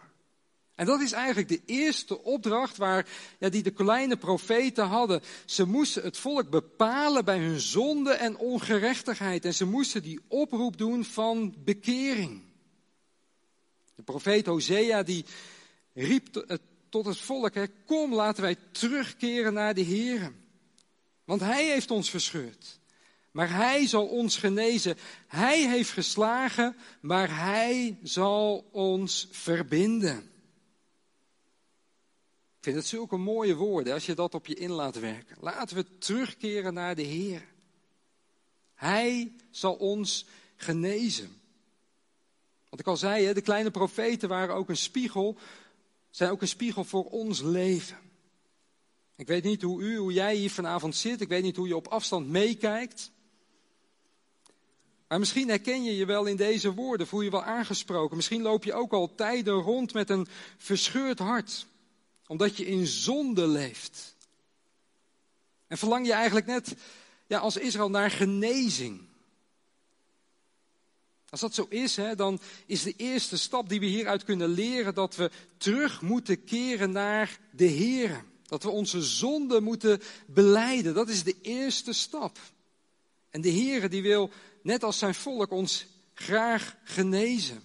En 0.79 0.87
dat 0.87 1.01
is 1.01 1.13
eigenlijk 1.13 1.49
de 1.49 1.61
eerste 1.67 2.23
opdracht 2.23 2.77
waar, 2.77 3.07
ja, 3.39 3.49
die 3.49 3.63
de 3.63 3.71
kleine 3.71 4.17
profeten 4.17 4.87
hadden. 4.87 5.23
Ze 5.45 5.65
moesten 5.65 6.03
het 6.03 6.17
volk 6.17 6.51
bepalen 6.51 7.25
bij 7.25 7.39
hun 7.39 7.61
zonde 7.61 8.13
en 8.13 8.37
ongerechtigheid. 8.37 9.45
En 9.45 9.55
ze 9.55 9.65
moesten 9.65 10.03
die 10.03 10.21
oproep 10.29 10.77
doen 10.77 11.05
van 11.05 11.55
bekering. 11.65 12.43
De 13.95 14.03
profeet 14.03 14.47
Hosea 14.47 15.03
die 15.03 15.25
riep 15.95 16.61
tot 16.89 17.07
het 17.07 17.19
volk, 17.19 17.55
hè, 17.55 17.67
kom 17.87 18.15
laten 18.15 18.43
wij 18.43 18.57
terugkeren 18.73 19.53
naar 19.53 19.75
de 19.75 19.81
Heer. 19.81 20.33
Want 21.25 21.41
Hij 21.41 21.65
heeft 21.65 21.91
ons 21.91 22.11
verscheurd. 22.11 22.79
Maar 23.31 23.51
Hij 23.55 23.87
zal 23.87 24.07
ons 24.07 24.37
genezen. 24.37 24.97
Hij 25.27 25.69
heeft 25.69 25.91
geslagen, 25.91 26.77
maar 27.01 27.39
Hij 27.39 27.99
zal 28.03 28.69
ons 28.73 29.29
verbinden. 29.31 30.17
Ik 32.59 32.65
vind 32.65 32.77
het 32.77 32.87
zulke 32.87 33.17
mooie 33.17 33.55
woorden 33.55 33.93
als 33.93 34.07
je 34.07 34.15
dat 34.15 34.35
op 34.35 34.47
je 34.47 34.55
in 34.55 34.71
laat 34.71 34.99
werken. 34.99 35.37
Laten 35.41 35.77
we 35.77 35.99
terugkeren 35.99 36.75
naar 36.75 36.95
de 36.95 37.03
Heer. 37.03 37.45
Hij 38.75 39.33
zal 39.51 39.75
ons 39.75 40.27
genezen. 40.57 41.41
Wat 42.69 42.81
ik 42.81 42.87
al 42.87 42.97
zei, 42.97 43.33
de 43.33 43.41
kleine 43.41 43.71
profeten 43.71 44.29
waren 44.29 44.55
ook 44.55 44.69
een 44.69 44.77
spiegel, 44.77 45.39
zijn 46.19 46.31
ook 46.31 46.43
een 46.43 46.49
spiegel 46.49 46.85
voor 46.85 47.05
ons 47.05 47.41
leven. 47.41 47.97
Ik 49.17 49.27
weet 49.27 49.45
niet 49.45 49.63
hoe 49.63 49.83
u, 49.83 49.97
hoe 49.97 50.13
jij 50.13 50.35
hier 50.35 50.51
vanavond 50.51 50.97
zit. 50.97 51.21
Ik 51.21 51.29
weet 51.29 51.43
niet 51.43 51.57
hoe 51.57 51.69
je 51.69 51.77
op 51.77 51.87
afstand 51.87 52.29
meekijkt. 52.29 53.11
Maar 55.09 55.19
misschien 55.19 55.49
herken 55.49 55.85
je 55.85 55.97
je 55.97 56.05
wel 56.05 56.25
in 56.25 56.37
deze 56.37 56.75
woorden, 56.75 57.07
voel 57.07 57.21
je 57.21 57.31
wel 57.31 57.45
aangesproken. 57.45 58.17
Misschien 58.17 58.43
loop 58.43 58.65
je 58.65 58.73
ook 58.73 58.93
al 58.93 59.15
tijden 59.15 59.55
rond 59.55 59.93
met 59.93 60.11
een 60.11 60.27
verscheurd 60.57 61.19
hart, 61.19 61.67
omdat 62.27 62.57
je 62.57 62.67
in 62.67 62.87
zonde 62.87 63.47
leeft. 63.47 64.17
En 65.67 65.79
verlang 65.79 66.07
je 66.07 66.13
eigenlijk 66.13 66.47
net 66.47 66.77
ja, 67.27 67.39
als 67.39 67.57
Israël 67.57 67.91
naar 67.91 68.11
genezing. 68.11 69.08
Als 71.31 71.41
dat 71.41 71.55
zo 71.55 71.67
is, 71.69 71.97
hè, 71.97 72.15
dan 72.15 72.41
is 72.67 72.83
de 72.83 72.95
eerste 72.97 73.37
stap 73.37 73.69
die 73.69 73.81
we 73.81 73.87
hieruit 73.87 74.25
kunnen 74.25 74.49
leren 74.49 74.95
dat 74.95 75.17
we 75.17 75.31
terug 75.57 76.03
moeten 76.03 76.45
keren 76.45 76.91
naar 76.91 77.39
de 77.51 77.65
Heer. 77.65 78.25
Dat 78.47 78.63
we 78.63 78.69
onze 78.69 79.03
zonde 79.03 79.61
moeten 79.61 80.01
beleiden. 80.27 80.95
Dat 80.95 81.09
is 81.09 81.23
de 81.23 81.37
eerste 81.43 81.93
stap. 81.93 82.39
En 83.31 83.41
de 83.41 83.49
Heer 83.49 83.91
die 83.91 84.03
wil, 84.03 84.31
net 84.63 84.83
als 84.83 84.99
zijn 84.99 85.15
volk, 85.15 85.51
ons 85.51 85.87
graag 86.15 86.77
genezen. 86.85 87.63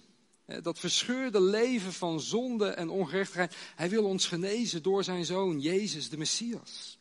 Dat 0.62 0.78
verscheurde 0.78 1.40
leven 1.40 1.92
van 1.92 2.20
zonde 2.20 2.68
en 2.68 2.88
ongerechtigheid. 2.88 3.54
Hij 3.74 3.88
wil 3.88 4.04
ons 4.04 4.26
genezen 4.26 4.82
door 4.82 5.04
zijn 5.04 5.24
zoon, 5.24 5.60
Jezus 5.60 6.08
de 6.08 6.16
Messias. 6.16 6.98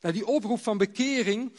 Nou, 0.00 0.14
die 0.14 0.26
oproep 0.26 0.62
van 0.62 0.78
bekering, 0.78 1.52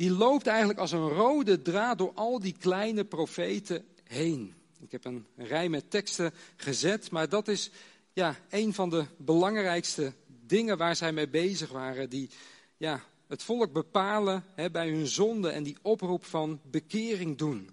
die 0.00 0.10
loopt 0.10 0.46
eigenlijk 0.46 0.78
als 0.78 0.92
een 0.92 1.08
rode 1.08 1.62
draad 1.62 1.98
door 1.98 2.12
al 2.14 2.38
die 2.38 2.54
kleine 2.58 3.04
profeten 3.04 3.84
heen. 4.04 4.54
Ik 4.80 4.92
heb 4.92 5.04
een 5.04 5.26
rij 5.36 5.68
met 5.68 5.90
teksten 5.90 6.34
gezet, 6.56 7.10
maar 7.10 7.28
dat 7.28 7.48
is 7.48 7.70
ja, 8.12 8.36
een 8.48 8.74
van 8.74 8.90
de 8.90 9.04
belangrijkste 9.16 10.12
dingen 10.46 10.78
waar 10.78 10.96
zij 10.96 11.12
mee 11.12 11.28
bezig 11.28 11.70
waren. 11.70 12.10
Die 12.10 12.30
ja, 12.76 13.04
het 13.26 13.42
volk 13.42 13.72
bepalen 13.72 14.44
hè, 14.54 14.70
bij 14.70 14.88
hun 14.88 15.06
zonde 15.06 15.48
en 15.48 15.62
die 15.62 15.76
oproep 15.82 16.24
van 16.24 16.60
bekering 16.62 17.38
doen. 17.38 17.70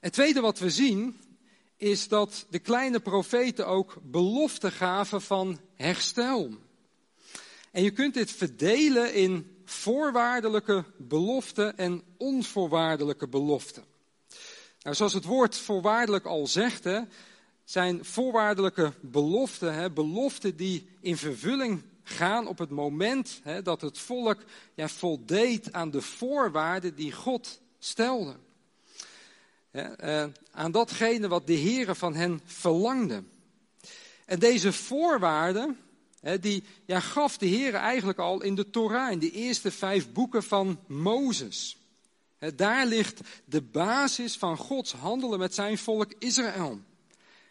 Het 0.00 0.12
tweede 0.12 0.40
wat 0.40 0.58
we 0.58 0.70
zien 0.70 1.20
is 1.76 2.08
dat 2.08 2.46
de 2.50 2.58
kleine 2.58 3.00
profeten 3.00 3.66
ook 3.66 3.96
beloften 4.02 4.72
gaven 4.72 5.22
van 5.22 5.60
herstel. 5.74 6.50
En 7.70 7.82
je 7.82 7.90
kunt 7.90 8.14
dit 8.14 8.30
verdelen 8.30 9.14
in 9.14 9.53
voorwaardelijke 9.64 10.84
beloften 10.96 11.76
en 11.76 12.02
onvoorwaardelijke 12.16 13.28
beloften. 13.28 13.84
Nou, 14.82 14.96
zoals 14.96 15.12
het 15.12 15.24
woord 15.24 15.56
voorwaardelijk 15.56 16.24
al 16.24 16.46
zegt, 16.46 16.84
hè, 16.84 17.00
zijn 17.64 18.04
voorwaardelijke 18.04 18.92
beloften, 19.00 19.74
hè, 19.74 19.90
beloften 19.90 20.56
die 20.56 20.88
in 21.00 21.16
vervulling 21.16 21.82
gaan 22.02 22.46
op 22.46 22.58
het 22.58 22.70
moment 22.70 23.40
hè, 23.42 23.62
dat 23.62 23.80
het 23.80 23.98
volk 23.98 24.44
ja, 24.74 24.88
voldeed 24.88 25.72
aan 25.72 25.90
de 25.90 26.02
voorwaarden 26.02 26.94
die 26.94 27.12
God 27.12 27.60
stelde. 27.78 28.36
Eh, 29.70 30.24
aan 30.50 30.72
datgene 30.72 31.28
wat 31.28 31.46
de 31.46 31.58
Heere 31.58 31.94
van 31.94 32.14
hen 32.14 32.40
verlangde. 32.44 33.22
En 34.24 34.38
deze 34.38 34.72
voorwaarden, 34.72 35.78
die 36.40 36.64
ja, 36.86 37.00
gaf 37.00 37.38
de 37.38 37.46
Heer 37.46 37.74
eigenlijk 37.74 38.18
al 38.18 38.42
in 38.42 38.54
de 38.54 38.70
Torah, 38.70 39.12
in 39.12 39.18
de 39.18 39.30
eerste 39.30 39.70
vijf 39.70 40.12
boeken 40.12 40.42
van 40.42 40.78
Mozes. 40.86 41.76
daar 42.56 42.86
ligt 42.86 43.20
de 43.44 43.62
basis 43.62 44.36
van 44.36 44.56
Gods 44.56 44.92
handelen 44.92 45.38
met 45.38 45.54
zijn 45.54 45.78
volk 45.78 46.12
Israël. 46.18 46.80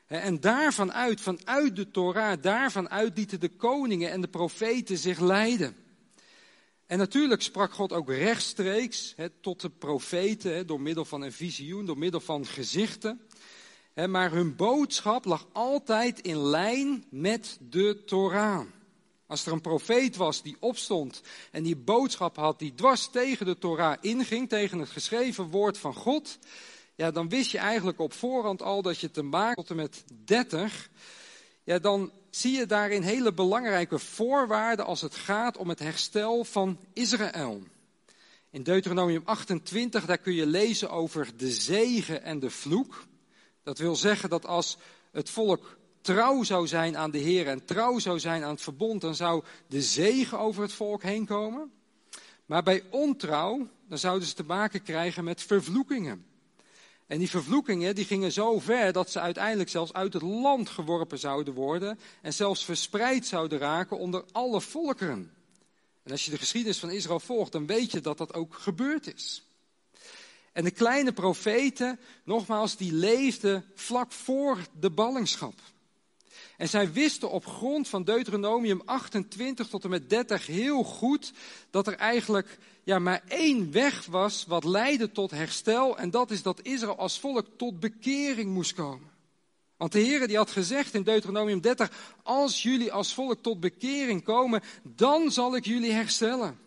En 0.07 0.39
daarvan 0.39 0.93
uit, 0.93 1.21
vanuit 1.21 1.75
de 1.75 1.91
Torah, 1.91 2.41
daarvan 2.41 2.89
uit 2.89 3.17
lieten 3.17 3.39
de 3.39 3.49
koningen 3.49 4.11
en 4.11 4.21
de 4.21 4.27
profeten 4.27 4.97
zich 4.97 5.19
leiden. 5.19 5.75
En 6.85 6.97
natuurlijk 6.97 7.41
sprak 7.41 7.73
God 7.73 7.91
ook 7.93 8.09
rechtstreeks 8.09 9.15
tot 9.41 9.61
de 9.61 9.69
profeten 9.69 10.67
door 10.67 10.81
middel 10.81 11.05
van 11.05 11.21
een 11.21 11.31
visioen, 11.31 11.85
door 11.85 11.97
middel 11.97 12.19
van 12.19 12.45
gezichten. 12.45 13.21
Maar 13.93 14.31
hun 14.31 14.55
boodschap 14.55 15.25
lag 15.25 15.47
altijd 15.51 16.19
in 16.19 16.37
lijn 16.37 17.05
met 17.09 17.57
de 17.69 18.03
Torah. 18.05 18.65
Als 19.27 19.45
er 19.45 19.51
een 19.51 19.61
profeet 19.61 20.15
was 20.15 20.41
die 20.41 20.57
opstond 20.59 21.21
en 21.51 21.63
die 21.63 21.75
boodschap 21.75 22.35
had 22.35 22.59
die 22.59 22.73
dwars 22.73 23.09
tegen 23.11 23.45
de 23.45 23.57
Torah 23.57 23.97
inging, 24.01 24.49
tegen 24.49 24.79
het 24.79 24.89
geschreven 24.89 25.49
woord 25.49 25.77
van 25.77 25.93
God, 25.93 26.37
ja, 26.95 27.11
dan 27.11 27.29
wist 27.29 27.51
je 27.51 27.57
eigenlijk 27.57 27.99
op 27.99 28.13
voorhand 28.13 28.61
al 28.61 28.81
dat 28.81 28.99
je 28.99 29.11
te 29.11 29.21
maken 29.21 29.65
en 29.67 29.75
met 29.75 30.03
30, 30.25 30.89
ja, 31.63 31.79
dan 31.79 32.11
zie 32.29 32.57
je 32.57 32.65
daarin 32.65 33.01
hele 33.01 33.33
belangrijke 33.33 33.99
voorwaarden 33.99 34.85
als 34.85 35.01
het 35.01 35.15
gaat 35.15 35.57
om 35.57 35.69
het 35.69 35.79
herstel 35.79 36.43
van 36.43 36.79
Israël. 36.93 37.61
In 38.49 38.63
Deuteronomium 38.63 39.21
28, 39.25 40.05
daar 40.05 40.17
kun 40.17 40.33
je 40.33 40.45
lezen 40.45 40.89
over 40.89 41.37
de 41.37 41.51
zegen 41.51 42.23
en 42.23 42.39
de 42.39 42.49
vloek. 42.49 43.05
Dat 43.63 43.77
wil 43.77 43.95
zeggen 43.95 44.29
dat 44.29 44.45
als 44.45 44.77
het 45.11 45.29
volk 45.29 45.77
trouw 46.01 46.43
zou 46.43 46.67
zijn 46.67 46.97
aan 46.97 47.11
de 47.11 47.17
Heer 47.17 47.47
en 47.47 47.65
trouw 47.65 47.99
zou 47.99 48.19
zijn 48.19 48.43
aan 48.43 48.53
het 48.53 48.61
verbond, 48.61 49.01
dan 49.01 49.15
zou 49.15 49.43
de 49.67 49.81
zegen 49.81 50.39
over 50.39 50.61
het 50.61 50.73
volk 50.73 51.03
heen 51.03 51.25
komen. 51.25 51.71
Maar 52.45 52.63
bij 52.63 52.83
ontrouw, 52.89 53.67
dan 53.87 53.97
zouden 53.97 54.27
ze 54.27 54.33
te 54.33 54.43
maken 54.43 54.83
krijgen 54.83 55.23
met 55.23 55.41
vervloekingen. 55.41 56.25
En 57.07 57.19
die 57.19 57.29
vervloekingen 57.29 57.95
die 57.95 58.05
gingen 58.05 58.31
zo 58.31 58.59
ver 58.59 58.91
dat 58.91 59.11
ze 59.11 59.19
uiteindelijk 59.19 59.69
zelfs 59.69 59.93
uit 59.93 60.13
het 60.13 60.21
land 60.21 60.69
geworpen 60.69 61.19
zouden 61.19 61.53
worden 61.53 61.99
en 62.21 62.33
zelfs 62.33 62.65
verspreid 62.65 63.25
zouden 63.25 63.59
raken 63.59 63.97
onder 63.97 64.23
alle 64.31 64.61
volkeren. 64.61 65.31
En 66.03 66.11
als 66.11 66.25
je 66.25 66.31
de 66.31 66.37
geschiedenis 66.37 66.79
van 66.79 66.91
Israël 66.91 67.19
volgt, 67.19 67.51
dan 67.51 67.65
weet 67.65 67.91
je 67.91 68.01
dat 68.01 68.17
dat 68.17 68.33
ook 68.33 68.53
gebeurd 68.53 69.13
is. 69.13 69.43
En 70.53 70.63
de 70.63 70.71
kleine 70.71 71.13
profeten, 71.13 71.99
nogmaals, 72.23 72.77
die 72.77 72.93
leefden 72.93 73.65
vlak 73.75 74.11
voor 74.11 74.57
de 74.79 74.89
ballingschap. 74.89 75.53
En 76.57 76.69
zij 76.69 76.91
wisten 76.91 77.31
op 77.31 77.45
grond 77.45 77.87
van 77.87 78.03
Deuteronomium 78.03 78.81
28 78.85 79.67
tot 79.67 79.83
en 79.83 79.89
met 79.89 80.09
30 80.09 80.45
heel 80.45 80.83
goed 80.83 81.33
dat 81.69 81.87
er 81.87 81.95
eigenlijk 81.95 82.57
ja, 82.83 82.99
maar 82.99 83.23
één 83.27 83.71
weg 83.71 84.05
was 84.05 84.45
wat 84.47 84.63
leidde 84.63 85.11
tot 85.11 85.31
herstel. 85.31 85.97
En 85.97 86.09
dat 86.09 86.31
is 86.31 86.41
dat 86.41 86.61
Israël 86.61 86.97
als 86.97 87.19
volk 87.19 87.47
tot 87.57 87.79
bekering 87.79 88.53
moest 88.53 88.73
komen. 88.73 89.11
Want 89.77 89.91
de 89.91 89.99
Heer 89.99 90.27
die 90.27 90.37
had 90.37 90.51
gezegd 90.51 90.93
in 90.93 91.03
Deuteronomium 91.03 91.61
30, 91.61 92.15
als 92.23 92.63
jullie 92.63 92.91
als 92.91 93.13
volk 93.13 93.41
tot 93.41 93.59
bekering 93.59 94.23
komen, 94.23 94.61
dan 94.83 95.31
zal 95.31 95.55
ik 95.55 95.65
jullie 95.65 95.91
herstellen. 95.91 96.59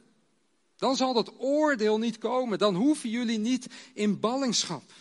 Dan 0.77 0.97
zal 0.97 1.13
dat 1.13 1.33
oordeel 1.39 1.99
niet 1.99 2.19
komen. 2.19 2.59
Dan 2.59 2.75
hoeven 2.75 3.11
jullie 3.11 3.39
niet 3.39 3.67
in 3.95 4.21
ballingschap. 4.21 4.93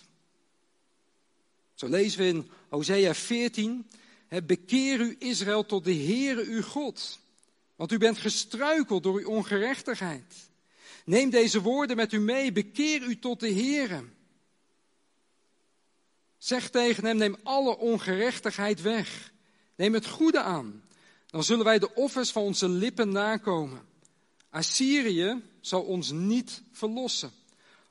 Zo 1.73 1.87
lezen 1.87 2.19
we 2.19 2.27
in 2.27 2.49
Hosea 2.69 3.13
14. 3.13 3.89
Bekeer 4.43 4.99
u 4.99 5.15
Israël 5.19 5.65
tot 5.65 5.83
de 5.83 5.95
Heere 5.95 6.43
uw 6.45 6.61
God. 6.61 7.19
Want 7.75 7.91
u 7.91 7.97
bent 7.97 8.17
gestruikeld 8.17 9.03
door 9.03 9.19
uw 9.19 9.27
ongerechtigheid. 9.27 10.33
Neem 11.05 11.29
deze 11.29 11.61
woorden 11.61 11.95
met 11.95 12.13
u 12.13 12.19
mee. 12.19 12.51
Bekeer 12.51 13.01
u 13.01 13.19
tot 13.19 13.39
de 13.39 13.53
Heere. 13.53 14.03
Zeg 16.37 16.69
tegen 16.69 17.05
hem, 17.05 17.17
neem 17.17 17.35
alle 17.43 17.77
ongerechtigheid 17.77 18.81
weg. 18.81 19.31
Neem 19.75 19.93
het 19.93 20.07
goede 20.07 20.41
aan. 20.41 20.83
Dan 21.25 21.43
zullen 21.43 21.65
wij 21.65 21.79
de 21.79 21.93
offers 21.93 22.31
van 22.31 22.43
onze 22.43 22.69
lippen 22.69 23.09
nakomen. 23.09 23.81
Assyrië 24.55 25.41
zal 25.61 25.81
ons 25.81 26.11
niet 26.11 26.61
verlossen. 26.71 27.31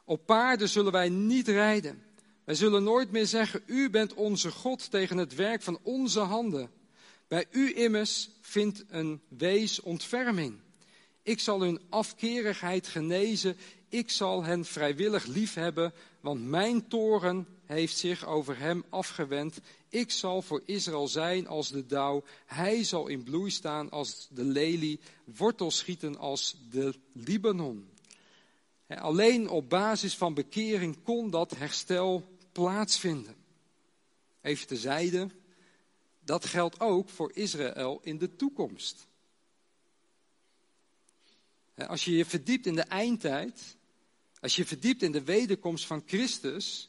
Op 0.04 0.26
paarden 0.26 0.68
zullen 0.68 0.92
wij 0.92 1.08
niet 1.08 1.48
rijden. 1.48 2.02
Wij 2.44 2.54
zullen 2.54 2.82
nooit 2.82 3.10
meer 3.10 3.26
zeggen, 3.26 3.62
u 3.66 3.90
bent 3.90 4.14
onze 4.14 4.50
God 4.50 4.90
tegen 4.90 5.16
het 5.16 5.34
werk 5.34 5.62
van 5.62 5.78
onze 5.82 6.20
handen. 6.20 6.70
Bij 7.28 7.46
u 7.50 7.76
immers 7.76 8.30
vindt 8.40 8.84
een 8.88 9.20
wees 9.28 9.80
ontferming. 9.80 10.60
Ik 11.22 11.40
zal 11.40 11.60
hun 11.60 11.80
afkerigheid 11.88 12.86
genezen. 12.86 13.56
Ik 13.88 14.10
zal 14.10 14.44
hen 14.44 14.64
vrijwillig 14.64 15.26
liefhebben, 15.26 15.92
want 16.20 16.44
mijn 16.44 16.88
toren 16.88 17.46
heeft 17.64 17.96
zich 17.96 18.26
over 18.26 18.58
hem 18.58 18.84
afgewend. 18.88 19.60
Ik 19.94 20.10
zal 20.10 20.42
voor 20.42 20.62
Israël 20.64 21.08
zijn 21.08 21.46
als 21.46 21.68
de 21.68 21.86
dauw. 21.86 22.24
Hij 22.46 22.84
zal 22.84 23.06
in 23.06 23.22
bloei 23.22 23.50
staan 23.50 23.90
als 23.90 24.28
de 24.30 24.44
lelie, 24.44 25.00
wortel 25.24 25.70
schieten 25.70 26.18
als 26.18 26.56
de 26.70 26.94
Libanon. 27.12 27.88
Alleen 28.88 29.48
op 29.48 29.68
basis 29.68 30.16
van 30.16 30.34
bekering 30.34 31.02
kon 31.02 31.30
dat 31.30 31.56
herstel 31.56 32.38
plaatsvinden. 32.52 33.34
Even 34.40 34.66
tezijde, 34.66 35.28
dat 36.24 36.44
geldt 36.44 36.80
ook 36.80 37.08
voor 37.08 37.30
Israël 37.34 38.00
in 38.02 38.18
de 38.18 38.36
toekomst. 38.36 39.06
Als 41.74 42.04
je 42.04 42.16
je 42.16 42.24
verdiept 42.24 42.66
in 42.66 42.74
de 42.74 42.82
eindtijd, 42.82 43.76
als 44.40 44.56
je 44.56 44.64
verdiept 44.64 45.02
in 45.02 45.12
de 45.12 45.24
wederkomst 45.24 45.86
van 45.86 46.02
Christus, 46.06 46.88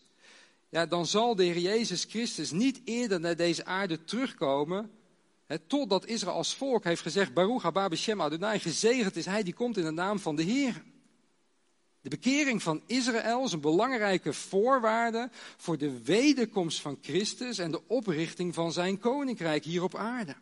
ja, 0.75 0.85
dan 0.85 1.05
zal 1.05 1.35
de 1.35 1.43
Heer 1.43 1.57
Jezus 1.57 2.03
Christus 2.09 2.51
niet 2.51 2.81
eerder 2.83 3.19
naar 3.19 3.35
deze 3.35 3.65
aarde 3.65 4.03
terugkomen, 4.03 4.91
totdat 5.67 6.05
Israël 6.05 6.35
als 6.35 6.55
volk 6.55 6.83
heeft 6.83 7.01
gezegd, 7.01 7.33
Baruch 7.33 7.61
haba 7.61 7.89
Shem 7.95 8.21
Adonai, 8.21 8.59
gezegend 8.59 9.15
is 9.15 9.25
hij 9.25 9.43
die 9.43 9.53
komt 9.53 9.77
in 9.77 9.83
de 9.83 9.91
naam 9.91 10.19
van 10.19 10.35
de 10.35 10.43
Heer. 10.43 10.83
De 12.01 12.09
bekering 12.09 12.63
van 12.63 12.81
Israël 12.85 13.43
is 13.43 13.51
een 13.51 13.59
belangrijke 13.59 14.33
voorwaarde 14.33 15.29
voor 15.57 15.77
de 15.77 16.03
wederkomst 16.03 16.81
van 16.81 16.97
Christus 17.01 17.57
en 17.57 17.71
de 17.71 17.87
oprichting 17.87 18.53
van 18.53 18.73
zijn 18.73 18.99
koninkrijk 18.99 19.63
hier 19.63 19.83
op 19.83 19.95
aarde. 19.95 20.35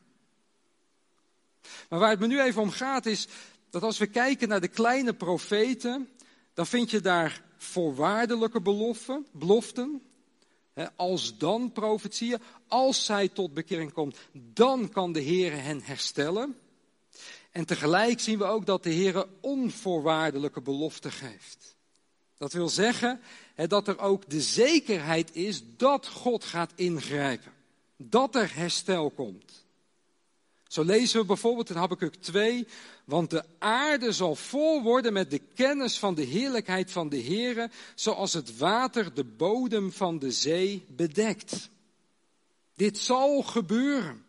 Maar 1.90 2.00
waar 2.00 2.10
het 2.10 2.20
me 2.20 2.28
nu 2.28 2.42
even 2.42 2.62
om 2.62 2.70
gaat 2.70 3.06
is 3.06 3.28
dat 3.70 3.84
als 3.84 3.98
we 3.98 4.08
kijken 4.08 4.48
naar 4.48 4.62
de 4.62 4.68
kleine 4.68 5.14
profeten, 5.14 6.10
dan 6.54 6.68
vind 6.68 6.92
je 6.92 7.02
daar 7.02 7.44
voorwaardelijke 7.58 8.62
beloften, 8.62 9.28
beloften 9.32 10.02
als 10.96 11.38
dan 11.38 11.72
profetieën, 11.72 12.42
als 12.68 13.06
zij 13.06 13.28
tot 13.28 13.54
bekering 13.54 13.94
komt, 13.94 14.18
dan 14.32 14.90
kan 14.90 15.12
de 15.12 15.20
Heer 15.20 15.64
hen 15.64 15.82
herstellen. 15.82 16.58
En 17.52 17.66
tegelijk 17.66 18.20
zien 18.20 18.38
we 18.38 18.44
ook 18.44 18.66
dat 18.66 18.84
de 18.84 18.90
Heer 18.90 19.26
onvoorwaardelijke 19.42 20.62
beloften 20.62 21.12
geeft. 21.12 21.76
Dat 22.38 22.54
wil 22.54 22.70
zeggen 22.70 23.22
dat 23.68 23.88
er 23.88 24.00
ook 24.00 24.30
de 24.30 24.42
zekerheid 24.42 25.36
is 25.36 25.64
dat 25.78 26.08
God 26.08 26.44
gaat 26.44 26.72
ingrijpen. 26.76 27.52
Dat 27.98 28.36
er 28.36 28.56
herstel 28.56 29.10
komt. 29.10 29.63
Zo 30.74 30.84
lezen 30.84 31.20
we 31.20 31.26
bijvoorbeeld 31.26 31.70
in 31.70 31.76
Habakkuk 31.76 32.16
2, 32.16 32.68
want 33.06 33.30
de 33.30 33.44
aarde 33.60 34.12
zal 34.12 34.36
vol 34.36 34.82
worden 34.82 35.14
met 35.14 35.32
de 35.32 35.40
kennis 35.40 36.00
van 36.00 36.16
de 36.16 36.24
heerlijkheid 36.24 36.92
van 36.92 37.10
de 37.10 37.22
Heere, 37.22 37.70
zoals 37.96 38.34
het 38.34 38.58
water 38.58 39.14
de 39.14 39.24
bodem 39.24 39.92
van 39.92 40.20
de 40.20 40.32
zee 40.32 40.86
bedekt. 40.90 41.70
Dit 42.76 42.98
zal 42.98 43.42
gebeuren. 43.42 44.26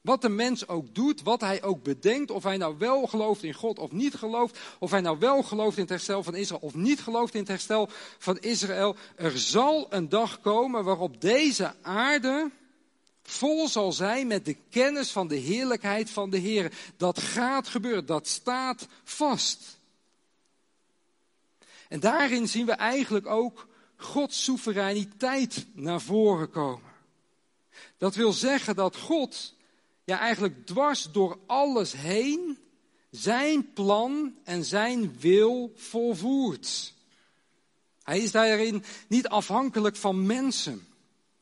Wat 0.00 0.22
de 0.22 0.28
mens 0.28 0.68
ook 0.68 0.94
doet, 0.94 1.22
wat 1.22 1.40
hij 1.40 1.62
ook 1.62 1.82
bedenkt, 1.82 2.30
of 2.30 2.42
hij 2.42 2.56
nou 2.56 2.78
wel 2.78 3.06
gelooft 3.06 3.42
in 3.42 3.54
God 3.54 3.78
of 3.78 3.92
niet 3.92 4.14
gelooft, 4.14 4.58
of 4.78 4.90
hij 4.90 5.00
nou 5.00 5.18
wel 5.18 5.42
gelooft 5.42 5.76
in 5.76 5.82
het 5.82 5.90
herstel 5.90 6.22
van 6.22 6.34
Israël 6.34 6.60
of 6.62 6.74
niet 6.74 7.00
gelooft 7.00 7.34
in 7.34 7.40
het 7.40 7.48
herstel 7.48 7.88
van 8.18 8.38
Israël, 8.38 8.96
er 9.16 9.38
zal 9.38 9.86
een 9.90 10.08
dag 10.08 10.40
komen 10.40 10.84
waarop 10.84 11.20
deze 11.20 11.74
aarde 11.82 12.50
vol 13.28 13.68
zal 13.68 13.92
zijn 13.92 14.26
met 14.26 14.44
de 14.44 14.56
kennis 14.70 15.10
van 15.10 15.28
de 15.28 15.36
heerlijkheid 15.36 16.10
van 16.10 16.30
de 16.30 16.38
Heer. 16.38 16.72
Dat 16.96 17.18
gaat 17.18 17.68
gebeuren, 17.68 18.06
dat 18.06 18.28
staat 18.28 18.86
vast. 19.04 19.78
En 21.88 22.00
daarin 22.00 22.48
zien 22.48 22.66
we 22.66 22.72
eigenlijk 22.72 23.26
ook 23.26 23.68
Gods 23.96 24.44
soevereiniteit 24.44 25.66
naar 25.72 26.00
voren 26.00 26.50
komen. 26.50 26.92
Dat 27.98 28.14
wil 28.14 28.32
zeggen 28.32 28.76
dat 28.76 28.96
God 28.96 29.54
ja, 30.04 30.18
eigenlijk 30.18 30.66
dwars 30.66 31.08
door 31.12 31.38
alles 31.46 31.92
heen 31.92 32.58
zijn 33.10 33.72
plan 33.72 34.34
en 34.44 34.64
zijn 34.64 35.18
wil 35.18 35.72
volvoert. 35.76 36.94
Hij 38.02 38.18
is 38.18 38.30
daarin 38.30 38.84
niet 39.08 39.28
afhankelijk 39.28 39.96
van 39.96 40.26
mensen. 40.26 40.86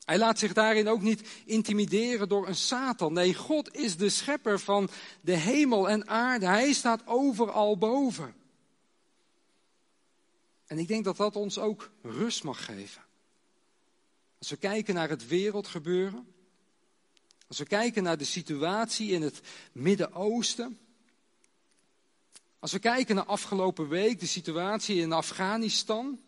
Hij 0.05 0.17
laat 0.17 0.39
zich 0.39 0.53
daarin 0.53 0.87
ook 0.87 1.01
niet 1.01 1.27
intimideren 1.45 2.29
door 2.29 2.47
een 2.47 2.55
Satan. 2.55 3.13
Nee, 3.13 3.33
God 3.33 3.75
is 3.75 3.97
de 3.97 4.09
schepper 4.09 4.59
van 4.59 4.89
de 5.21 5.35
hemel 5.35 5.89
en 5.89 6.07
aarde. 6.07 6.45
Hij 6.45 6.73
staat 6.73 7.07
overal 7.07 7.77
boven. 7.77 8.35
En 10.65 10.77
ik 10.77 10.87
denk 10.87 11.03
dat 11.03 11.17
dat 11.17 11.35
ons 11.35 11.57
ook 11.57 11.91
rust 12.01 12.43
mag 12.43 12.65
geven. 12.65 13.01
Als 14.39 14.49
we 14.49 14.57
kijken 14.57 14.93
naar 14.93 15.09
het 15.09 15.27
wereldgebeuren, 15.27 16.27
als 17.47 17.57
we 17.57 17.65
kijken 17.65 18.03
naar 18.03 18.17
de 18.17 18.23
situatie 18.23 19.11
in 19.11 19.21
het 19.21 19.41
Midden-Oosten, 19.71 20.79
als 22.59 22.71
we 22.71 22.79
kijken 22.79 23.15
naar 23.15 23.25
afgelopen 23.25 23.87
week, 23.87 24.19
de 24.19 24.25
situatie 24.25 24.95
in 24.95 25.11
Afghanistan, 25.11 26.21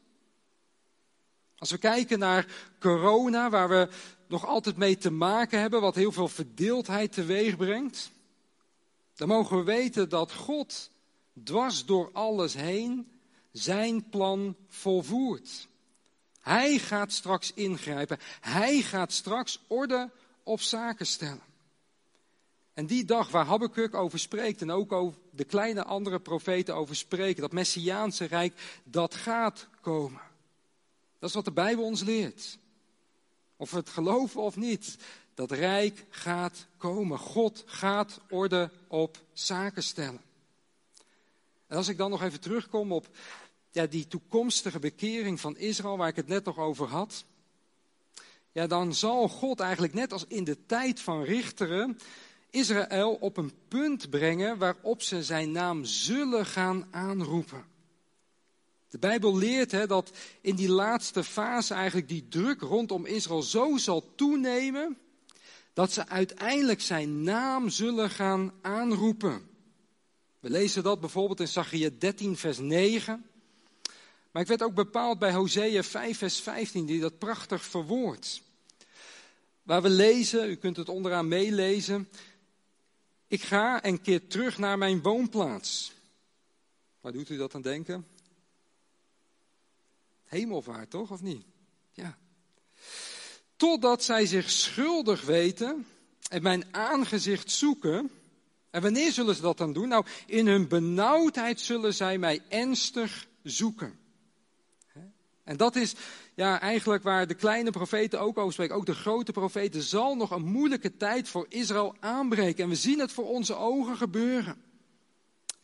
als 1.57 1.71
we 1.71 1.77
kijken 1.77 2.19
naar 2.19 2.45
corona, 2.79 3.49
waar 3.49 3.69
we 3.69 3.89
nog 4.27 4.45
altijd 4.45 4.77
mee 4.77 4.97
te 4.97 5.11
maken 5.11 5.59
hebben, 5.59 5.81
wat 5.81 5.95
heel 5.95 6.11
veel 6.11 6.27
verdeeldheid 6.27 7.11
teweeg 7.11 7.57
brengt, 7.57 8.11
dan 9.15 9.27
mogen 9.27 9.57
we 9.57 9.63
weten 9.63 10.09
dat 10.09 10.33
God 10.33 10.89
dwars 11.43 11.85
door 11.85 12.09
alles 12.13 12.53
heen 12.53 13.11
zijn 13.51 14.09
plan 14.09 14.55
volvoert. 14.67 15.67
Hij 16.41 16.77
gaat 16.77 17.11
straks 17.11 17.53
ingrijpen. 17.53 18.17
Hij 18.41 18.81
gaat 18.81 19.11
straks 19.11 19.59
orde 19.67 20.09
op 20.43 20.61
zaken 20.61 21.05
stellen. 21.05 21.43
En 22.73 22.85
die 22.85 23.05
dag 23.05 23.31
waar 23.31 23.45
Habakkuk 23.45 23.93
over 23.93 24.19
spreekt 24.19 24.61
en 24.61 24.71
ook 24.71 24.91
over 24.91 25.19
de 25.31 25.43
kleine 25.43 25.83
andere 25.83 26.19
profeten 26.19 26.75
over 26.75 26.95
spreken, 26.95 27.41
dat 27.41 27.51
Messiaanse 27.51 28.25
Rijk, 28.25 28.81
dat 28.83 29.15
gaat 29.15 29.67
komen. 29.81 30.21
Dat 31.19 31.29
is 31.29 31.35
wat 31.35 31.45
de 31.45 31.51
Bijbel 31.51 31.83
ons 31.83 32.03
leert. 32.03 32.57
Of 33.57 33.71
we 33.71 33.77
het 33.77 33.89
geloven 33.89 34.41
of 34.41 34.55
niet, 34.55 34.97
dat 35.33 35.51
Rijk 35.51 36.05
gaat 36.09 36.67
komen. 36.77 37.19
God 37.19 37.63
gaat 37.65 38.19
orde 38.29 38.71
op 38.87 39.23
zaken 39.33 39.83
stellen. 39.83 40.21
En 41.67 41.77
als 41.77 41.87
ik 41.87 41.97
dan 41.97 42.09
nog 42.09 42.23
even 42.23 42.39
terugkom 42.39 42.91
op 42.91 43.07
ja, 43.71 43.85
die 43.85 44.07
toekomstige 44.07 44.79
bekering 44.79 45.39
van 45.39 45.57
Israël, 45.57 45.97
waar 45.97 46.07
ik 46.07 46.15
het 46.15 46.27
net 46.27 46.45
nog 46.45 46.57
over 46.57 46.87
had 46.87 47.25
ja, 48.55 48.67
dan 48.67 48.93
zal 48.93 49.27
God 49.29 49.59
eigenlijk 49.59 49.93
net 49.93 50.11
als 50.11 50.25
in 50.27 50.43
de 50.43 50.65
tijd 50.65 50.99
van 50.99 51.23
richteren 51.23 51.97
Israël 52.49 53.13
op 53.13 53.37
een 53.37 53.53
punt 53.67 54.09
brengen 54.09 54.57
waarop 54.57 55.01
ze 55.01 55.23
zijn 55.23 55.51
naam 55.51 55.85
zullen 55.85 56.45
gaan 56.45 56.87
aanroepen. 56.91 57.65
De 58.95 59.01
Bijbel 59.01 59.37
leert 59.37 59.71
hè, 59.71 59.87
dat 59.87 60.11
in 60.41 60.55
die 60.55 60.69
laatste 60.69 61.23
fase 61.23 61.73
eigenlijk 61.73 62.07
die 62.07 62.27
druk 62.27 62.61
rondom 62.61 63.05
Israël 63.05 63.43
zo 63.43 63.77
zal 63.77 64.13
toenemen 64.15 64.97
dat 65.73 65.91
ze 65.91 66.07
uiteindelijk 66.07 66.81
zijn 66.81 67.23
naam 67.23 67.69
zullen 67.69 68.09
gaan 68.09 68.53
aanroepen. 68.61 69.49
We 70.39 70.49
lezen 70.49 70.83
dat 70.83 70.99
bijvoorbeeld 70.99 71.39
in 71.39 71.47
Zachariah 71.47 71.91
13, 71.99 72.37
vers 72.37 72.57
9. 72.57 73.25
Maar 74.31 74.41
ik 74.41 74.47
werd 74.47 74.63
ook 74.63 74.73
bepaald 74.73 75.19
bij 75.19 75.33
Hosea 75.33 75.83
5, 75.83 76.17
vers 76.17 76.39
15, 76.39 76.85
die 76.85 76.99
dat 76.99 77.17
prachtig 77.17 77.65
verwoordt. 77.65 78.41
Waar 79.63 79.81
we 79.81 79.89
lezen, 79.89 80.49
u 80.49 80.55
kunt 80.55 80.77
het 80.77 80.89
onderaan 80.89 81.27
meelezen. 81.27 82.09
Ik 83.27 83.41
ga 83.41 83.81
en 83.81 84.01
keer 84.01 84.27
terug 84.27 84.57
naar 84.57 84.77
mijn 84.77 85.01
woonplaats. 85.01 85.91
Waar 87.01 87.11
doet 87.11 87.29
u 87.29 87.37
dat 87.37 87.55
aan 87.55 87.61
denken? 87.61 88.13
Hemelvaart, 90.25 90.89
toch, 90.89 91.11
of 91.11 91.21
niet? 91.21 91.45
Ja. 91.91 92.17
Totdat 93.55 94.03
zij 94.03 94.25
zich 94.25 94.49
schuldig 94.49 95.25
weten 95.25 95.85
en 96.29 96.41
mijn 96.41 96.63
aangezicht 96.71 97.51
zoeken. 97.51 98.11
En 98.69 98.81
wanneer 98.81 99.11
zullen 99.11 99.35
ze 99.35 99.41
dat 99.41 99.57
dan 99.57 99.73
doen? 99.73 99.87
Nou, 99.87 100.05
in 100.25 100.47
hun 100.47 100.67
benauwdheid 100.67 101.59
zullen 101.59 101.93
zij 101.93 102.17
mij 102.17 102.41
ernstig 102.49 103.27
zoeken. 103.43 103.99
En 105.45 105.57
dat 105.57 105.75
is 105.75 105.95
ja, 106.35 106.61
eigenlijk 106.61 107.03
waar 107.03 107.27
de 107.27 107.33
kleine 107.33 107.71
profeten 107.71 108.19
ook 108.19 108.37
over 108.37 108.53
spreken. 108.53 108.75
Ook 108.75 108.85
de 108.85 108.95
grote 108.95 109.31
profeten 109.31 109.81
zal 109.81 110.15
nog 110.15 110.31
een 110.31 110.45
moeilijke 110.45 110.97
tijd 110.97 111.29
voor 111.29 111.45
Israël 111.49 111.95
aanbreken. 111.99 112.63
En 112.63 112.69
we 112.69 112.75
zien 112.75 112.99
het 112.99 113.11
voor 113.11 113.27
onze 113.27 113.55
ogen 113.55 113.97
gebeuren. 113.97 114.61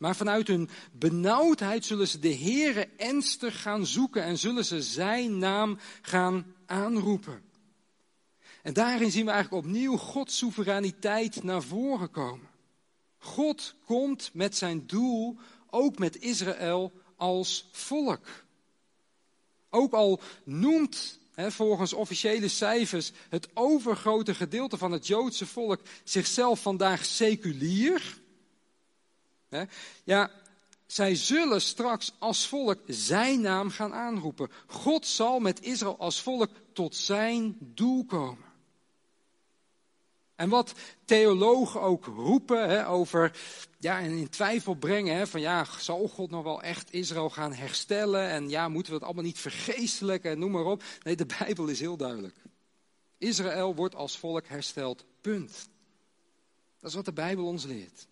Maar 0.02 0.16
vanuit 0.16 0.46
hun 0.46 0.68
benauwdheid 0.92 1.84
zullen 1.84 2.08
ze 2.08 2.18
de 2.18 2.34
Heere 2.34 2.88
ernstig 2.96 3.62
gaan 3.62 3.86
zoeken 3.86 4.22
en 4.22 4.38
zullen 4.38 4.64
ze 4.64 4.82
zijn 4.82 5.38
naam 5.38 5.78
gaan 6.00 6.54
aanroepen. 6.66 7.42
En 8.62 8.72
daarin 8.72 9.10
zien 9.10 9.24
we 9.24 9.30
eigenlijk 9.30 9.64
opnieuw 9.64 9.96
Gods 9.96 10.38
soevereiniteit 10.38 11.42
naar 11.42 11.62
voren 11.62 12.10
komen. 12.10 12.48
God 13.18 13.74
komt 13.84 14.30
met 14.32 14.56
zijn 14.56 14.86
doel 14.86 15.36
ook 15.70 15.98
met 15.98 16.20
Israël 16.20 16.92
als 17.16 17.68
volk. 17.72 18.26
Ook 19.70 19.92
al 19.92 20.20
noemt 20.44 21.18
volgens 21.36 21.92
officiële 21.92 22.48
cijfers 22.48 23.12
het 23.28 23.48
overgrote 23.54 24.34
gedeelte 24.34 24.76
van 24.76 24.92
het 24.92 25.06
Joodse 25.06 25.46
volk 25.46 25.80
zichzelf 26.04 26.62
vandaag 26.62 27.04
seculier. 27.04 28.20
Ja, 30.04 30.30
zij 30.86 31.14
zullen 31.14 31.60
straks 31.60 32.12
als 32.18 32.46
volk 32.46 32.78
zijn 32.86 33.40
naam 33.40 33.70
gaan 33.70 33.94
aanroepen. 33.94 34.50
God 34.66 35.06
zal 35.06 35.40
met 35.40 35.62
Israël 35.62 35.98
als 35.98 36.20
volk 36.20 36.50
tot 36.72 36.96
zijn 36.96 37.56
doel 37.58 38.04
komen. 38.04 38.44
En 40.34 40.48
wat 40.48 40.72
theologen 41.04 41.80
ook 41.80 42.04
roepen 42.04 42.68
hè, 42.68 42.88
over, 42.88 43.38
ja, 43.78 44.00
en 44.00 44.10
in 44.10 44.28
twijfel 44.28 44.74
brengen, 44.74 45.16
hè, 45.16 45.26
van 45.26 45.40
ja, 45.40 45.66
zal 45.78 46.08
God 46.08 46.30
nog 46.30 46.42
wel 46.42 46.62
echt 46.62 46.92
Israël 46.92 47.30
gaan 47.30 47.52
herstellen? 47.52 48.28
En 48.28 48.48
ja, 48.48 48.68
moeten 48.68 48.92
we 48.92 48.98
het 48.98 49.06
allemaal 49.06 49.24
niet 49.24 49.38
vergeestelijken 49.38 50.30
en 50.30 50.38
noem 50.38 50.50
maar 50.50 50.64
op. 50.64 50.82
Nee, 51.02 51.16
de 51.16 51.26
Bijbel 51.38 51.66
is 51.66 51.80
heel 51.80 51.96
duidelijk. 51.96 52.36
Israël 53.18 53.74
wordt 53.74 53.94
als 53.94 54.18
volk 54.18 54.46
hersteld, 54.46 55.04
punt. 55.20 55.68
Dat 56.80 56.90
is 56.90 56.96
wat 56.96 57.04
de 57.04 57.12
Bijbel 57.12 57.46
ons 57.46 57.64
leert. 57.64 58.06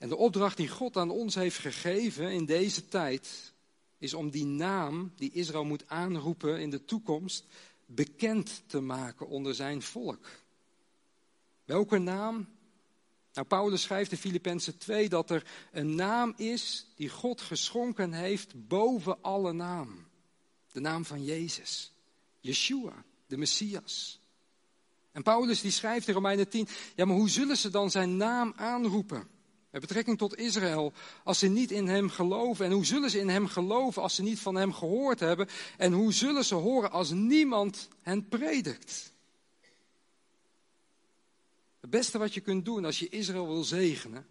En 0.00 0.08
de 0.08 0.16
opdracht 0.16 0.56
die 0.56 0.68
God 0.68 0.96
aan 0.96 1.10
ons 1.10 1.34
heeft 1.34 1.58
gegeven 1.58 2.32
in 2.32 2.44
deze 2.44 2.88
tijd, 2.88 3.52
is 3.98 4.14
om 4.14 4.30
die 4.30 4.44
naam 4.44 5.12
die 5.16 5.32
Israël 5.32 5.64
moet 5.64 5.88
aanroepen 5.88 6.60
in 6.60 6.70
de 6.70 6.84
toekomst, 6.84 7.44
bekend 7.86 8.62
te 8.66 8.80
maken 8.80 9.28
onder 9.28 9.54
zijn 9.54 9.82
volk. 9.82 10.28
Welke 11.64 11.98
naam? 11.98 12.48
Nou, 13.32 13.46
Paulus 13.46 13.82
schrijft 13.82 14.12
in 14.12 14.18
Filippenzen 14.18 14.78
2 14.78 15.08
dat 15.08 15.30
er 15.30 15.46
een 15.72 15.94
naam 15.94 16.34
is 16.36 16.86
die 16.94 17.08
God 17.08 17.40
geschonken 17.40 18.12
heeft 18.12 18.68
boven 18.68 19.22
alle 19.22 19.52
naam. 19.52 20.06
De 20.72 20.80
naam 20.80 21.04
van 21.04 21.24
Jezus. 21.24 21.92
Yeshua, 22.40 23.04
de 23.26 23.36
Messias. 23.36 24.20
En 25.12 25.22
Paulus 25.22 25.60
die 25.60 25.70
schrijft 25.70 26.08
in 26.08 26.14
Romeinen 26.14 26.48
10, 26.48 26.68
ja 26.96 27.04
maar 27.04 27.16
hoe 27.16 27.30
zullen 27.30 27.56
ze 27.56 27.70
dan 27.70 27.90
zijn 27.90 28.16
naam 28.16 28.52
aanroepen? 28.56 29.38
Met 29.70 29.80
betrekking 29.80 30.18
tot 30.18 30.36
Israël, 30.36 30.92
als 31.24 31.38
ze 31.38 31.46
niet 31.46 31.70
in 31.70 31.86
hem 31.86 32.08
geloven. 32.08 32.64
En 32.66 32.72
hoe 32.72 32.84
zullen 32.84 33.10
ze 33.10 33.18
in 33.18 33.28
hem 33.28 33.46
geloven 33.46 34.02
als 34.02 34.14
ze 34.14 34.22
niet 34.22 34.38
van 34.38 34.54
hem 34.54 34.72
gehoord 34.72 35.20
hebben? 35.20 35.48
En 35.76 35.92
hoe 35.92 36.12
zullen 36.12 36.44
ze 36.44 36.54
horen 36.54 36.90
als 36.90 37.10
niemand 37.10 37.88
hen 38.02 38.28
predikt? 38.28 39.12
Het 41.80 41.90
beste 41.90 42.18
wat 42.18 42.34
je 42.34 42.40
kunt 42.40 42.64
doen 42.64 42.84
als 42.84 42.98
je 42.98 43.08
Israël 43.08 43.46
wil 43.46 43.64
zegenen, 43.64 44.26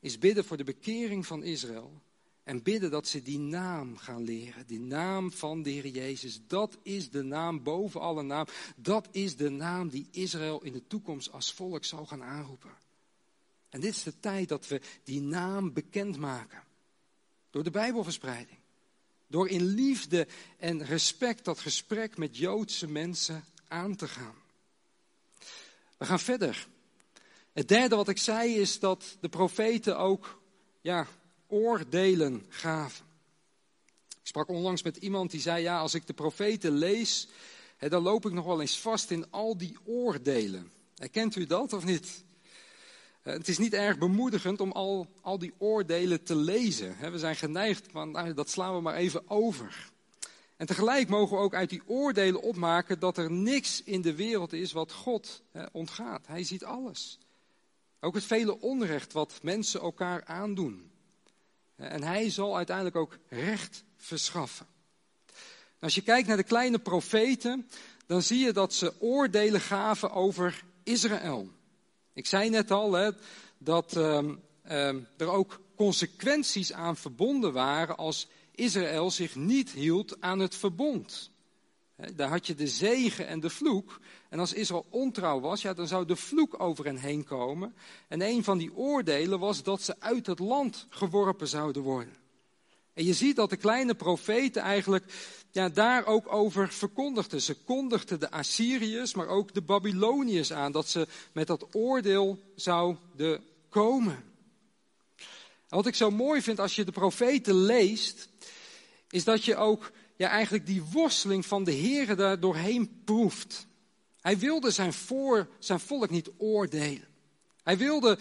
is 0.00 0.18
bidden 0.18 0.44
voor 0.44 0.56
de 0.56 0.64
bekering 0.64 1.26
van 1.26 1.42
Israël. 1.42 2.02
En 2.42 2.62
bidden 2.62 2.90
dat 2.90 3.08
ze 3.08 3.22
die 3.22 3.38
naam 3.38 3.96
gaan 3.96 4.24
leren. 4.24 4.66
Die 4.66 4.80
naam 4.80 5.32
van 5.32 5.62
de 5.62 5.70
Heer 5.70 5.86
Jezus. 5.86 6.40
Dat 6.46 6.78
is 6.82 7.10
de 7.10 7.22
naam 7.22 7.62
boven 7.62 8.00
alle 8.00 8.22
naam. 8.22 8.46
Dat 8.76 9.08
is 9.10 9.36
de 9.36 9.48
naam 9.48 9.88
die 9.88 10.08
Israël 10.10 10.62
in 10.62 10.72
de 10.72 10.86
toekomst 10.86 11.32
als 11.32 11.52
volk 11.52 11.84
zal 11.84 12.06
gaan 12.06 12.22
aanroepen. 12.22 12.83
En 13.74 13.80
dit 13.80 13.94
is 13.94 14.02
de 14.02 14.20
tijd 14.20 14.48
dat 14.48 14.66
we 14.66 14.80
die 15.04 15.20
naam 15.20 15.72
bekendmaken. 15.72 16.62
Door 17.50 17.62
de 17.62 17.70
Bijbelverspreiding. 17.70 18.58
Door 19.26 19.48
in 19.48 19.64
liefde 19.64 20.26
en 20.58 20.84
respect 20.84 21.44
dat 21.44 21.58
gesprek 21.58 22.16
met 22.16 22.36
Joodse 22.36 22.88
mensen 22.88 23.44
aan 23.68 23.96
te 23.96 24.08
gaan. 24.08 24.34
We 25.96 26.04
gaan 26.04 26.20
verder. 26.20 26.68
Het 27.52 27.68
derde 27.68 27.96
wat 27.96 28.08
ik 28.08 28.18
zei 28.18 28.54
is 28.54 28.78
dat 28.78 29.16
de 29.20 29.28
profeten 29.28 29.98
ook 29.98 30.42
ja, 30.80 31.06
oordelen 31.46 32.46
gaven. 32.48 33.06
Ik 34.08 34.26
sprak 34.26 34.48
onlangs 34.48 34.82
met 34.82 34.96
iemand 34.96 35.30
die 35.30 35.40
zei: 35.40 35.62
Ja, 35.62 35.78
als 35.78 35.94
ik 35.94 36.06
de 36.06 36.14
profeten 36.14 36.72
lees, 36.72 37.28
hè, 37.76 37.88
dan 37.88 38.02
loop 38.02 38.26
ik 38.26 38.32
nog 38.32 38.44
wel 38.44 38.60
eens 38.60 38.80
vast 38.80 39.10
in 39.10 39.30
al 39.30 39.56
die 39.56 39.76
oordelen. 39.84 40.72
Herkent 40.96 41.36
u 41.36 41.46
dat 41.46 41.72
of 41.72 41.84
niet? 41.84 42.23
Eh, 43.24 43.32
het 43.32 43.48
is 43.48 43.58
niet 43.58 43.74
erg 43.74 43.98
bemoedigend 43.98 44.60
om 44.60 44.72
al, 44.72 45.06
al 45.20 45.38
die 45.38 45.54
oordelen 45.58 46.22
te 46.22 46.36
lezen. 46.36 47.12
We 47.12 47.18
zijn 47.18 47.36
geneigd 47.36 47.86
van, 47.90 48.10
nou, 48.10 48.34
dat 48.34 48.50
slaan 48.50 48.74
we 48.74 48.80
maar 48.80 48.94
even 48.94 49.30
over. 49.30 49.90
En 50.56 50.66
tegelijk 50.66 51.08
mogen 51.08 51.36
we 51.36 51.42
ook 51.42 51.54
uit 51.54 51.70
die 51.70 51.82
oordelen 51.86 52.42
opmaken 52.42 52.98
dat 52.98 53.18
er 53.18 53.30
niks 53.30 53.82
in 53.82 54.02
de 54.02 54.14
wereld 54.14 54.52
is 54.52 54.72
wat 54.72 54.92
God 54.92 55.42
ontgaat. 55.72 56.26
Hij 56.26 56.44
ziet 56.44 56.64
alles. 56.64 57.18
Ook 58.00 58.14
het 58.14 58.24
vele 58.24 58.60
onrecht 58.60 59.12
wat 59.12 59.38
mensen 59.42 59.80
elkaar 59.80 60.24
aandoen. 60.24 60.90
En 61.76 62.02
hij 62.02 62.30
zal 62.30 62.56
uiteindelijk 62.56 62.96
ook 62.96 63.18
recht 63.28 63.84
verschaffen. 63.96 64.66
Als 65.78 65.94
je 65.94 66.02
kijkt 66.02 66.28
naar 66.28 66.36
de 66.36 66.42
kleine 66.42 66.78
profeten, 66.78 67.68
dan 68.06 68.22
zie 68.22 68.38
je 68.38 68.52
dat 68.52 68.74
ze 68.74 69.00
oordelen 69.00 69.60
gaven 69.60 70.12
over 70.12 70.64
Israël. 70.82 71.52
Ik 72.14 72.26
zei 72.26 72.50
net 72.50 72.70
al 72.70 72.92
hè, 72.92 73.10
dat 73.58 73.96
um, 73.96 74.42
um, 74.70 75.06
er 75.16 75.28
ook 75.28 75.60
consequenties 75.76 76.72
aan 76.72 76.96
verbonden 76.96 77.52
waren 77.52 77.96
als 77.96 78.28
Israël 78.54 79.10
zich 79.10 79.34
niet 79.34 79.70
hield 79.70 80.20
aan 80.20 80.38
het 80.38 80.54
verbond. 80.54 81.30
Daar 82.14 82.28
had 82.28 82.46
je 82.46 82.54
de 82.54 82.66
zegen 82.66 83.26
en 83.26 83.40
de 83.40 83.50
vloek. 83.50 84.00
En 84.28 84.38
als 84.38 84.52
Israël 84.52 84.86
ontrouw 84.90 85.40
was, 85.40 85.62
ja, 85.62 85.74
dan 85.74 85.86
zou 85.86 86.06
de 86.06 86.16
vloek 86.16 86.60
over 86.60 86.84
hen 86.84 86.96
heen 86.96 87.24
komen. 87.24 87.74
En 88.08 88.22
een 88.22 88.44
van 88.44 88.58
die 88.58 88.74
oordelen 88.74 89.38
was 89.38 89.62
dat 89.62 89.82
ze 89.82 89.94
uit 89.98 90.26
het 90.26 90.38
land 90.38 90.86
geworpen 90.88 91.48
zouden 91.48 91.82
worden. 91.82 92.23
En 92.94 93.04
je 93.04 93.14
ziet 93.14 93.36
dat 93.36 93.50
de 93.50 93.56
kleine 93.56 93.94
profeten 93.94 94.62
eigenlijk 94.62 95.04
ja, 95.50 95.68
daar 95.68 96.06
ook 96.06 96.32
over 96.32 96.68
verkondigden. 96.68 97.42
Ze 97.42 97.54
kondigden 97.54 98.20
de 98.20 98.30
Assyriërs, 98.30 99.14
maar 99.14 99.28
ook 99.28 99.54
de 99.54 99.62
Babyloniërs 99.62 100.52
aan, 100.52 100.72
dat 100.72 100.88
ze 100.88 101.06
met 101.32 101.46
dat 101.46 101.66
oordeel 101.74 102.38
zouden 102.56 103.44
komen. 103.68 104.24
wat 105.68 105.86
ik 105.86 105.94
zo 105.94 106.10
mooi 106.10 106.42
vind 106.42 106.60
als 106.60 106.76
je 106.76 106.84
de 106.84 106.92
profeten 106.92 107.54
leest, 107.54 108.28
is 109.10 109.24
dat 109.24 109.44
je 109.44 109.56
ook 109.56 109.92
ja, 110.16 110.28
eigenlijk 110.28 110.66
die 110.66 110.82
worsteling 110.82 111.46
van 111.46 111.64
de 111.64 111.72
Heer 111.72 112.16
daar 112.16 112.40
doorheen 112.40 113.02
proeft. 113.04 113.66
Hij 114.20 114.38
wilde 114.38 114.70
zijn, 114.70 114.92
voor, 114.92 115.48
zijn 115.58 115.80
volk 115.80 116.10
niet 116.10 116.30
oordelen. 116.36 117.08
Hij 117.62 117.78
wilde 117.78 118.18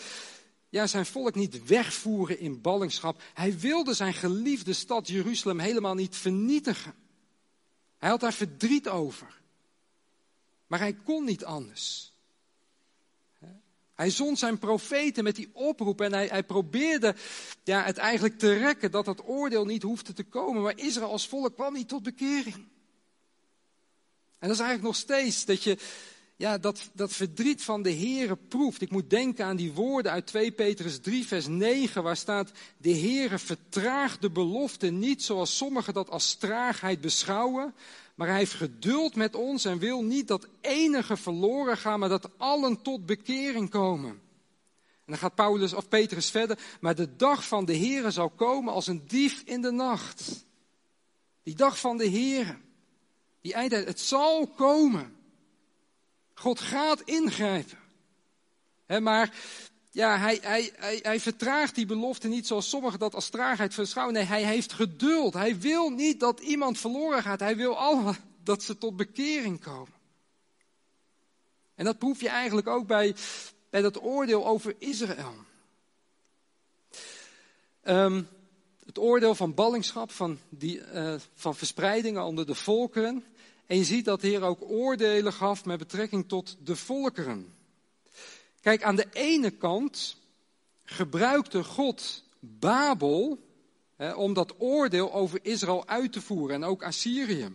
ja, 0.73 0.87
zijn 0.87 1.05
volk 1.05 1.35
niet 1.35 1.65
wegvoeren 1.65 2.39
in 2.39 2.61
ballingschap. 2.61 3.21
Hij 3.33 3.59
wilde 3.59 3.93
zijn 3.93 4.13
geliefde 4.13 4.73
stad 4.73 5.07
Jeruzalem 5.07 5.59
helemaal 5.59 5.93
niet 5.93 6.15
vernietigen. 6.15 6.93
Hij 7.97 8.09
had 8.09 8.19
daar 8.19 8.33
verdriet 8.33 8.89
over. 8.89 9.41
Maar 10.67 10.79
hij 10.79 10.93
kon 10.93 11.23
niet 11.23 11.45
anders. 11.45 12.13
Hij 13.93 14.09
zond 14.09 14.39
zijn 14.39 14.57
profeten 14.57 15.23
met 15.23 15.35
die 15.35 15.49
oproep 15.53 16.01
en 16.01 16.13
hij, 16.13 16.27
hij 16.27 16.43
probeerde 16.43 17.15
ja, 17.63 17.83
het 17.83 17.97
eigenlijk 17.97 18.39
te 18.39 18.53
rekken 18.53 18.91
dat 18.91 19.05
dat 19.05 19.27
oordeel 19.27 19.65
niet 19.65 19.83
hoefde 19.83 20.13
te 20.13 20.23
komen. 20.23 20.61
Maar 20.61 20.77
Israël 20.77 21.11
als 21.11 21.27
volk 21.27 21.53
kwam 21.53 21.73
niet 21.73 21.87
tot 21.87 22.03
bekering. 22.03 22.55
En 24.39 24.49
dat 24.49 24.51
is 24.51 24.59
eigenlijk 24.59 24.83
nog 24.83 24.95
steeds 24.95 25.45
dat 25.45 25.63
je 25.63 25.77
ja, 26.43 26.57
dat, 26.57 26.89
dat 26.93 27.13
verdriet 27.13 27.63
van 27.63 27.81
de 27.81 27.93
Heere 27.93 28.35
proeft. 28.35 28.81
Ik 28.81 28.91
moet 28.91 29.09
denken 29.09 29.45
aan 29.45 29.55
die 29.55 29.73
woorden 29.73 30.11
uit 30.11 30.25
2 30.25 30.51
Petrus 30.51 30.99
3, 30.99 31.25
vers 31.25 31.47
9, 31.47 32.03
waar 32.03 32.17
staat: 32.17 32.51
De 32.77 32.97
Heere 32.97 33.39
vertraagt 33.39 34.21
de 34.21 34.29
belofte 34.29 34.87
niet 34.87 35.23
zoals 35.23 35.57
sommigen 35.57 35.93
dat 35.93 36.09
als 36.09 36.35
traagheid 36.35 37.01
beschouwen, 37.01 37.73
maar 38.15 38.27
hij 38.27 38.37
heeft 38.37 38.53
geduld 38.53 39.15
met 39.15 39.35
ons 39.35 39.65
en 39.65 39.77
wil 39.79 40.03
niet 40.03 40.27
dat 40.27 40.47
enige 40.61 41.17
verloren 41.17 41.77
gaan, 41.77 41.99
maar 41.99 42.09
dat 42.09 42.29
allen 42.37 42.81
tot 42.81 43.05
bekering 43.05 43.69
komen. 43.69 44.09
En 44.09 45.11
dan 45.11 45.17
gaat 45.17 45.35
Paulus 45.35 45.73
of 45.73 45.87
Petrus 45.87 46.29
verder, 46.29 46.59
maar 46.81 46.95
de 46.95 47.15
dag 47.15 47.47
van 47.47 47.65
de 47.65 47.77
Heere 47.77 48.11
zal 48.11 48.29
komen 48.29 48.73
als 48.73 48.87
een 48.87 49.03
dief 49.07 49.41
in 49.45 49.61
de 49.61 49.71
nacht. 49.71 50.45
Die 51.43 51.55
dag 51.55 51.79
van 51.79 51.97
de 51.97 52.09
Heere, 52.09 52.57
die 53.41 53.53
eindtijd, 53.53 53.87
het 53.87 53.99
zal 53.99 54.47
komen. 54.47 55.21
God 56.33 56.59
gaat 56.59 57.01
ingrijpen. 57.01 57.77
maar 59.01 59.33
ja, 59.91 60.17
hij, 60.17 60.39
hij, 60.41 60.71
hij, 60.75 60.99
hij, 61.01 61.19
vertraagt 61.19 61.75
die 61.75 61.85
belofte 61.85 62.27
niet 62.27 62.47
zoals 62.47 62.69
sommigen 62.69 62.99
dat 62.99 63.15
als 63.15 63.29
traagheid 63.29 63.73
verschouwen. 63.73 64.15
Nee, 64.15 64.23
hij 64.23 64.43
heeft 64.43 64.73
geduld. 64.73 65.33
Hij 65.33 65.59
wil 65.59 65.89
niet 65.89 66.19
dat 66.19 66.39
iemand 66.39 66.77
verloren 66.77 67.21
gaat. 67.21 67.39
Hij 67.39 67.55
wil 67.55 67.77
allemaal 67.77 68.15
dat 68.43 68.63
ze 68.63 68.77
tot 68.77 68.95
bekering 68.95 69.61
komen. 69.61 69.93
En 71.75 71.85
dat 71.85 71.97
proef 71.97 72.21
je 72.21 72.29
eigenlijk 72.29 72.67
ook 72.67 72.87
bij, 72.87 73.15
bij 73.69 73.81
dat 73.81 74.03
oordeel 74.03 74.47
over 74.47 74.75
Israël. 74.77 75.35
Um, 77.83 78.27
het 78.85 78.99
oordeel 78.99 79.35
van 79.35 79.53
ballingschap, 79.53 80.11
van, 80.11 80.39
die, 80.49 80.91
uh, 80.93 81.15
van 81.33 81.55
verspreidingen 81.55 82.23
onder 82.23 82.45
de 82.45 82.55
volkeren. 82.55 83.23
En 83.65 83.77
je 83.77 83.83
ziet 83.83 84.05
dat 84.05 84.21
de 84.21 84.27
Heer 84.27 84.41
ook 84.41 84.61
oordelen 84.61 85.33
gaf 85.33 85.65
met 85.65 85.77
betrekking 85.77 86.27
tot 86.27 86.57
de 86.63 86.75
volkeren. 86.75 87.53
Kijk, 88.61 88.83
aan 88.83 88.95
de 88.95 89.07
ene 89.13 89.51
kant 89.51 90.17
gebruikte 90.83 91.63
God 91.63 92.23
Babel 92.39 93.39
om 94.15 94.33
dat 94.33 94.53
oordeel 94.57 95.13
over 95.13 95.39
Israël 95.41 95.87
uit 95.87 96.11
te 96.11 96.21
voeren 96.21 96.55
en 96.55 96.63
ook 96.63 96.83
Assyrië. 96.83 97.51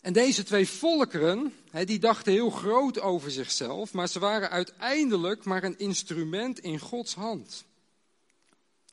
En 0.00 0.12
deze 0.12 0.42
twee 0.42 0.68
volkeren, 0.68 1.54
die 1.84 1.98
dachten 1.98 2.32
heel 2.32 2.50
groot 2.50 3.00
over 3.00 3.30
zichzelf, 3.30 3.92
maar 3.92 4.08
ze 4.08 4.18
waren 4.18 4.50
uiteindelijk 4.50 5.44
maar 5.44 5.64
een 5.64 5.78
instrument 5.78 6.58
in 6.58 6.78
Gods 6.78 7.14
hand. 7.14 7.64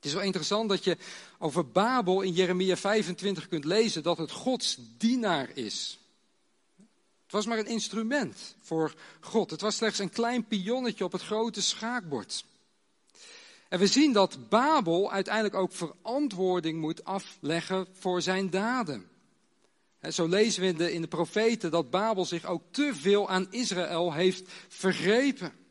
Het 0.07 0.15
is 0.15 0.21
wel 0.21 0.31
interessant 0.31 0.69
dat 0.69 0.83
je 0.83 0.97
over 1.39 1.67
Babel 1.67 2.21
in 2.21 2.31
Jeremia 2.31 2.77
25 2.77 3.47
kunt 3.47 3.65
lezen 3.65 4.03
dat 4.03 4.17
het 4.17 4.31
Gods 4.31 4.77
dienaar 4.97 5.49
is. 5.53 5.99
Het 7.23 7.31
was 7.31 7.45
maar 7.45 7.57
een 7.57 7.67
instrument 7.67 8.55
voor 8.61 8.93
God. 9.19 9.51
Het 9.51 9.61
was 9.61 9.75
slechts 9.75 9.99
een 9.99 10.09
klein 10.09 10.45
pionnetje 10.45 11.03
op 11.03 11.11
het 11.11 11.21
grote 11.21 11.61
schaakbord. 11.61 12.45
En 13.69 13.79
we 13.79 13.87
zien 13.87 14.13
dat 14.13 14.49
Babel 14.49 15.11
uiteindelijk 15.11 15.55
ook 15.55 15.71
verantwoording 15.71 16.79
moet 16.79 17.03
afleggen 17.03 17.87
voor 17.93 18.21
zijn 18.21 18.49
daden. 18.49 19.09
En 19.99 20.13
zo 20.13 20.27
lezen 20.27 20.77
we 20.77 20.93
in 20.93 21.01
de 21.01 21.07
profeten 21.07 21.71
dat 21.71 21.89
Babel 21.89 22.25
zich 22.25 22.45
ook 22.45 22.63
te 22.71 22.91
veel 22.95 23.29
aan 23.29 23.47
Israël 23.49 24.13
heeft 24.13 24.49
vergrepen. 24.67 25.66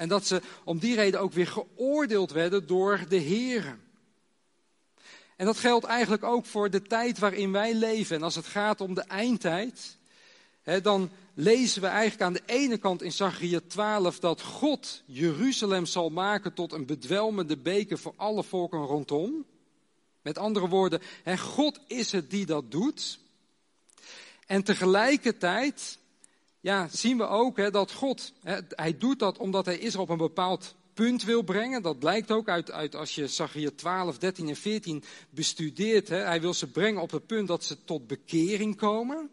En 0.00 0.08
dat 0.08 0.26
ze 0.26 0.40
om 0.64 0.78
die 0.78 0.94
reden 0.94 1.20
ook 1.20 1.32
weer 1.32 1.46
geoordeeld 1.46 2.30
werden 2.30 2.66
door 2.66 3.00
de 3.08 3.16
Heeren. 3.16 3.80
En 5.36 5.46
dat 5.46 5.58
geldt 5.58 5.84
eigenlijk 5.84 6.22
ook 6.22 6.46
voor 6.46 6.70
de 6.70 6.82
tijd 6.82 7.18
waarin 7.18 7.52
wij 7.52 7.74
leven. 7.74 8.16
En 8.16 8.22
als 8.22 8.34
het 8.34 8.46
gaat 8.46 8.80
om 8.80 8.94
de 8.94 9.00
eindtijd, 9.00 9.98
hè, 10.62 10.80
dan 10.80 11.10
lezen 11.34 11.82
we 11.82 11.86
eigenlijk 11.86 12.22
aan 12.22 12.32
de 12.32 12.42
ene 12.46 12.78
kant 12.78 13.02
in 13.02 13.12
Zachariah 13.12 13.60
12 13.66 14.18
dat 14.18 14.42
God 14.42 15.02
Jeruzalem 15.06 15.86
zal 15.86 16.10
maken 16.10 16.54
tot 16.54 16.72
een 16.72 16.86
bedwelmende 16.86 17.56
beker 17.56 17.98
voor 17.98 18.14
alle 18.16 18.44
volken 18.44 18.78
rondom. 18.78 19.44
Met 20.22 20.38
andere 20.38 20.68
woorden, 20.68 21.00
hè, 21.22 21.38
God 21.38 21.80
is 21.86 22.12
het 22.12 22.30
die 22.30 22.46
dat 22.46 22.70
doet. 22.70 23.18
En 24.46 24.62
tegelijkertijd 24.62 25.98
ja, 26.60 26.88
zien 26.88 27.16
we 27.16 27.26
ook 27.26 27.56
hè, 27.56 27.70
dat 27.70 27.92
God, 27.92 28.32
hè, 28.42 28.58
hij 28.68 28.98
doet 28.98 29.18
dat 29.18 29.38
omdat 29.38 29.66
hij 29.66 29.78
Israël 29.78 30.04
op 30.04 30.10
een 30.10 30.16
bepaald 30.16 30.74
punt 30.94 31.24
wil 31.24 31.42
brengen. 31.42 31.82
Dat 31.82 31.98
blijkt 31.98 32.30
ook 32.30 32.48
uit, 32.48 32.70
uit 32.70 32.94
als 32.94 33.14
je 33.14 33.28
Zachariah 33.28 33.72
12, 33.74 34.18
13 34.18 34.48
en 34.48 34.56
14 34.56 35.02
bestudeert. 35.30 36.08
Hè. 36.08 36.16
Hij 36.16 36.40
wil 36.40 36.54
ze 36.54 36.70
brengen 36.70 37.02
op 37.02 37.10
het 37.10 37.26
punt 37.26 37.48
dat 37.48 37.64
ze 37.64 37.84
tot 37.84 38.06
bekering 38.06 38.76
komen. 38.76 39.30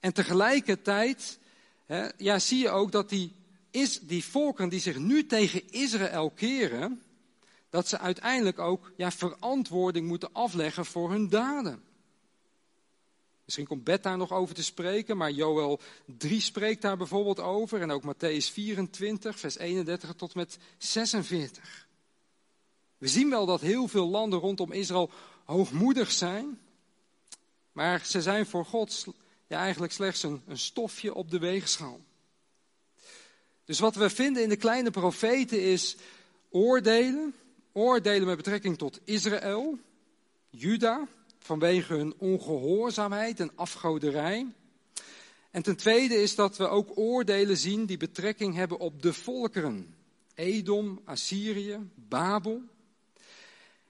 En 0.00 0.12
tegelijkertijd 0.12 1.38
ja, 2.16 2.38
zie 2.38 2.58
je 2.58 2.70
ook 2.70 2.92
dat 2.92 3.08
die, 3.08 3.32
is, 3.70 4.00
die 4.00 4.24
volkeren 4.24 4.70
die 4.70 4.80
zich 4.80 4.98
nu 4.98 5.26
tegen 5.26 5.70
Israël 5.70 6.30
keren, 6.30 7.02
dat 7.70 7.88
ze 7.88 7.98
uiteindelijk 7.98 8.58
ook 8.58 8.92
ja, 8.96 9.10
verantwoording 9.10 10.06
moeten 10.06 10.32
afleggen 10.32 10.84
voor 10.84 11.10
hun 11.10 11.28
daden. 11.28 11.82
Misschien 13.50 13.68
komt 13.68 13.84
Bet 13.84 14.02
daar 14.02 14.16
nog 14.16 14.32
over 14.32 14.54
te 14.54 14.62
spreken, 14.62 15.16
maar 15.16 15.30
Joel 15.30 15.80
3 16.04 16.40
spreekt 16.40 16.82
daar 16.82 16.96
bijvoorbeeld 16.96 17.40
over. 17.40 17.80
En 17.80 17.90
ook 17.90 18.02
Matthäus 18.02 18.52
24, 18.52 19.38
vers 19.38 19.58
31 19.58 20.14
tot 20.14 20.34
met 20.34 20.58
46. 20.78 21.86
We 22.98 23.08
zien 23.08 23.30
wel 23.30 23.46
dat 23.46 23.60
heel 23.60 23.88
veel 23.88 24.08
landen 24.08 24.38
rondom 24.38 24.72
Israël 24.72 25.10
hoogmoedig 25.44 26.10
zijn. 26.10 26.58
Maar 27.72 28.06
ze 28.06 28.22
zijn 28.22 28.46
voor 28.46 28.64
God 28.64 29.06
eigenlijk 29.48 29.92
slechts 29.92 30.22
een, 30.22 30.42
een 30.46 30.58
stofje 30.58 31.14
op 31.14 31.30
de 31.30 31.38
weegschaal. 31.38 32.00
Dus 33.64 33.78
wat 33.78 33.94
we 33.94 34.10
vinden 34.10 34.42
in 34.42 34.48
de 34.48 34.56
kleine 34.56 34.90
profeten 34.90 35.62
is 35.62 35.96
oordelen. 36.50 37.34
Oordelen 37.72 38.26
met 38.26 38.36
betrekking 38.36 38.78
tot 38.78 39.00
Israël, 39.04 39.78
Juda, 40.50 41.08
vanwege 41.42 41.94
hun 41.94 42.14
ongehoorzaamheid 42.18 43.40
en 43.40 43.50
afgoderij. 43.54 44.46
En 45.50 45.62
ten 45.62 45.76
tweede 45.76 46.22
is 46.22 46.34
dat 46.34 46.56
we 46.56 46.68
ook 46.68 46.98
oordelen 46.98 47.56
zien 47.56 47.86
die 47.86 47.96
betrekking 47.96 48.54
hebben 48.54 48.78
op 48.78 49.02
de 49.02 49.12
volkeren. 49.12 49.94
Edom, 50.34 51.00
Assyrië, 51.04 51.78
Babel. 51.94 52.62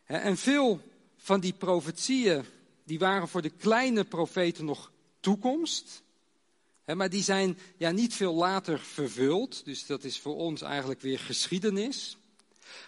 En 0.04 0.36
veel 0.36 0.80
van 1.16 1.40
die 1.40 1.52
profetieën, 1.52 2.44
die 2.84 2.98
waren 2.98 3.28
voor 3.28 3.42
de 3.42 3.50
kleine 3.50 4.04
profeten 4.04 4.64
nog 4.64 4.92
toekomst. 5.20 6.02
Maar 6.84 7.10
die 7.10 7.22
zijn 7.22 7.58
ja, 7.76 7.90
niet 7.90 8.14
veel 8.14 8.34
later 8.34 8.78
vervuld. 8.78 9.64
Dus 9.64 9.86
dat 9.86 10.04
is 10.04 10.18
voor 10.18 10.36
ons 10.36 10.62
eigenlijk 10.62 11.00
weer 11.00 11.18
geschiedenis. 11.18 12.16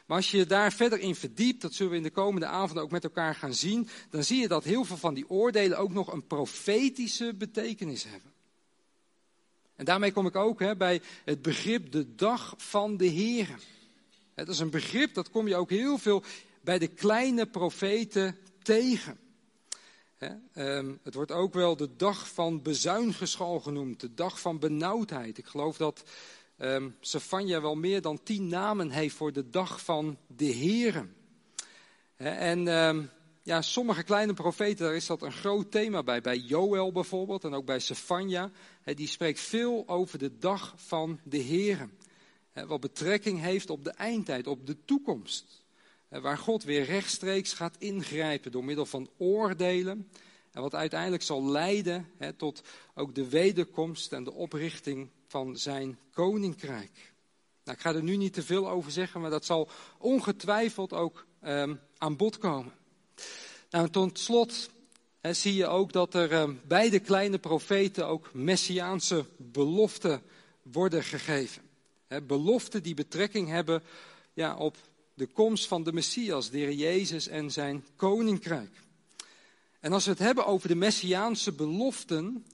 Maar 0.07 0.17
als 0.17 0.31
je 0.31 0.37
je 0.37 0.47
daar 0.47 0.73
verder 0.73 0.99
in 0.99 1.15
verdiept, 1.15 1.63
dat 1.63 1.75
zullen 1.75 1.93
we 1.93 1.99
in 1.99 2.03
de 2.03 2.11
komende 2.11 2.47
avonden 2.47 2.83
ook 2.83 2.91
met 2.91 3.05
elkaar 3.05 3.35
gaan 3.35 3.55
zien, 3.55 3.89
dan 4.11 4.25
zie 4.25 4.41
je 4.41 4.49
dat 4.49 4.65
heel 4.65 4.85
veel 4.85 4.97
van 4.97 5.15
die 5.15 5.31
oordelen 5.31 5.79
ook 5.79 5.93
nog 5.93 6.13
een 6.13 6.27
profetische 6.27 7.35
betekenis 7.35 8.05
hebben. 8.05 8.33
En 9.77 9.85
daarmee 9.85 10.13
kom 10.13 10.27
ik 10.27 10.37
ook 10.37 10.61
hè, 10.61 10.77
bij 10.77 11.01
het 11.25 11.43
begrip 11.43 11.93
de 11.93 12.15
dag 12.15 12.55
van 12.57 12.97
de 12.97 13.07
Heer. 13.07 13.49
Dat 14.35 14.49
is 14.49 14.59
een 14.59 14.71
begrip, 14.71 15.15
dat 15.15 15.31
kom 15.31 15.49
je 15.49 15.57
ook 15.57 15.71
heel 15.71 15.99
veel 15.99 16.23
bij 16.61 16.79
de 16.79 16.89
kleine 16.89 17.47
profeten 17.47 18.39
tegen. 18.63 19.19
Ehm, 20.53 20.93
het 21.03 21.15
wordt 21.15 21.33
ook 21.33 21.55
wel 21.55 21.77
de 21.77 21.97
dag 21.97 22.29
van 22.29 22.63
bezuingeschal 22.63 23.61
genoemd, 23.61 24.01
de 24.01 24.15
dag 24.15 24.41
van 24.41 24.59
benauwdheid. 24.59 25.39
Ik 25.39 25.47
geloof 25.47 25.77
dat 25.77 26.03
um, 26.63 26.97
Sefania 27.01 27.61
wel 27.61 27.75
meer 27.75 28.01
dan 28.01 28.23
tien 28.23 28.49
namen 28.49 28.91
heeft 28.91 29.15
voor 29.15 29.33
de 29.33 29.51
dag 29.51 29.85
van 29.85 30.19
de 30.27 30.45
Heren. 30.45 31.15
En 32.17 32.67
um, 32.67 33.11
ja, 33.43 33.63
sommige 33.63 34.03
kleine 34.03 34.35
profeten, 34.35 34.85
daar 34.87 34.95
is 34.95 35.07
dat 35.07 35.23
een 35.23 35.33
groot 35.33 35.71
thema 35.71 36.03
bij. 36.03 36.21
Bij 36.21 36.39
Joel 36.39 36.93
bijvoorbeeld 36.93 37.45
en 37.45 37.55
ook 37.55 37.65
bij 37.65 37.79
Sefania. 37.79 38.51
Die 38.85 39.09
spreekt 39.09 39.41
veel 39.41 39.85
over 39.87 40.19
de 40.19 40.39
dag 40.39 40.75
van 40.77 41.21
de 41.25 41.39
Heren. 41.39 41.93
Wat 42.53 42.81
betrekking 42.81 43.41
heeft 43.41 43.71
op 43.71 43.85
de 43.85 43.91
eindtijd, 43.91 44.47
op 44.47 44.67
de 44.67 44.85
toekomst. 44.85 45.65
Waar 46.09 46.39
God 46.39 46.65
weer 46.65 46.85
rechtstreeks 46.85 47.53
gaat 47.53 47.77
ingrijpen 47.79 48.53
door 48.53 48.65
middel 48.65 48.87
van 48.87 49.11
oordelen. 49.17 50.09
En 50.53 50.63
wat 50.63 50.75
uiteindelijk 50.75 51.23
zal 51.23 51.47
leiden 51.47 52.07
tot 52.37 52.63
ook 52.95 53.15
de 53.15 53.29
wederkomst 53.29 54.13
en 54.13 54.25
de 54.25 54.33
oprichting 54.33 55.09
van 55.33 55.57
zijn 55.57 55.99
koninkrijk. 56.11 57.13
Nou, 57.65 57.77
ik 57.77 57.83
ga 57.83 57.95
er 57.95 58.03
nu 58.03 58.17
niet 58.17 58.33
te 58.33 58.43
veel 58.43 58.71
over 58.71 58.91
zeggen, 58.91 59.21
maar 59.21 59.31
dat 59.31 59.45
zal 59.45 59.69
ongetwijfeld 59.99 60.93
ook 60.93 61.27
um, 61.45 61.81
aan 61.99 62.17
bod 62.17 62.39
komen. 62.39 62.73
Nou, 63.71 63.89
tot 63.89 64.19
slot 64.19 64.71
zie 65.21 65.55
je 65.55 65.67
ook 65.67 65.93
dat 65.93 66.15
er 66.15 66.33
um, 66.33 66.61
bij 66.67 66.91
de 66.91 66.99
kleine 66.99 67.39
profeten 67.39 68.07
ook 68.07 68.31
messiaanse 68.33 69.25
beloften 69.37 70.23
worden 70.63 71.05
gegeven. 71.05 71.63
He, 72.07 72.23
beloften 72.23 72.83
die 72.83 72.95
betrekking 72.95 73.49
hebben 73.49 73.83
ja, 74.33 74.57
op 74.57 74.77
de 75.15 75.27
komst 75.27 75.67
van 75.67 75.83
de 75.83 75.93
Messias, 75.93 76.51
de 76.51 76.77
Jezus 76.77 77.29
en 77.29 77.51
zijn 77.51 77.85
koninkrijk. 77.97 78.81
En 79.81 79.93
als 79.93 80.05
we 80.05 80.11
het 80.11 80.19
hebben 80.19 80.47
over 80.47 80.69
de 80.69 80.75
messiaanse 80.75 81.53
beloften, 81.53 82.45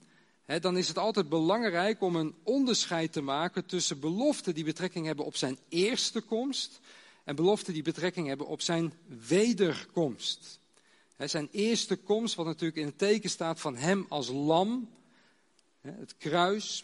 dan 0.57 0.77
is 0.77 0.87
het 0.87 0.97
altijd 0.97 1.29
belangrijk 1.29 2.01
om 2.01 2.15
een 2.15 2.35
onderscheid 2.43 3.13
te 3.13 3.21
maken 3.21 3.65
tussen 3.65 3.99
beloften 3.99 4.53
die 4.53 4.63
betrekking 4.63 5.05
hebben 5.05 5.25
op 5.25 5.35
zijn 5.35 5.57
eerste 5.67 6.21
komst 6.21 6.79
en 7.23 7.35
beloften 7.35 7.73
die 7.73 7.81
betrekking 7.83 8.27
hebben 8.27 8.47
op 8.47 8.61
zijn 8.61 8.93
wederkomst. 9.27 10.59
zijn 11.17 11.49
eerste 11.51 11.95
komst, 11.95 12.35
wat 12.35 12.45
natuurlijk 12.45 12.79
in 12.79 12.85
het 12.85 12.97
teken 12.97 13.29
staat 13.29 13.59
van 13.59 13.75
hem 13.75 14.05
als 14.07 14.27
lam, 14.29 14.89
het 15.81 16.15
kruis. 16.17 16.83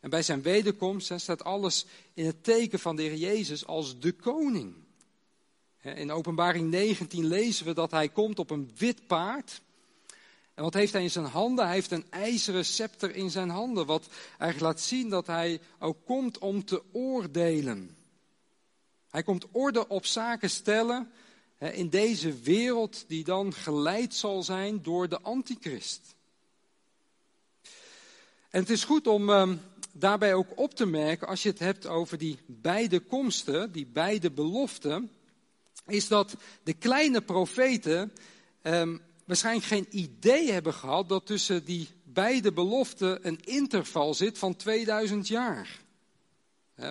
En 0.00 0.10
bij 0.10 0.22
zijn 0.22 0.42
wederkomst 0.42 1.12
staat 1.16 1.44
alles 1.44 1.86
in 2.14 2.26
het 2.26 2.44
teken 2.44 2.78
van 2.78 2.96
de 2.96 3.02
Heer 3.02 3.16
Jezus 3.16 3.66
als 3.66 4.00
de 4.00 4.12
koning. 4.12 4.74
In 5.82 6.12
Openbaring 6.12 6.70
19 6.70 7.26
lezen 7.26 7.66
we 7.66 7.74
dat 7.74 7.90
hij 7.90 8.08
komt 8.08 8.38
op 8.38 8.50
een 8.50 8.70
wit 8.76 9.06
paard 9.06 9.60
en 10.56 10.62
wat 10.62 10.74
heeft 10.74 10.92
hij 10.92 11.02
in 11.02 11.10
zijn 11.10 11.24
handen? 11.24 11.64
Hij 11.64 11.74
heeft 11.74 11.90
een 11.90 12.06
ijzeren 12.10 12.64
scepter 12.64 13.14
in 13.14 13.30
zijn 13.30 13.48
handen. 13.48 13.86
Wat 13.86 14.06
eigenlijk 14.28 14.60
laat 14.60 14.80
zien 14.80 15.08
dat 15.08 15.26
hij 15.26 15.60
ook 15.78 15.96
komt 16.04 16.38
om 16.38 16.64
te 16.64 16.82
oordelen. 16.92 17.96
Hij 19.10 19.22
komt 19.22 19.46
orde 19.52 19.88
op 19.88 20.06
zaken 20.06 20.50
stellen 20.50 21.10
in 21.58 21.88
deze 21.88 22.40
wereld 22.40 23.04
die 23.08 23.24
dan 23.24 23.52
geleid 23.52 24.14
zal 24.14 24.42
zijn 24.42 24.82
door 24.82 25.08
de 25.08 25.20
antichrist. 25.20 26.14
En 28.50 28.60
het 28.60 28.70
is 28.70 28.84
goed 28.84 29.06
om 29.06 29.30
ehm, 29.30 29.56
daarbij 29.92 30.34
ook 30.34 30.58
op 30.58 30.74
te 30.74 30.86
merken, 30.86 31.28
als 31.28 31.42
je 31.42 31.48
het 31.48 31.58
hebt 31.58 31.86
over 31.86 32.18
die 32.18 32.38
beide 32.46 33.00
komsten, 33.00 33.72
die 33.72 33.86
beide 33.86 34.30
beloften, 34.30 35.10
is 35.86 36.08
dat 36.08 36.36
de 36.62 36.72
kleine 36.72 37.20
profeten 37.20 38.12
ehm, 38.62 38.96
waarschijnlijk 39.26 39.66
geen 39.66 39.86
idee 39.90 40.52
hebben 40.52 40.74
gehad 40.74 41.08
dat 41.08 41.26
tussen 41.26 41.64
die 41.64 41.88
beide 42.04 42.52
beloften 42.52 43.26
een 43.26 43.40
interval 43.44 44.14
zit 44.14 44.38
van 44.38 44.56
2000 44.56 45.28
jaar. 45.28 45.84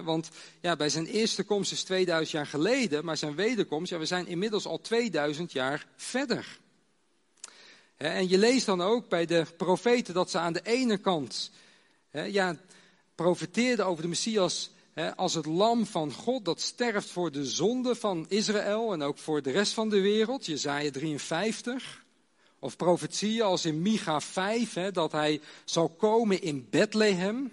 Want 0.03 0.29
ja, 0.61 0.75
bij 0.75 0.89
zijn 0.89 1.05
eerste 1.05 1.43
komst 1.43 1.71
is 1.71 1.83
2000 1.83 2.31
jaar 2.31 2.47
geleden, 2.47 3.05
maar 3.05 3.17
zijn 3.17 3.35
wederkomst, 3.35 3.91
ja, 3.91 3.97
we 3.97 4.05
zijn 4.05 4.27
inmiddels 4.27 4.65
al 4.65 4.81
2000 4.81 5.51
jaar 5.51 5.87
verder. 5.95 6.59
En 7.97 8.29
je 8.29 8.37
leest 8.37 8.65
dan 8.65 8.81
ook 8.81 9.09
bij 9.09 9.25
de 9.25 9.45
profeten 9.57 10.13
dat 10.13 10.29
ze 10.29 10.37
aan 10.37 10.53
de 10.53 10.61
ene 10.63 10.97
kant 10.97 11.51
ja, 12.11 12.57
profeteerden 13.15 13.85
over 13.85 14.01
de 14.01 14.09
Messias 14.09 14.69
als 15.15 15.33
het 15.33 15.45
lam 15.45 15.85
van 15.85 16.11
God 16.11 16.45
dat 16.45 16.61
sterft 16.61 17.09
voor 17.09 17.31
de 17.31 17.45
zonde 17.45 17.95
van 17.95 18.25
Israël 18.29 18.93
en 18.93 19.01
ook 19.01 19.17
voor 19.17 19.41
de 19.41 19.51
rest 19.51 19.73
van 19.73 19.89
de 19.89 20.01
wereld, 20.01 20.45
Jezaja 20.45 20.91
53. 20.91 22.04
Of 22.59 22.75
profetieën 22.75 23.41
als 23.41 23.65
in 23.65 23.81
Micha 23.81 24.21
5, 24.21 24.73
dat 24.73 25.11
hij 25.11 25.41
zal 25.65 25.89
komen 25.89 26.41
in 26.41 26.67
Bethlehem. 26.69 27.51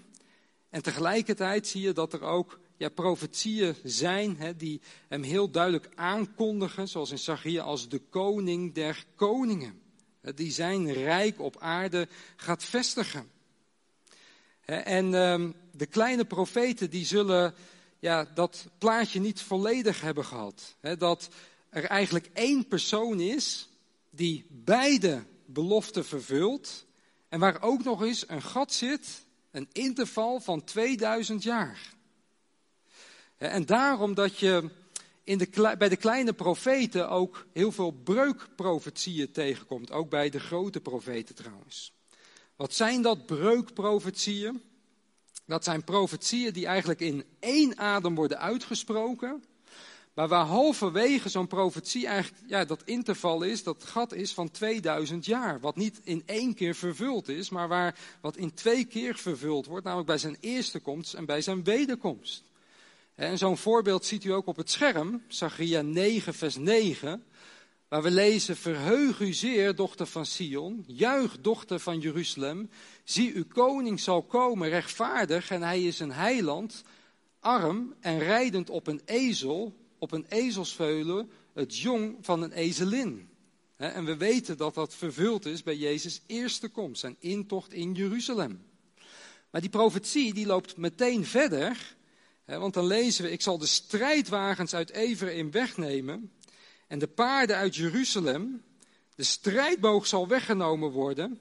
En 0.70 0.82
tegelijkertijd 0.82 1.66
zie 1.66 1.80
je 1.80 1.92
dat 1.92 2.12
er 2.12 2.22
ook 2.22 2.60
ja, 2.76 2.88
profetieën 2.88 3.76
zijn 3.84 4.36
hè, 4.36 4.56
die 4.56 4.80
hem 5.08 5.22
heel 5.22 5.50
duidelijk 5.50 5.88
aankondigen, 5.94 6.88
zoals 6.88 7.10
in 7.10 7.18
Zacharia, 7.18 7.62
als 7.62 7.88
de 7.88 7.98
koning 7.98 8.74
der 8.74 9.04
koningen. 9.14 9.80
Die 10.34 10.50
zijn 10.50 10.92
rijk 10.92 11.40
op 11.40 11.56
aarde 11.58 12.08
gaat 12.36 12.64
vestigen. 12.64 13.30
En 14.64 15.14
ehm, 15.14 15.50
de 15.72 15.86
kleine 15.86 16.24
profeten 16.24 16.90
die 16.90 17.04
zullen 17.04 17.54
ja, 17.98 18.24
dat 18.34 18.66
plaatje 18.78 19.20
niet 19.20 19.40
volledig 19.40 20.00
hebben 20.00 20.24
gehad. 20.24 20.76
Dat 20.98 21.28
er 21.68 21.84
eigenlijk 21.84 22.30
één 22.32 22.68
persoon 22.68 23.20
is 23.20 23.68
die 24.14 24.46
beide 24.50 25.24
beloften 25.46 26.04
vervult 26.04 26.86
en 27.28 27.40
waar 27.40 27.62
ook 27.62 27.84
nog 27.84 28.02
eens 28.02 28.28
een 28.28 28.42
gat 28.42 28.72
zit 28.72 29.24
een 29.50 29.68
interval 29.72 30.40
van 30.40 30.64
2000 30.64 31.42
jaar. 31.42 31.94
En 33.36 33.66
daarom 33.66 34.14
dat 34.14 34.38
je 34.38 34.70
in 35.24 35.38
de, 35.38 35.74
bij 35.78 35.88
de 35.88 35.96
kleine 35.96 36.32
profeten 36.32 37.10
ook 37.10 37.46
heel 37.52 37.72
veel 37.72 37.90
breukprofetieën 37.90 39.32
tegenkomt. 39.32 39.90
Ook 39.90 40.10
bij 40.10 40.30
de 40.30 40.40
grote 40.40 40.80
profeten 40.80 41.34
trouwens. 41.34 41.92
Wat 42.56 42.74
zijn 42.74 43.02
dat 43.02 43.26
breukprofetieën? 43.26 44.62
Dat 45.46 45.64
zijn 45.64 45.84
profetieën 45.84 46.52
die 46.52 46.66
eigenlijk 46.66 47.00
in 47.00 47.24
één 47.40 47.78
adem 47.78 48.14
worden 48.14 48.38
uitgesproken. 48.38 49.44
Maar 50.14 50.28
waar 50.28 50.44
halverwege 50.44 51.28
zo'n 51.28 51.46
profetie 51.46 52.06
eigenlijk, 52.06 52.42
ja, 52.46 52.64
dat 52.64 52.82
interval 52.84 53.42
is, 53.42 53.62
dat 53.62 53.84
gat 53.84 54.12
is 54.12 54.32
van 54.32 54.50
2000 54.50 55.24
jaar. 55.24 55.60
Wat 55.60 55.76
niet 55.76 56.00
in 56.04 56.22
één 56.26 56.54
keer 56.54 56.74
vervuld 56.74 57.28
is, 57.28 57.48
maar 57.50 57.68
waar 57.68 57.98
wat 58.20 58.36
in 58.36 58.54
twee 58.54 58.84
keer 58.84 59.14
vervuld 59.14 59.66
wordt, 59.66 59.84
namelijk 59.84 60.08
bij 60.08 60.18
zijn 60.18 60.36
eerste 60.40 60.80
komst 60.80 61.14
en 61.14 61.24
bij 61.24 61.40
zijn 61.40 61.64
wederkomst. 61.64 62.42
En 63.14 63.38
zo'n 63.38 63.56
voorbeeld 63.56 64.04
ziet 64.04 64.24
u 64.24 64.30
ook 64.30 64.46
op 64.46 64.56
het 64.56 64.70
scherm, 64.70 65.22
Zachariah 65.28 65.84
9, 65.84 66.34
vers 66.34 66.56
9, 66.56 67.24
waar 67.88 68.02
we 68.02 68.10
lezen, 68.10 68.56
verheug 68.56 69.20
u 69.20 69.32
zeer, 69.32 69.74
dochter 69.74 70.06
van 70.06 70.26
Sion, 70.26 70.84
juich, 70.86 71.40
dochter 71.40 71.80
van 71.80 71.98
Jeruzalem, 71.98 72.70
zie 73.04 73.34
uw 73.34 73.46
koning 73.48 74.00
zal 74.00 74.22
komen, 74.22 74.68
rechtvaardig, 74.68 75.50
en 75.50 75.62
hij 75.62 75.82
is 75.82 76.00
een 76.00 76.12
heiland, 76.12 76.82
arm 77.40 77.94
en 78.00 78.18
rijdend 78.18 78.70
op 78.70 78.86
een 78.86 79.00
ezel, 79.04 79.74
op 80.02 80.12
een 80.12 80.26
ezelsveulen 80.28 81.30
het 81.52 81.78
jong 81.78 82.16
van 82.20 82.42
een 82.42 82.52
ezelin. 82.52 83.28
En 83.76 84.04
we 84.04 84.16
weten 84.16 84.56
dat 84.56 84.74
dat 84.74 84.94
vervuld 84.94 85.46
is 85.46 85.62
bij 85.62 85.76
Jezus' 85.76 86.22
eerste 86.26 86.68
komst, 86.68 87.00
zijn 87.00 87.16
intocht 87.18 87.72
in 87.72 87.92
Jeruzalem. 87.92 88.62
Maar 89.50 89.60
die 89.60 89.70
profetie 89.70 90.34
die 90.34 90.46
loopt 90.46 90.76
meteen 90.76 91.24
verder, 91.24 91.96
want 92.44 92.74
dan 92.74 92.86
lezen 92.86 93.24
we, 93.24 93.30
ik 93.30 93.40
zal 93.40 93.58
de 93.58 93.66
strijdwagens 93.66 94.74
uit 94.74 94.90
Ephraim 94.90 95.50
wegnemen 95.50 96.32
en 96.88 96.98
de 96.98 97.08
paarden 97.08 97.56
uit 97.56 97.76
Jeruzalem, 97.76 98.62
de 99.14 99.22
strijdboog 99.22 100.06
zal 100.06 100.28
weggenomen 100.28 100.90
worden 100.90 101.40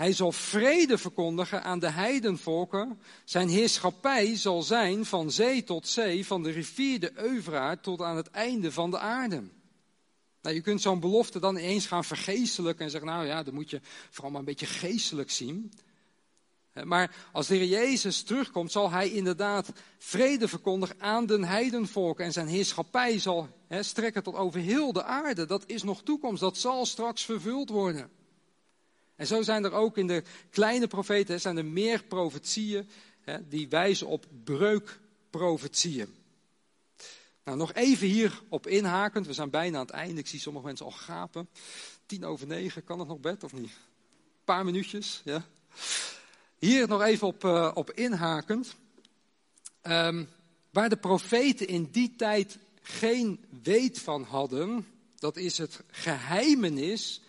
hij 0.00 0.12
zal 0.12 0.32
vrede 0.32 0.98
verkondigen 0.98 1.62
aan 1.62 1.78
de 1.78 1.90
heidenvolken. 1.90 3.00
Zijn 3.24 3.48
heerschappij 3.48 4.36
zal 4.36 4.62
zijn 4.62 5.04
van 5.04 5.30
zee 5.30 5.64
tot 5.64 5.88
zee, 5.88 6.26
van 6.26 6.42
de 6.42 6.50
rivier 6.50 7.00
de 7.00 7.12
Euvraat 7.14 7.82
tot 7.82 8.02
aan 8.02 8.16
het 8.16 8.30
einde 8.30 8.72
van 8.72 8.90
de 8.90 8.98
aarde. 8.98 9.42
Nou, 10.42 10.54
je 10.54 10.60
kunt 10.60 10.80
zo'n 10.80 11.00
belofte 11.00 11.38
dan 11.38 11.56
ineens 11.56 11.86
gaan 11.86 12.04
vergeestelijken 12.04 12.84
en 12.84 12.90
zeggen, 12.90 13.10
nou 13.10 13.26
ja, 13.26 13.42
dan 13.42 13.54
moet 13.54 13.70
je 13.70 13.80
vooral 14.10 14.30
maar 14.30 14.40
een 14.40 14.46
beetje 14.46 14.66
geestelijk 14.66 15.30
zien. 15.30 15.72
Maar 16.84 17.16
als 17.32 17.46
de 17.46 17.54
Heer 17.54 17.66
Jezus 17.66 18.22
terugkomt, 18.22 18.72
zal 18.72 18.90
hij 18.90 19.10
inderdaad 19.10 19.72
vrede 19.98 20.48
verkondigen 20.48 21.00
aan 21.00 21.26
de 21.26 21.46
heidenvolken. 21.46 22.24
En 22.24 22.32
zijn 22.32 22.48
heerschappij 22.48 23.18
zal 23.18 23.48
strekken 23.80 24.22
tot 24.22 24.34
over 24.34 24.60
heel 24.60 24.92
de 24.92 25.04
aarde. 25.04 25.46
Dat 25.46 25.62
is 25.66 25.82
nog 25.82 26.02
toekomst, 26.02 26.40
dat 26.40 26.56
zal 26.56 26.86
straks 26.86 27.24
vervuld 27.24 27.68
worden. 27.68 28.19
En 29.20 29.26
zo 29.26 29.42
zijn 29.42 29.64
er 29.64 29.72
ook 29.72 29.98
in 29.98 30.06
de 30.06 30.22
kleine 30.50 30.86
profeten 30.86 31.40
zijn 31.40 31.56
er 31.56 31.64
meer 31.64 32.04
profetieën 32.04 32.88
hè, 33.20 33.48
die 33.48 33.68
wijzen 33.68 34.06
op 34.06 34.26
breukprofetieën. 34.44 36.14
Nou, 37.44 37.58
nog 37.58 37.72
even 37.72 38.06
hierop 38.06 38.66
inhakend. 38.66 39.26
We 39.26 39.32
zijn 39.32 39.50
bijna 39.50 39.78
aan 39.78 39.86
het 39.86 39.94
einde. 39.94 40.20
Ik 40.20 40.26
zie 40.26 40.40
sommige 40.40 40.66
mensen 40.66 40.86
al 40.86 40.92
gapen. 40.92 41.48
Tien 42.06 42.24
over 42.24 42.46
negen, 42.46 42.84
kan 42.84 42.98
het 42.98 43.08
nog 43.08 43.20
bed 43.20 43.44
of 43.44 43.52
niet? 43.52 43.70
Een 43.70 44.44
paar 44.44 44.64
minuutjes, 44.64 45.22
ja. 45.24 45.44
Hier 46.58 46.88
nog 46.88 47.02
even 47.02 47.26
op, 47.26 47.44
uh, 47.44 47.70
op 47.74 47.90
inhakend. 47.90 48.76
Um, 49.82 50.28
waar 50.70 50.88
de 50.88 50.96
profeten 50.96 51.68
in 51.68 51.88
die 51.90 52.16
tijd 52.16 52.58
geen 52.82 53.44
weet 53.62 53.98
van 53.98 54.22
hadden, 54.22 54.86
dat 55.18 55.36
is 55.36 55.58
het 55.58 55.82
geheimenis 55.90 57.20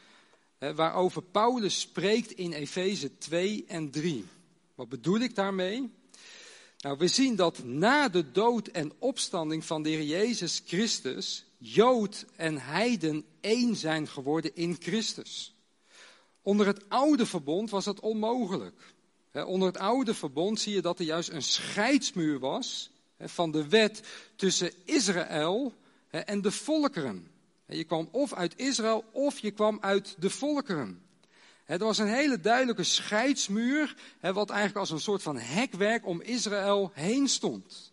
waarover 0.70 1.22
Paulus 1.24 1.80
spreekt 1.80 2.32
in 2.32 2.54
Efeze 2.54 3.18
2 3.18 3.66
en 3.68 3.90
3. 3.90 4.26
Wat 4.76 4.90
bedoel 4.90 5.20
ik 5.20 5.36
daarmee? 5.36 5.92
Nou, 6.80 6.98
we 6.98 7.08
zien 7.08 7.36
dat 7.36 7.64
na 7.64 8.10
de 8.10 8.32
dood 8.32 8.68
en 8.68 8.92
opstanding 9.00 9.66
van 9.66 9.84
de 9.84 9.90
Heer 9.90 10.04
Jezus 10.04 10.62
Christus, 10.66 11.46
Jood 11.58 12.26
en 12.36 12.58
Heiden 12.58 13.26
één 13.40 13.76
zijn 13.76 14.08
geworden 14.08 14.56
in 14.56 14.78
Christus. 14.80 15.56
Onder 16.42 16.68
het 16.68 16.90
oude 16.90 17.26
verbond 17.26 17.70
was 17.70 17.86
dat 17.86 18.00
onmogelijk. 18.00 18.94
Onder 19.34 19.68
het 19.68 19.78
oude 19.78 20.14
verbond 20.14 20.60
zie 20.60 20.74
je 20.74 20.82
dat 20.82 21.00
er 21.00 21.06
juist 21.06 21.30
een 21.30 21.44
scheidsmuur 21.44 22.40
was 22.40 22.92
van 23.20 23.52
de 23.52 23.68
wet 23.68 24.02
tussen 24.36 24.72
Israël 24.86 25.74
en 26.10 26.42
de 26.42 26.52
volkeren. 26.52 27.31
Je 27.72 27.84
kwam 27.84 28.10
of 28.12 28.34
uit 28.34 28.58
Israël 28.58 29.04
of 29.12 29.40
je 29.40 29.52
kwam 29.52 29.78
uit 29.82 30.16
de 30.20 30.30
volkeren. 30.30 31.02
Er 31.66 31.78
was 31.78 31.98
een 31.98 32.14
hele 32.14 32.40
duidelijke 32.40 32.84
scheidsmuur, 32.84 33.96
wat 34.22 34.50
eigenlijk 34.50 34.80
als 34.80 34.90
een 34.90 35.00
soort 35.00 35.22
van 35.22 35.38
hekwerk 35.38 36.06
om 36.06 36.22
Israël 36.22 36.92
heen 36.94 37.28
stond. 37.28 37.92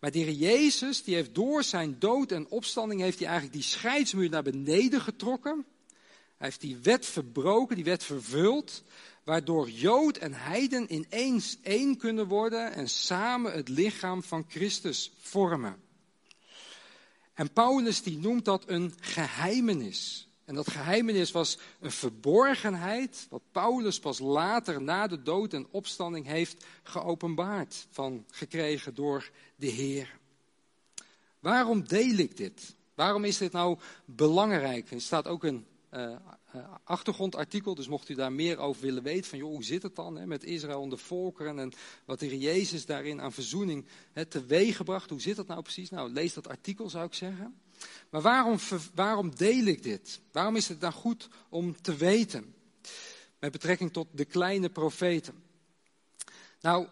Maar 0.00 0.10
de 0.10 0.18
Heer 0.18 0.32
Jezus, 0.32 1.02
die 1.02 1.14
heeft 1.14 1.34
door 1.34 1.62
zijn 1.62 1.96
dood 1.98 2.32
en 2.32 2.48
opstanding, 2.48 3.00
heeft 3.00 3.18
hij 3.18 3.28
eigenlijk 3.28 3.56
die 3.56 3.68
scheidsmuur 3.68 4.30
naar 4.30 4.42
beneden 4.42 5.00
getrokken. 5.00 5.64
Hij 6.36 6.48
heeft 6.48 6.60
die 6.60 6.76
wet 6.76 7.06
verbroken, 7.06 7.76
die 7.76 7.84
wet 7.84 8.04
vervuld, 8.04 8.82
waardoor 9.24 9.70
Jood 9.70 10.16
en 10.16 10.32
Heiden 10.32 10.94
ineens 10.94 11.58
één 11.62 11.96
kunnen 11.96 12.26
worden 12.26 12.72
en 12.72 12.88
samen 12.88 13.52
het 13.52 13.68
lichaam 13.68 14.22
van 14.22 14.44
Christus 14.48 15.12
vormen. 15.20 15.89
En 17.40 17.52
Paulus 17.52 18.02
die 18.02 18.18
noemt 18.18 18.44
dat 18.44 18.64
een 18.66 18.92
geheimenis. 19.00 20.28
En 20.44 20.54
dat 20.54 20.70
geheimenis 20.70 21.30
was 21.30 21.58
een 21.80 21.90
verborgenheid, 21.90 23.26
wat 23.30 23.42
Paulus 23.52 23.98
pas 23.98 24.18
later 24.18 24.82
na 24.82 25.06
de 25.06 25.22
dood 25.22 25.52
en 25.52 25.66
opstanding 25.70 26.26
heeft 26.26 26.64
geopenbaard, 26.82 27.86
van 27.90 28.24
gekregen 28.30 28.94
door 28.94 29.30
de 29.56 29.66
Heer. 29.66 30.18
Waarom 31.38 31.86
deel 31.86 32.16
ik 32.16 32.36
dit? 32.36 32.74
Waarom 32.94 33.24
is 33.24 33.38
dit 33.38 33.52
nou 33.52 33.78
belangrijk? 34.04 34.90
Er 34.90 35.00
staat 35.00 35.26
ook 35.26 35.44
een 35.44 35.66
uh, 35.94 36.16
achtergrondartikel, 36.84 37.74
dus 37.74 37.88
mocht 37.88 38.08
u 38.08 38.14
daar 38.14 38.32
meer 38.32 38.58
over 38.58 38.82
willen 38.82 39.02
weten, 39.02 39.30
van 39.30 39.38
joh, 39.38 39.50
hoe 39.50 39.64
zit 39.64 39.82
het 39.82 39.96
dan 39.96 40.16
hè, 40.16 40.26
met 40.26 40.44
Israël 40.44 40.82
en 40.82 40.88
de 40.88 40.96
volkeren 40.96 41.58
en 41.58 41.72
wat 42.04 42.18
de 42.18 42.38
Jezus 42.38 42.86
daarin 42.86 43.20
aan 43.20 43.32
verzoening 43.32 43.86
hè, 44.12 44.24
teweeggebracht, 44.24 45.10
hoe 45.10 45.20
zit 45.20 45.36
dat 45.36 45.46
nou 45.46 45.62
precies? 45.62 45.90
Nou, 45.90 46.12
lees 46.12 46.34
dat 46.34 46.48
artikel 46.48 46.90
zou 46.90 47.06
ik 47.06 47.14
zeggen. 47.14 47.60
Maar 48.10 48.20
waarom, 48.20 48.58
waarom 48.94 49.34
deel 49.36 49.64
ik 49.64 49.82
dit? 49.82 50.20
Waarom 50.32 50.56
is 50.56 50.68
het 50.68 50.80
dan 50.80 50.92
goed 50.92 51.28
om 51.48 51.80
te 51.80 51.96
weten? 51.96 52.54
Met 53.38 53.52
betrekking 53.52 53.92
tot 53.92 54.06
de 54.10 54.24
kleine 54.24 54.68
profeten. 54.68 55.42
Nou, 56.60 56.86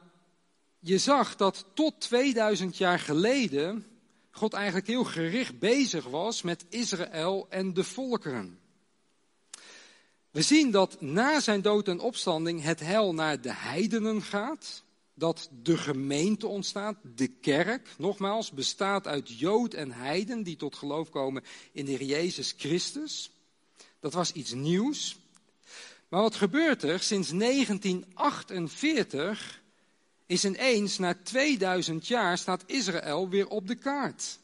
je 0.78 0.98
zag 0.98 1.36
dat 1.36 1.66
tot 1.74 2.00
2000 2.00 2.76
jaar 2.76 2.98
geleden 2.98 3.86
God 4.30 4.52
eigenlijk 4.52 4.86
heel 4.86 5.04
gericht 5.04 5.58
bezig 5.58 6.04
was 6.04 6.42
met 6.42 6.64
Israël 6.68 7.46
en 7.50 7.74
de 7.74 7.84
volkeren. 7.84 8.58
We 10.38 10.44
zien 10.44 10.70
dat 10.70 11.00
na 11.00 11.40
zijn 11.40 11.62
dood 11.62 11.88
en 11.88 12.00
opstanding 12.00 12.62
het 12.62 12.80
hel 12.80 13.14
naar 13.14 13.40
de 13.40 13.52
heidenen 13.52 14.22
gaat. 14.22 14.82
dat 15.14 15.50
de 15.62 15.76
gemeente 15.76 16.46
ontstaat, 16.46 16.96
de 17.14 17.26
kerk, 17.26 17.88
nogmaals, 17.96 18.50
bestaat 18.50 19.06
uit 19.06 19.38
Jood 19.38 19.74
en 19.74 19.92
Heiden 19.92 20.42
die 20.42 20.56
tot 20.56 20.76
geloof 20.76 21.10
komen 21.10 21.44
in 21.72 21.84
de 21.84 22.06
Jezus 22.06 22.54
Christus. 22.56 23.30
Dat 24.00 24.12
was 24.12 24.32
iets 24.32 24.52
nieuws. 24.52 25.16
Maar 26.08 26.22
wat 26.22 26.34
gebeurt 26.34 26.82
er? 26.82 27.00
Sinds 27.00 27.30
1948 27.30 29.62
is 30.26 30.44
ineens, 30.44 30.98
na 30.98 31.14
2000 31.22 32.06
jaar, 32.06 32.38
staat 32.38 32.62
Israël 32.66 33.28
weer 33.28 33.48
op 33.48 33.66
de 33.66 33.74
kaart. 33.74 34.38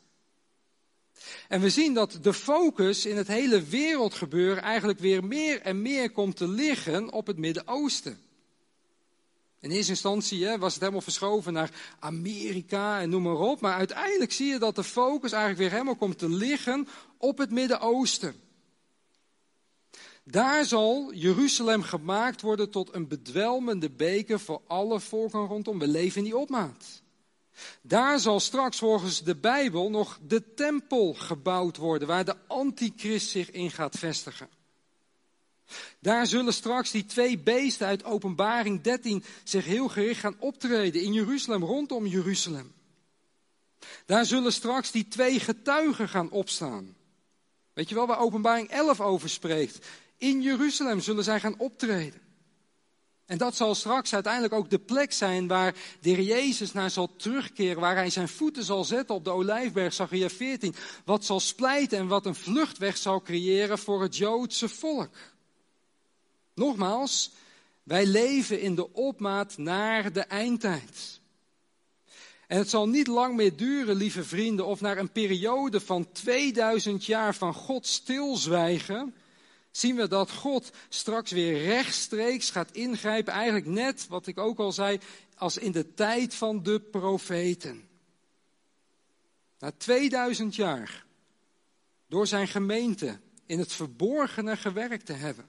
En 1.49 1.61
we 1.61 1.71
zien 1.71 1.95
dat 1.95 2.19
de 2.23 2.33
focus 2.33 3.07
in 3.07 3.17
het 3.17 3.29
hele 3.29 3.63
wereldgebeuren 3.63 4.63
eigenlijk 4.63 4.99
weer 4.99 5.25
meer 5.25 5.61
en 5.61 5.83
meer 5.83 6.11
komt 6.11 6.37
te 6.37 6.49
liggen 6.49 7.13
op 7.13 7.27
het 7.27 7.39
Midden-Oosten. 7.39 8.19
In 9.61 9.71
eerste 9.71 9.91
instantie 9.91 10.45
hè, 10.45 10.59
was 10.59 10.73
het 10.73 10.81
helemaal 10.81 11.03
verschoven 11.03 11.53
naar 11.53 11.71
Amerika 11.99 13.01
en 13.01 13.11
noem 13.11 13.23
maar 13.23 13.39
op. 13.39 13.61
Maar 13.61 13.75
uiteindelijk 13.75 14.33
zie 14.33 14.47
je 14.47 14.59
dat 14.59 14.77
de 14.77 14.85
focus 14.85 15.33
eigenlijk 15.33 15.61
weer 15.61 15.71
helemaal 15.71 15.97
komt 15.97 16.19
te 16.19 16.29
liggen 16.29 16.89
op 17.19 17.39
het 17.39 17.51
Midden-Oosten. 17.51 18.35
Daar 20.25 20.65
zal 20.65 21.13
Jeruzalem 21.15 21.83
gemaakt 21.83 22.41
worden 22.41 22.71
tot 22.71 22.95
een 22.95 23.09
bedwelmende 23.09 23.91
beker 23.91 24.41
voor 24.41 24.61
alle 24.67 25.01
volken 25.01 25.47
rondom. 25.47 25.79
We 25.79 25.89
leven 25.89 26.19
in 26.19 26.25
die 26.25 26.37
opmaat. 26.37 27.03
Daar 27.83 28.19
zal 28.19 28.41
straks 28.41 28.79
volgens 28.79 29.23
de 29.23 29.37
Bijbel 29.37 29.91
nog 29.91 30.19
de 30.27 30.55
tempel 30.55 31.15
gebouwd 31.15 31.77
worden, 31.77 32.09
waar 32.09 32.25
de 32.25 32.37
antichrist 32.47 33.29
zich 33.29 33.51
in 33.51 33.71
gaat 33.71 33.99
vestigen. 33.99 34.49
Daar 35.99 36.27
zullen 36.27 36.53
straks 36.53 36.91
die 36.91 37.07
twee 37.07 37.39
beesten 37.39 37.87
uit 37.87 38.05
Openbaring 38.05 38.81
13 38.81 39.25
zich 39.45 39.65
heel 39.65 39.89
gericht 39.89 40.21
gaan 40.21 40.37
optreden 40.39 41.03
in 41.03 41.13
Jeruzalem, 41.13 41.65
rondom 41.65 42.07
Jeruzalem. 42.07 42.73
Daar 44.07 44.25
zullen 44.25 44.53
straks 44.53 44.91
die 44.91 45.09
twee 45.09 45.41
getuigen 45.41 46.09
gaan 46.09 46.31
opstaan. 46.31 46.97
Weet 47.73 47.89
je 47.89 47.95
wel 47.95 48.07
waar 48.07 48.19
Openbaring 48.19 48.69
11 48.69 49.01
over 49.01 49.29
spreekt? 49.29 49.87
In 50.17 50.43
Jeruzalem 50.43 51.01
zullen 51.01 51.25
zij 51.25 51.41
gaan 51.41 51.59
optreden. 51.59 52.21
En 53.27 53.39
dat 53.39 53.57
zal 53.57 53.75
straks 53.75 54.15
uiteindelijk 54.15 54.55
ook 54.55 54.71
de 54.71 54.79
plek 54.79 55.13
zijn 55.13 55.47
waar 55.47 55.75
de 56.01 56.11
Heer 56.11 56.21
Jezus 56.21 56.73
naar 56.73 56.91
zal 56.91 57.17
terugkeren, 57.17 57.81
waar 57.81 57.97
hij 57.97 58.11
zijn 58.11 58.29
voeten 58.29 58.65
zal 58.65 58.85
zetten 58.85 59.15
op 59.15 59.25
de 59.25 59.31
Olijfberg, 59.31 59.93
Zachariah 59.93 60.31
14. 60.31 60.75
Wat 61.05 61.25
zal 61.25 61.41
splijten 61.41 61.99
en 61.99 62.07
wat 62.07 62.27
een 62.27 62.35
vluchtweg 62.35 62.97
zal 62.97 63.23
creëren 63.23 63.79
voor 63.79 64.03
het 64.03 64.17
Joodse 64.17 64.69
volk. 64.69 65.15
Nogmaals, 66.55 67.31
wij 67.83 68.07
leven 68.07 68.61
in 68.61 68.75
de 68.75 68.93
opmaat 68.93 69.57
naar 69.57 70.13
de 70.13 70.21
eindtijd. 70.21 71.21
En 72.47 72.59
het 72.59 72.71
zal 72.71 72.89
niet 72.89 73.07
lang 73.07 73.37
meer 73.37 73.57
duren, 73.57 73.97
lieve 73.97 74.25
vrienden, 74.25 74.67
of 74.67 74.81
naar 74.81 74.99
een 74.99 75.13
periode 75.13 75.81
van 75.81 76.13
2000 76.13 77.05
jaar 77.05 77.35
van 77.35 77.55
God 77.55 77.87
stilzwijgen, 77.87 79.15
zien 79.77 79.97
we 79.97 80.09
dat 80.09 80.31
God 80.31 80.71
straks 80.89 81.31
weer 81.31 81.65
rechtstreeks 81.65 82.51
gaat 82.51 82.73
ingrijpen. 82.73 83.33
Eigenlijk 83.33 83.67
net, 83.67 84.07
wat 84.09 84.27
ik 84.27 84.39
ook 84.39 84.59
al 84.59 84.73
zei, 84.73 84.99
als 85.37 85.57
in 85.57 85.73
de 85.73 85.95
tijd 85.95 86.35
van 86.35 86.63
de 86.63 86.81
profeten. 86.81 87.89
Na 89.59 89.73
2000 89.77 90.55
jaar, 90.55 91.05
door 92.07 92.27
zijn 92.27 92.49
gemeente 92.49 93.21
in 93.47 93.59
het 93.59 93.73
verborgene 93.73 94.57
gewerkt 94.57 95.07
te 95.07 95.13
hebben, 95.13 95.49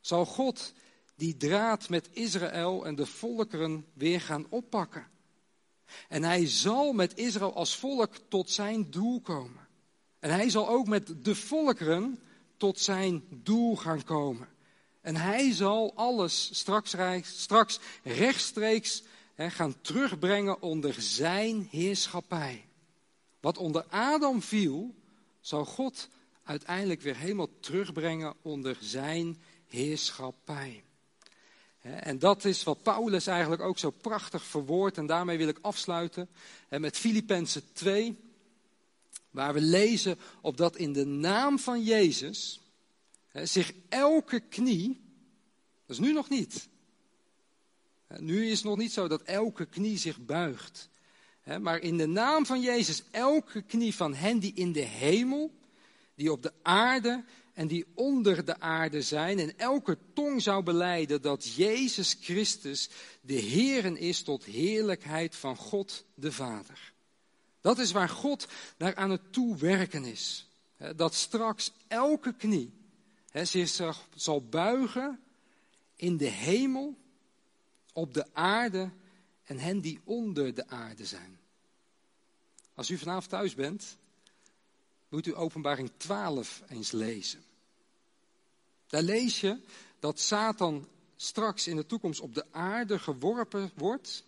zal 0.00 0.26
God 0.26 0.72
die 1.16 1.36
draad 1.36 1.88
met 1.88 2.08
Israël 2.12 2.86
en 2.86 2.94
de 2.94 3.06
volkeren 3.06 3.86
weer 3.92 4.20
gaan 4.20 4.46
oppakken. 4.48 5.06
En 6.08 6.22
hij 6.22 6.46
zal 6.46 6.92
met 6.92 7.16
Israël 7.16 7.54
als 7.54 7.76
volk 7.76 8.16
tot 8.28 8.50
zijn 8.50 8.90
doel 8.90 9.20
komen. 9.20 9.66
En 10.18 10.30
hij 10.30 10.50
zal 10.50 10.68
ook 10.68 10.86
met 10.86 11.24
de 11.24 11.34
volkeren 11.34 12.20
tot 12.58 12.80
zijn 12.80 13.24
doel 13.30 13.76
gaan 13.76 14.04
komen. 14.04 14.48
En 15.00 15.16
hij 15.16 15.52
zal 15.52 15.92
alles 15.94 16.50
straks, 16.52 16.96
straks 17.22 17.78
rechtstreeks 18.02 19.02
gaan 19.36 19.80
terugbrengen 19.80 20.62
onder 20.62 20.94
zijn 20.98 21.68
heerschappij. 21.70 22.64
Wat 23.40 23.58
onder 23.58 23.84
Adam 23.88 24.42
viel, 24.42 24.94
zal 25.40 25.64
God 25.64 26.08
uiteindelijk 26.42 27.00
weer 27.00 27.16
helemaal 27.16 27.48
terugbrengen 27.60 28.34
onder 28.42 28.76
zijn 28.80 29.42
heerschappij. 29.66 30.82
En 31.80 32.18
dat 32.18 32.44
is 32.44 32.62
wat 32.62 32.82
Paulus 32.82 33.26
eigenlijk 33.26 33.62
ook 33.62 33.78
zo 33.78 33.90
prachtig 33.90 34.44
verwoordt. 34.44 34.96
En 34.96 35.06
daarmee 35.06 35.38
wil 35.38 35.48
ik 35.48 35.58
afsluiten 35.60 36.28
met 36.68 36.96
Filippenzen 36.96 37.72
2. 37.72 38.16
Waar 39.30 39.54
we 39.54 39.60
lezen 39.60 40.18
op 40.40 40.56
dat 40.56 40.76
in 40.76 40.92
de 40.92 41.06
naam 41.06 41.58
van 41.58 41.82
Jezus 41.82 42.60
zich 43.32 43.72
elke 43.88 44.40
knie, 44.40 45.00
dat 45.86 45.96
is 45.96 46.02
nu 46.02 46.12
nog 46.12 46.28
niet. 46.28 46.68
Nu 48.16 48.46
is 48.46 48.58
het 48.58 48.64
nog 48.64 48.78
niet 48.78 48.92
zo 48.92 49.08
dat 49.08 49.22
elke 49.22 49.66
knie 49.66 49.98
zich 49.98 50.24
buigt. 50.24 50.88
Maar 51.60 51.80
in 51.80 51.96
de 51.96 52.06
naam 52.06 52.46
van 52.46 52.60
Jezus 52.60 53.02
elke 53.10 53.62
knie 53.62 53.94
van 53.94 54.14
hen 54.14 54.38
die 54.38 54.52
in 54.54 54.72
de 54.72 54.80
hemel, 54.80 55.50
die 56.14 56.32
op 56.32 56.42
de 56.42 56.52
aarde 56.62 57.24
en 57.54 57.66
die 57.66 57.86
onder 57.94 58.44
de 58.44 58.60
aarde 58.60 59.02
zijn. 59.02 59.38
En 59.38 59.58
elke 59.58 59.98
tong 60.14 60.42
zou 60.42 60.62
beleiden 60.62 61.22
dat 61.22 61.54
Jezus 61.54 62.16
Christus 62.20 62.90
de 63.20 63.34
Heeren 63.34 63.96
is 63.96 64.22
tot 64.22 64.44
heerlijkheid 64.44 65.36
van 65.36 65.56
God 65.56 66.04
de 66.14 66.32
Vader. 66.32 66.92
Dat 67.68 67.78
is 67.78 67.92
waar 67.92 68.08
God 68.08 68.48
naar 68.78 68.94
aan 68.96 69.10
het 69.10 69.32
toewerken 69.32 70.04
is. 70.04 70.46
Dat 70.96 71.14
straks 71.14 71.72
elke 71.88 72.34
knie 72.34 72.72
zich 73.32 74.06
zal 74.14 74.44
buigen 74.48 75.20
in 75.96 76.16
de 76.16 76.28
hemel, 76.28 76.98
op 77.92 78.14
de 78.14 78.34
aarde 78.34 78.90
en 79.44 79.58
hen 79.58 79.80
die 79.80 80.00
onder 80.04 80.54
de 80.54 80.68
aarde 80.68 81.06
zijn. 81.06 81.38
Als 82.74 82.90
u 82.90 82.98
vanavond 82.98 83.28
thuis 83.28 83.54
bent, 83.54 83.96
moet 85.08 85.26
u 85.26 85.36
openbaring 85.36 85.90
12 85.96 86.62
eens 86.68 86.92
lezen. 86.92 87.44
Daar 88.86 89.02
lees 89.02 89.40
je 89.40 89.60
dat 89.98 90.20
Satan 90.20 90.88
straks 91.16 91.66
in 91.66 91.76
de 91.76 91.86
toekomst 91.86 92.20
op 92.20 92.34
de 92.34 92.44
aarde 92.50 92.98
geworpen 92.98 93.70
wordt. 93.74 94.24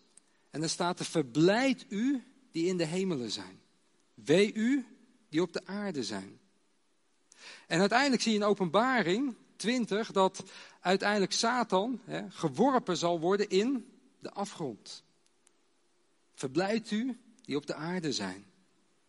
En 0.51 0.63
er 0.63 0.71
staat 0.71 0.99
er, 0.99 1.05
verblijd 1.05 1.87
u 1.89 2.25
die 2.53 2.67
in 2.67 2.77
de 2.77 2.85
hemelen 2.85 3.31
zijn. 3.31 3.61
Wee 4.15 4.55
u 4.55 4.87
die 5.29 5.43
op 5.43 5.53
de 5.53 5.67
aarde 5.67 6.05
zijn. 6.05 6.39
En 7.67 7.81
uiteindelijk 7.81 8.23
zie 8.23 8.33
je 8.33 8.39
in 8.39 8.45
openbaring 8.45 9.35
20 9.57 10.13
dat 10.13 10.43
uiteindelijk 10.81 11.33
Satan 11.33 12.01
hè, 12.05 12.31
geworpen 12.31 12.97
zal 12.97 13.21
worden 13.21 13.49
in 13.49 13.91
de 14.19 14.31
afgrond. 14.31 15.05
Verblijd 16.35 16.91
u 16.91 17.21
die 17.43 17.57
op 17.57 17.67
de 17.67 17.75
aarde 17.75 18.13
zijn. 18.13 18.45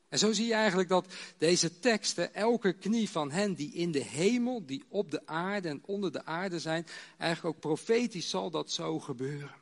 En 0.10 0.20
zo 0.20 0.32
zie 0.32 0.46
je 0.46 0.54
eigenlijk 0.54 0.90
dat 0.90 1.14
deze 1.38 1.80
teksten, 1.80 2.34
elke 2.34 2.74
knie 2.74 3.10
van 3.10 3.32
hen 3.32 3.54
die 3.54 3.74
in 3.74 3.92
de 3.92 4.04
hemel, 4.04 4.66
die 4.66 4.84
op 4.88 5.12
de 5.12 5.28
aarde 5.28 5.70
en 5.70 5.82
onder 5.86 6.12
de 6.12 6.26
aarde 6.26 6.60
zijn, 6.60 6.86
eigenlijk 7.18 7.56
ook 7.56 7.62
profetisch 7.62 8.30
zal 8.30 8.50
dat 8.50 8.72
zo 8.72 9.00
gebeuren. 9.00 9.56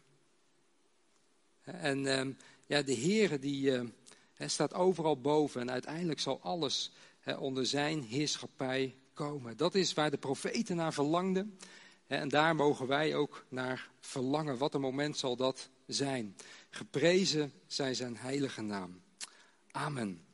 En 1.61 2.05
ehm, 2.05 2.31
ja, 2.69 2.81
de 2.81 2.95
Heere 2.95 3.39
die 3.39 3.71
uh, 3.71 3.81
staat 4.37 4.73
overal 4.73 5.21
boven 5.21 5.61
en 5.61 5.71
uiteindelijk 5.71 6.19
zal 6.19 6.39
alles 6.41 6.91
onder 7.39 7.65
zijn 7.65 8.03
heerschappij 8.03 8.95
komen. 9.13 9.57
Dat 9.57 9.75
is 9.75 9.93
waar 9.93 10.11
de 10.11 10.17
profeten 10.17 10.75
naar 10.75 10.93
verlangden. 10.93 11.57
En 12.07 12.29
daar 12.29 12.55
mogen 12.55 12.87
wij 12.87 13.15
ook 13.15 13.45
naar 13.49 13.89
verlangen. 13.99 14.57
Wat 14.57 14.73
een 14.73 14.81
moment 14.81 15.17
zal 15.17 15.35
dat 15.35 15.69
zijn. 15.87 16.35
Geprezen 16.69 17.53
zij 17.67 17.93
zijn 17.93 18.17
heilige 18.17 18.61
naam. 18.61 19.01
Amen. 19.71 20.25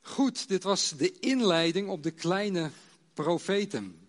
Goed, 0.00 0.48
dit 0.48 0.62
was 0.62 0.90
de 0.90 1.18
inleiding 1.18 1.88
op 1.88 2.02
de 2.02 2.10
kleine 2.10 2.70
profeten. 3.14 4.08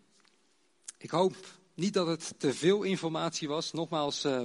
Ik 0.98 1.10
hoop 1.10 1.36
niet 1.82 1.94
dat 1.94 2.08
het 2.08 2.34
te 2.38 2.54
veel 2.54 2.84
informatie 2.84 3.48
was. 3.48 3.72
Nogmaals, 3.72 4.26
uh, 4.26 4.42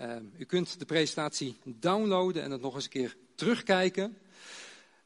uh, 0.00 0.16
u 0.38 0.44
kunt 0.44 0.78
de 0.78 0.84
presentatie 0.84 1.56
downloaden 1.64 2.42
en 2.42 2.50
het 2.50 2.60
nog 2.60 2.74
eens 2.74 2.84
een 2.84 2.90
keer 2.90 3.16
terugkijken. 3.34 4.18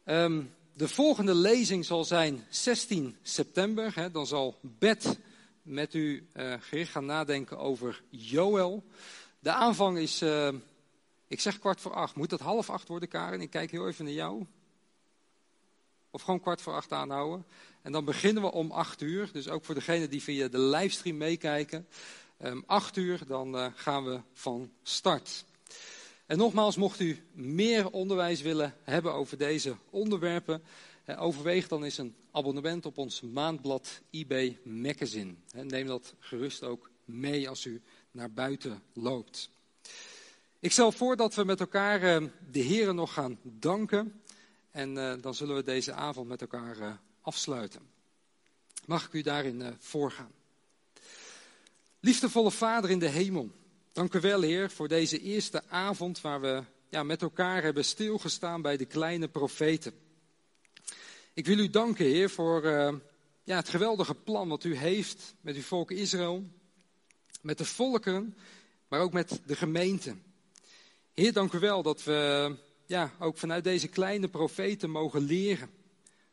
Um, 0.04 0.54
de 0.72 0.88
volgende 0.88 1.34
lezing 1.34 1.84
zal 1.84 2.04
zijn 2.04 2.44
16 2.48 3.16
september. 3.22 3.94
Hè, 3.94 4.10
dan 4.10 4.26
zal 4.26 4.58
Bert 4.60 5.18
met 5.62 5.94
u 5.94 6.28
uh, 6.36 6.54
gericht 6.60 6.90
gaan 6.90 7.06
nadenken 7.06 7.58
over 7.58 8.02
Joël. 8.10 8.84
De 9.38 9.52
aanvang 9.52 9.98
is, 9.98 10.22
ik 11.28 11.40
zeg 11.40 11.58
kwart 11.58 11.80
voor 11.80 11.92
acht. 11.92 12.16
Moet 12.16 12.30
dat 12.30 12.40
half 12.40 12.70
acht 12.70 12.88
worden, 12.88 13.08
Karen? 13.08 13.40
Ik 13.40 13.50
kijk 13.50 13.70
heel 13.70 13.88
even 13.88 14.04
naar 14.04 14.14
jou. 14.14 14.46
Of 16.10 16.22
gewoon 16.22 16.40
kwart 16.40 16.60
voor 16.60 16.74
acht 16.74 16.92
aanhouden. 16.92 17.44
En 17.88 17.94
dan 17.94 18.04
beginnen 18.04 18.42
we 18.42 18.52
om 18.52 18.70
acht 18.70 19.02
uur. 19.02 19.30
Dus 19.32 19.48
ook 19.48 19.64
voor 19.64 19.74
degenen 19.74 20.10
die 20.10 20.22
via 20.22 20.48
de 20.48 20.58
livestream 20.58 21.16
meekijken. 21.16 21.86
um, 22.44 22.62
acht 22.66 22.96
uur, 22.96 23.20
dan 23.26 23.72
gaan 23.74 24.04
we 24.04 24.20
van 24.32 24.70
start. 24.82 25.44
En 26.26 26.38
nogmaals, 26.38 26.76
mocht 26.76 27.00
u 27.00 27.22
meer 27.32 27.90
onderwijs 27.90 28.42
willen 28.42 28.74
hebben 28.82 29.12
over 29.12 29.38
deze 29.38 29.76
onderwerpen, 29.90 30.62
overweeg 31.18 31.68
dan 31.68 31.84
eens 31.84 31.98
een 31.98 32.14
abonnement 32.30 32.86
op 32.86 32.98
ons 32.98 33.20
maandblad 33.20 34.00
IB 34.10 34.52
Magazine. 34.64 35.34
Neem 35.52 35.86
dat 35.86 36.14
gerust 36.18 36.62
ook 36.62 36.90
mee 37.04 37.48
als 37.48 37.64
u 37.64 37.82
naar 38.10 38.32
buiten 38.32 38.82
loopt. 38.92 39.50
Ik 40.58 40.72
stel 40.72 40.92
voor 40.92 41.16
dat 41.16 41.34
we 41.34 41.44
met 41.44 41.60
elkaar 41.60 42.02
ehm, 42.02 42.26
de 42.50 42.60
Heren 42.60 42.94
nog 42.94 43.12
gaan 43.12 43.38
danken. 43.42 44.22
En 44.70 44.98
eh, 44.98 45.22
dan 45.22 45.34
zullen 45.34 45.56
we 45.56 45.62
deze 45.62 45.92
avond 45.92 46.28
met 46.28 46.40
elkaar 46.40 46.78
eh, 46.78 46.92
afsluiten. 47.28 47.82
Mag 48.86 49.06
ik 49.06 49.12
u 49.12 49.22
daarin 49.22 49.62
eh, 49.62 49.72
voorgaan? 49.78 50.32
Liefdevolle 52.00 52.50
Vader 52.50 52.90
in 52.90 52.98
de 52.98 53.08
hemel, 53.08 53.50
dank 53.92 54.14
u 54.14 54.20
wel, 54.20 54.40
Heer, 54.40 54.70
voor 54.70 54.88
deze 54.88 55.20
eerste 55.20 55.62
avond 55.68 56.20
waar 56.20 56.40
we 56.40 56.62
ja, 56.88 57.02
met 57.02 57.22
elkaar 57.22 57.62
hebben 57.62 57.84
stilgestaan 57.84 58.62
bij 58.62 58.76
de 58.76 58.84
kleine 58.84 59.28
profeten. 59.28 59.92
Ik 61.34 61.46
wil 61.46 61.58
u 61.58 61.70
danken, 61.70 62.04
Heer, 62.04 62.30
voor 62.30 62.66
ja, 63.44 63.56
het 63.56 63.68
geweldige 63.68 64.14
plan 64.14 64.48
wat 64.48 64.64
u 64.64 64.76
heeft 64.76 65.34
met 65.40 65.56
uw 65.56 65.62
volk 65.62 65.90
Israël, 65.90 66.44
met 67.40 67.58
de 67.58 67.64
volken, 67.64 68.36
maar 68.88 69.00
ook 69.00 69.12
met 69.12 69.40
de 69.46 69.56
gemeente. 69.56 70.16
Heer, 71.14 71.32
dank 71.32 71.52
u 71.52 71.58
wel 71.58 71.82
dat 71.82 72.04
we 72.04 72.54
ja, 72.86 73.12
ook 73.18 73.38
vanuit 73.38 73.64
deze 73.64 73.88
kleine 73.88 74.28
profeten 74.28 74.90
mogen 74.90 75.22
leren. 75.22 75.77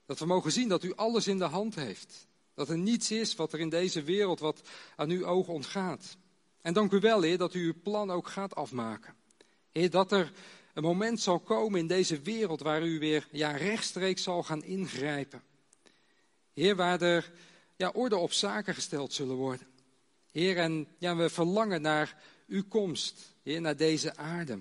Dat 0.06 0.20
we 0.20 0.26
mogen 0.26 0.52
zien 0.52 0.68
dat 0.68 0.84
u 0.84 0.94
alles 0.96 1.28
in 1.28 1.38
de 1.38 1.44
hand 1.44 1.76
heeft. 1.76 2.28
Dat 2.54 2.70
er 2.70 2.78
niets 2.78 3.12
is 3.12 3.36
wat 3.36 3.54
er 3.54 3.60
in 3.60 3.70
deze 3.70 4.04
wereld 4.04 4.40
wat 4.40 4.62
aan 4.96 5.10
uw 5.10 5.26
ogen 5.26 5.54
ontgaat. 5.54 6.18
En 6.62 6.74
dank 6.74 6.92
u 6.92 7.00
wel, 7.00 7.22
Heer, 7.22 7.38
dat 7.38 7.54
u 7.54 7.66
uw 7.66 7.82
plan 7.84 8.12
ook 8.12 8.28
gaat 8.28 8.56
afmaken. 8.56 9.16
Heer, 9.72 9.90
dat 9.90 10.12
er 10.12 10.32
een 10.74 10.84
moment 10.84 11.20
zal 11.20 11.40
komen 11.40 11.80
in 11.80 11.88
deze 11.88 12.22
wereld 12.22 12.62
waar 12.62 12.86
u 12.86 13.00
weer 13.00 13.28
ja, 13.32 13.52
rechtstreeks 13.52 14.24
zal 14.24 14.44
gaan 14.44 14.64
ingrijpen. 14.64 15.44
Heer, 16.54 16.76
waar 16.76 17.02
er 17.02 17.32
ja, 17.76 17.90
orde 17.90 18.18
op 18.18 18.32
zaken 18.32 18.74
gesteld 18.74 19.14
zullen 19.14 19.36
worden. 19.36 19.68
Heer, 20.32 20.58
en 20.58 20.88
ja, 20.98 21.16
we 21.16 21.30
verlangen 21.30 21.82
naar 21.82 22.18
uw 22.48 22.64
komst, 22.68 23.36
Heer, 23.44 23.62
naar 23.62 23.78
deze 23.78 24.16
aarde. 24.16 24.60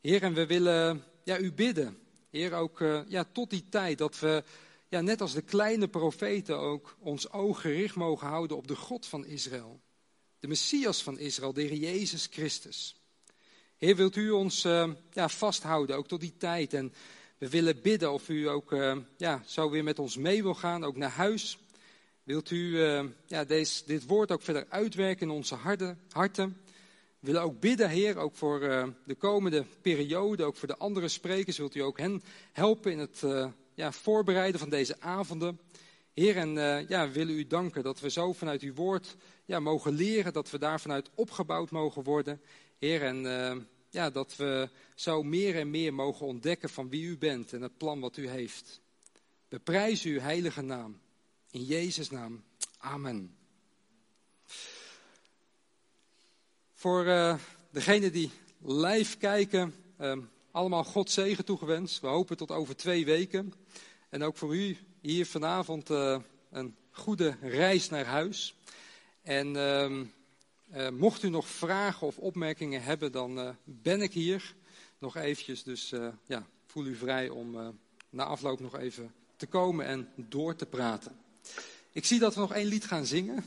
Heer, 0.00 0.22
en 0.22 0.34
we 0.34 0.46
willen 0.46 1.04
ja, 1.24 1.38
u 1.38 1.52
bidden, 1.52 1.98
Heer, 2.34 2.52
ook 2.52 2.80
uh, 2.80 3.00
ja, 3.08 3.24
tot 3.32 3.50
die 3.50 3.64
tijd 3.68 3.98
dat 3.98 4.18
we, 4.18 4.44
ja, 4.88 5.00
net 5.00 5.20
als 5.20 5.32
de 5.32 5.42
kleine 5.42 5.88
profeten, 5.88 6.58
ook 6.58 6.96
ons 6.98 7.30
oog 7.30 7.60
gericht 7.60 7.94
mogen 7.94 8.26
houden 8.26 8.56
op 8.56 8.68
de 8.68 8.76
God 8.76 9.06
van 9.06 9.26
Israël. 9.26 9.80
De 10.38 10.48
Messias 10.48 11.02
van 11.02 11.18
Israël, 11.18 11.52
de 11.52 11.78
Jezus 11.78 12.28
Christus. 12.30 12.96
Heer, 13.76 13.96
wilt 13.96 14.16
u 14.16 14.30
ons 14.30 14.64
uh, 14.64 14.90
ja, 15.12 15.28
vasthouden, 15.28 15.96
ook 15.96 16.08
tot 16.08 16.20
die 16.20 16.36
tijd. 16.36 16.74
En 16.74 16.92
we 17.38 17.48
willen 17.48 17.82
bidden 17.82 18.12
of 18.12 18.28
u 18.28 18.48
ook 18.48 18.72
uh, 18.72 18.96
ja, 19.16 19.42
zo 19.46 19.70
weer 19.70 19.84
met 19.84 19.98
ons 19.98 20.16
mee 20.16 20.42
wil 20.42 20.54
gaan, 20.54 20.84
ook 20.84 20.96
naar 20.96 21.10
huis. 21.10 21.58
Wilt 22.22 22.50
u 22.50 22.78
ja, 23.26 23.44
deze, 23.44 23.82
dit 23.86 24.06
woord 24.06 24.32
ook 24.32 24.42
verder 24.42 24.66
uitwerken 24.68 25.26
in 25.26 25.34
onze 25.34 25.54
harten. 26.10 26.60
We 27.24 27.30
willen 27.30 27.46
ook 27.46 27.60
bidden, 27.60 27.88
Heer, 27.88 28.16
ook 28.16 28.34
voor 28.34 28.62
uh, 28.62 28.86
de 29.04 29.14
komende 29.14 29.64
periode, 29.80 30.44
ook 30.44 30.56
voor 30.56 30.68
de 30.68 30.76
andere 30.76 31.08
sprekers. 31.08 31.58
Wilt 31.58 31.74
u 31.74 31.80
ook 31.80 31.98
hen 31.98 32.22
helpen 32.52 32.92
in 32.92 32.98
het 32.98 33.22
uh, 33.24 33.46
ja, 33.74 33.92
voorbereiden 33.92 34.60
van 34.60 34.68
deze 34.68 35.00
avonden. 35.00 35.60
Heer, 36.12 36.36
en 36.36 36.56
uh, 36.56 36.88
ja, 36.88 37.06
we 37.06 37.12
willen 37.12 37.34
u 37.34 37.46
danken 37.46 37.82
dat 37.82 38.00
we 38.00 38.10
zo 38.10 38.32
vanuit 38.32 38.62
uw 38.62 38.74
woord 38.74 39.16
ja, 39.44 39.60
mogen 39.60 39.92
leren, 39.92 40.32
dat 40.32 40.50
we 40.50 40.58
daar 40.58 40.80
vanuit 40.80 41.10
opgebouwd 41.14 41.70
mogen 41.70 42.02
worden. 42.02 42.40
Heer, 42.78 43.02
en 43.02 43.22
ja, 43.90 44.10
dat 44.10 44.36
we 44.36 44.68
zo 44.94 45.22
meer 45.22 45.56
en 45.56 45.70
meer 45.70 45.94
mogen 45.94 46.26
ontdekken 46.26 46.68
van 46.68 46.88
wie 46.88 47.04
u 47.04 47.18
bent 47.18 47.52
en 47.52 47.62
het 47.62 47.76
plan 47.76 48.00
wat 48.00 48.16
u 48.16 48.28
heeft. 48.28 48.80
We 49.48 49.58
prijzen 49.58 50.10
uw 50.10 50.20
heilige 50.20 50.62
naam. 50.62 51.00
In 51.50 51.64
Jezus' 51.64 52.10
naam. 52.10 52.44
Amen. 52.78 53.43
Voor 56.84 57.06
uh, 57.06 57.34
degenen 57.70 58.12
die 58.12 58.30
live 58.64 59.16
kijken, 59.16 59.74
uh, 60.00 60.16
allemaal 60.50 60.84
God 60.84 61.10
zegen 61.10 61.44
toegewenst. 61.44 62.00
We 62.00 62.06
hopen 62.06 62.36
tot 62.36 62.50
over 62.50 62.76
twee 62.76 63.04
weken. 63.04 63.52
En 64.08 64.22
ook 64.22 64.36
voor 64.36 64.56
u 64.56 64.76
hier 65.00 65.26
vanavond 65.26 65.90
uh, 65.90 66.18
een 66.50 66.76
goede 66.90 67.36
reis 67.40 67.88
naar 67.88 68.04
huis. 68.04 68.54
En 69.22 69.56
ehm, 69.56 70.04
mocht 70.96 71.22
u 71.22 71.28
nog 71.28 71.48
vragen 71.48 72.06
of 72.06 72.18
opmerkingen 72.18 72.82
hebben, 72.82 73.12
dan 73.12 73.56
ben 73.64 74.02
ik 74.02 74.12
hier 74.12 74.54
nog 74.98 75.16
eventjes. 75.16 75.62
Dus 75.62 75.92
ja, 76.26 76.46
voel 76.66 76.86
u 76.86 76.96
vrij 76.96 77.28
om 77.28 77.78
na 78.10 78.24
afloop 78.24 78.60
nog 78.60 78.78
even 78.78 79.14
te 79.36 79.46
komen 79.46 79.86
en 79.86 80.08
door 80.16 80.56
te 80.56 80.66
praten. 80.66 81.16
Ik 81.92 82.04
zie 82.04 82.18
dat 82.18 82.34
we 82.34 82.40
nog 82.40 82.52
één 82.52 82.66
lied 82.66 82.84
gaan 82.84 83.06
zingen. 83.06 83.44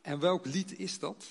En 0.00 0.20
welk 0.20 0.46
lied 0.46 0.78
is 0.78 0.98
dat? 0.98 1.24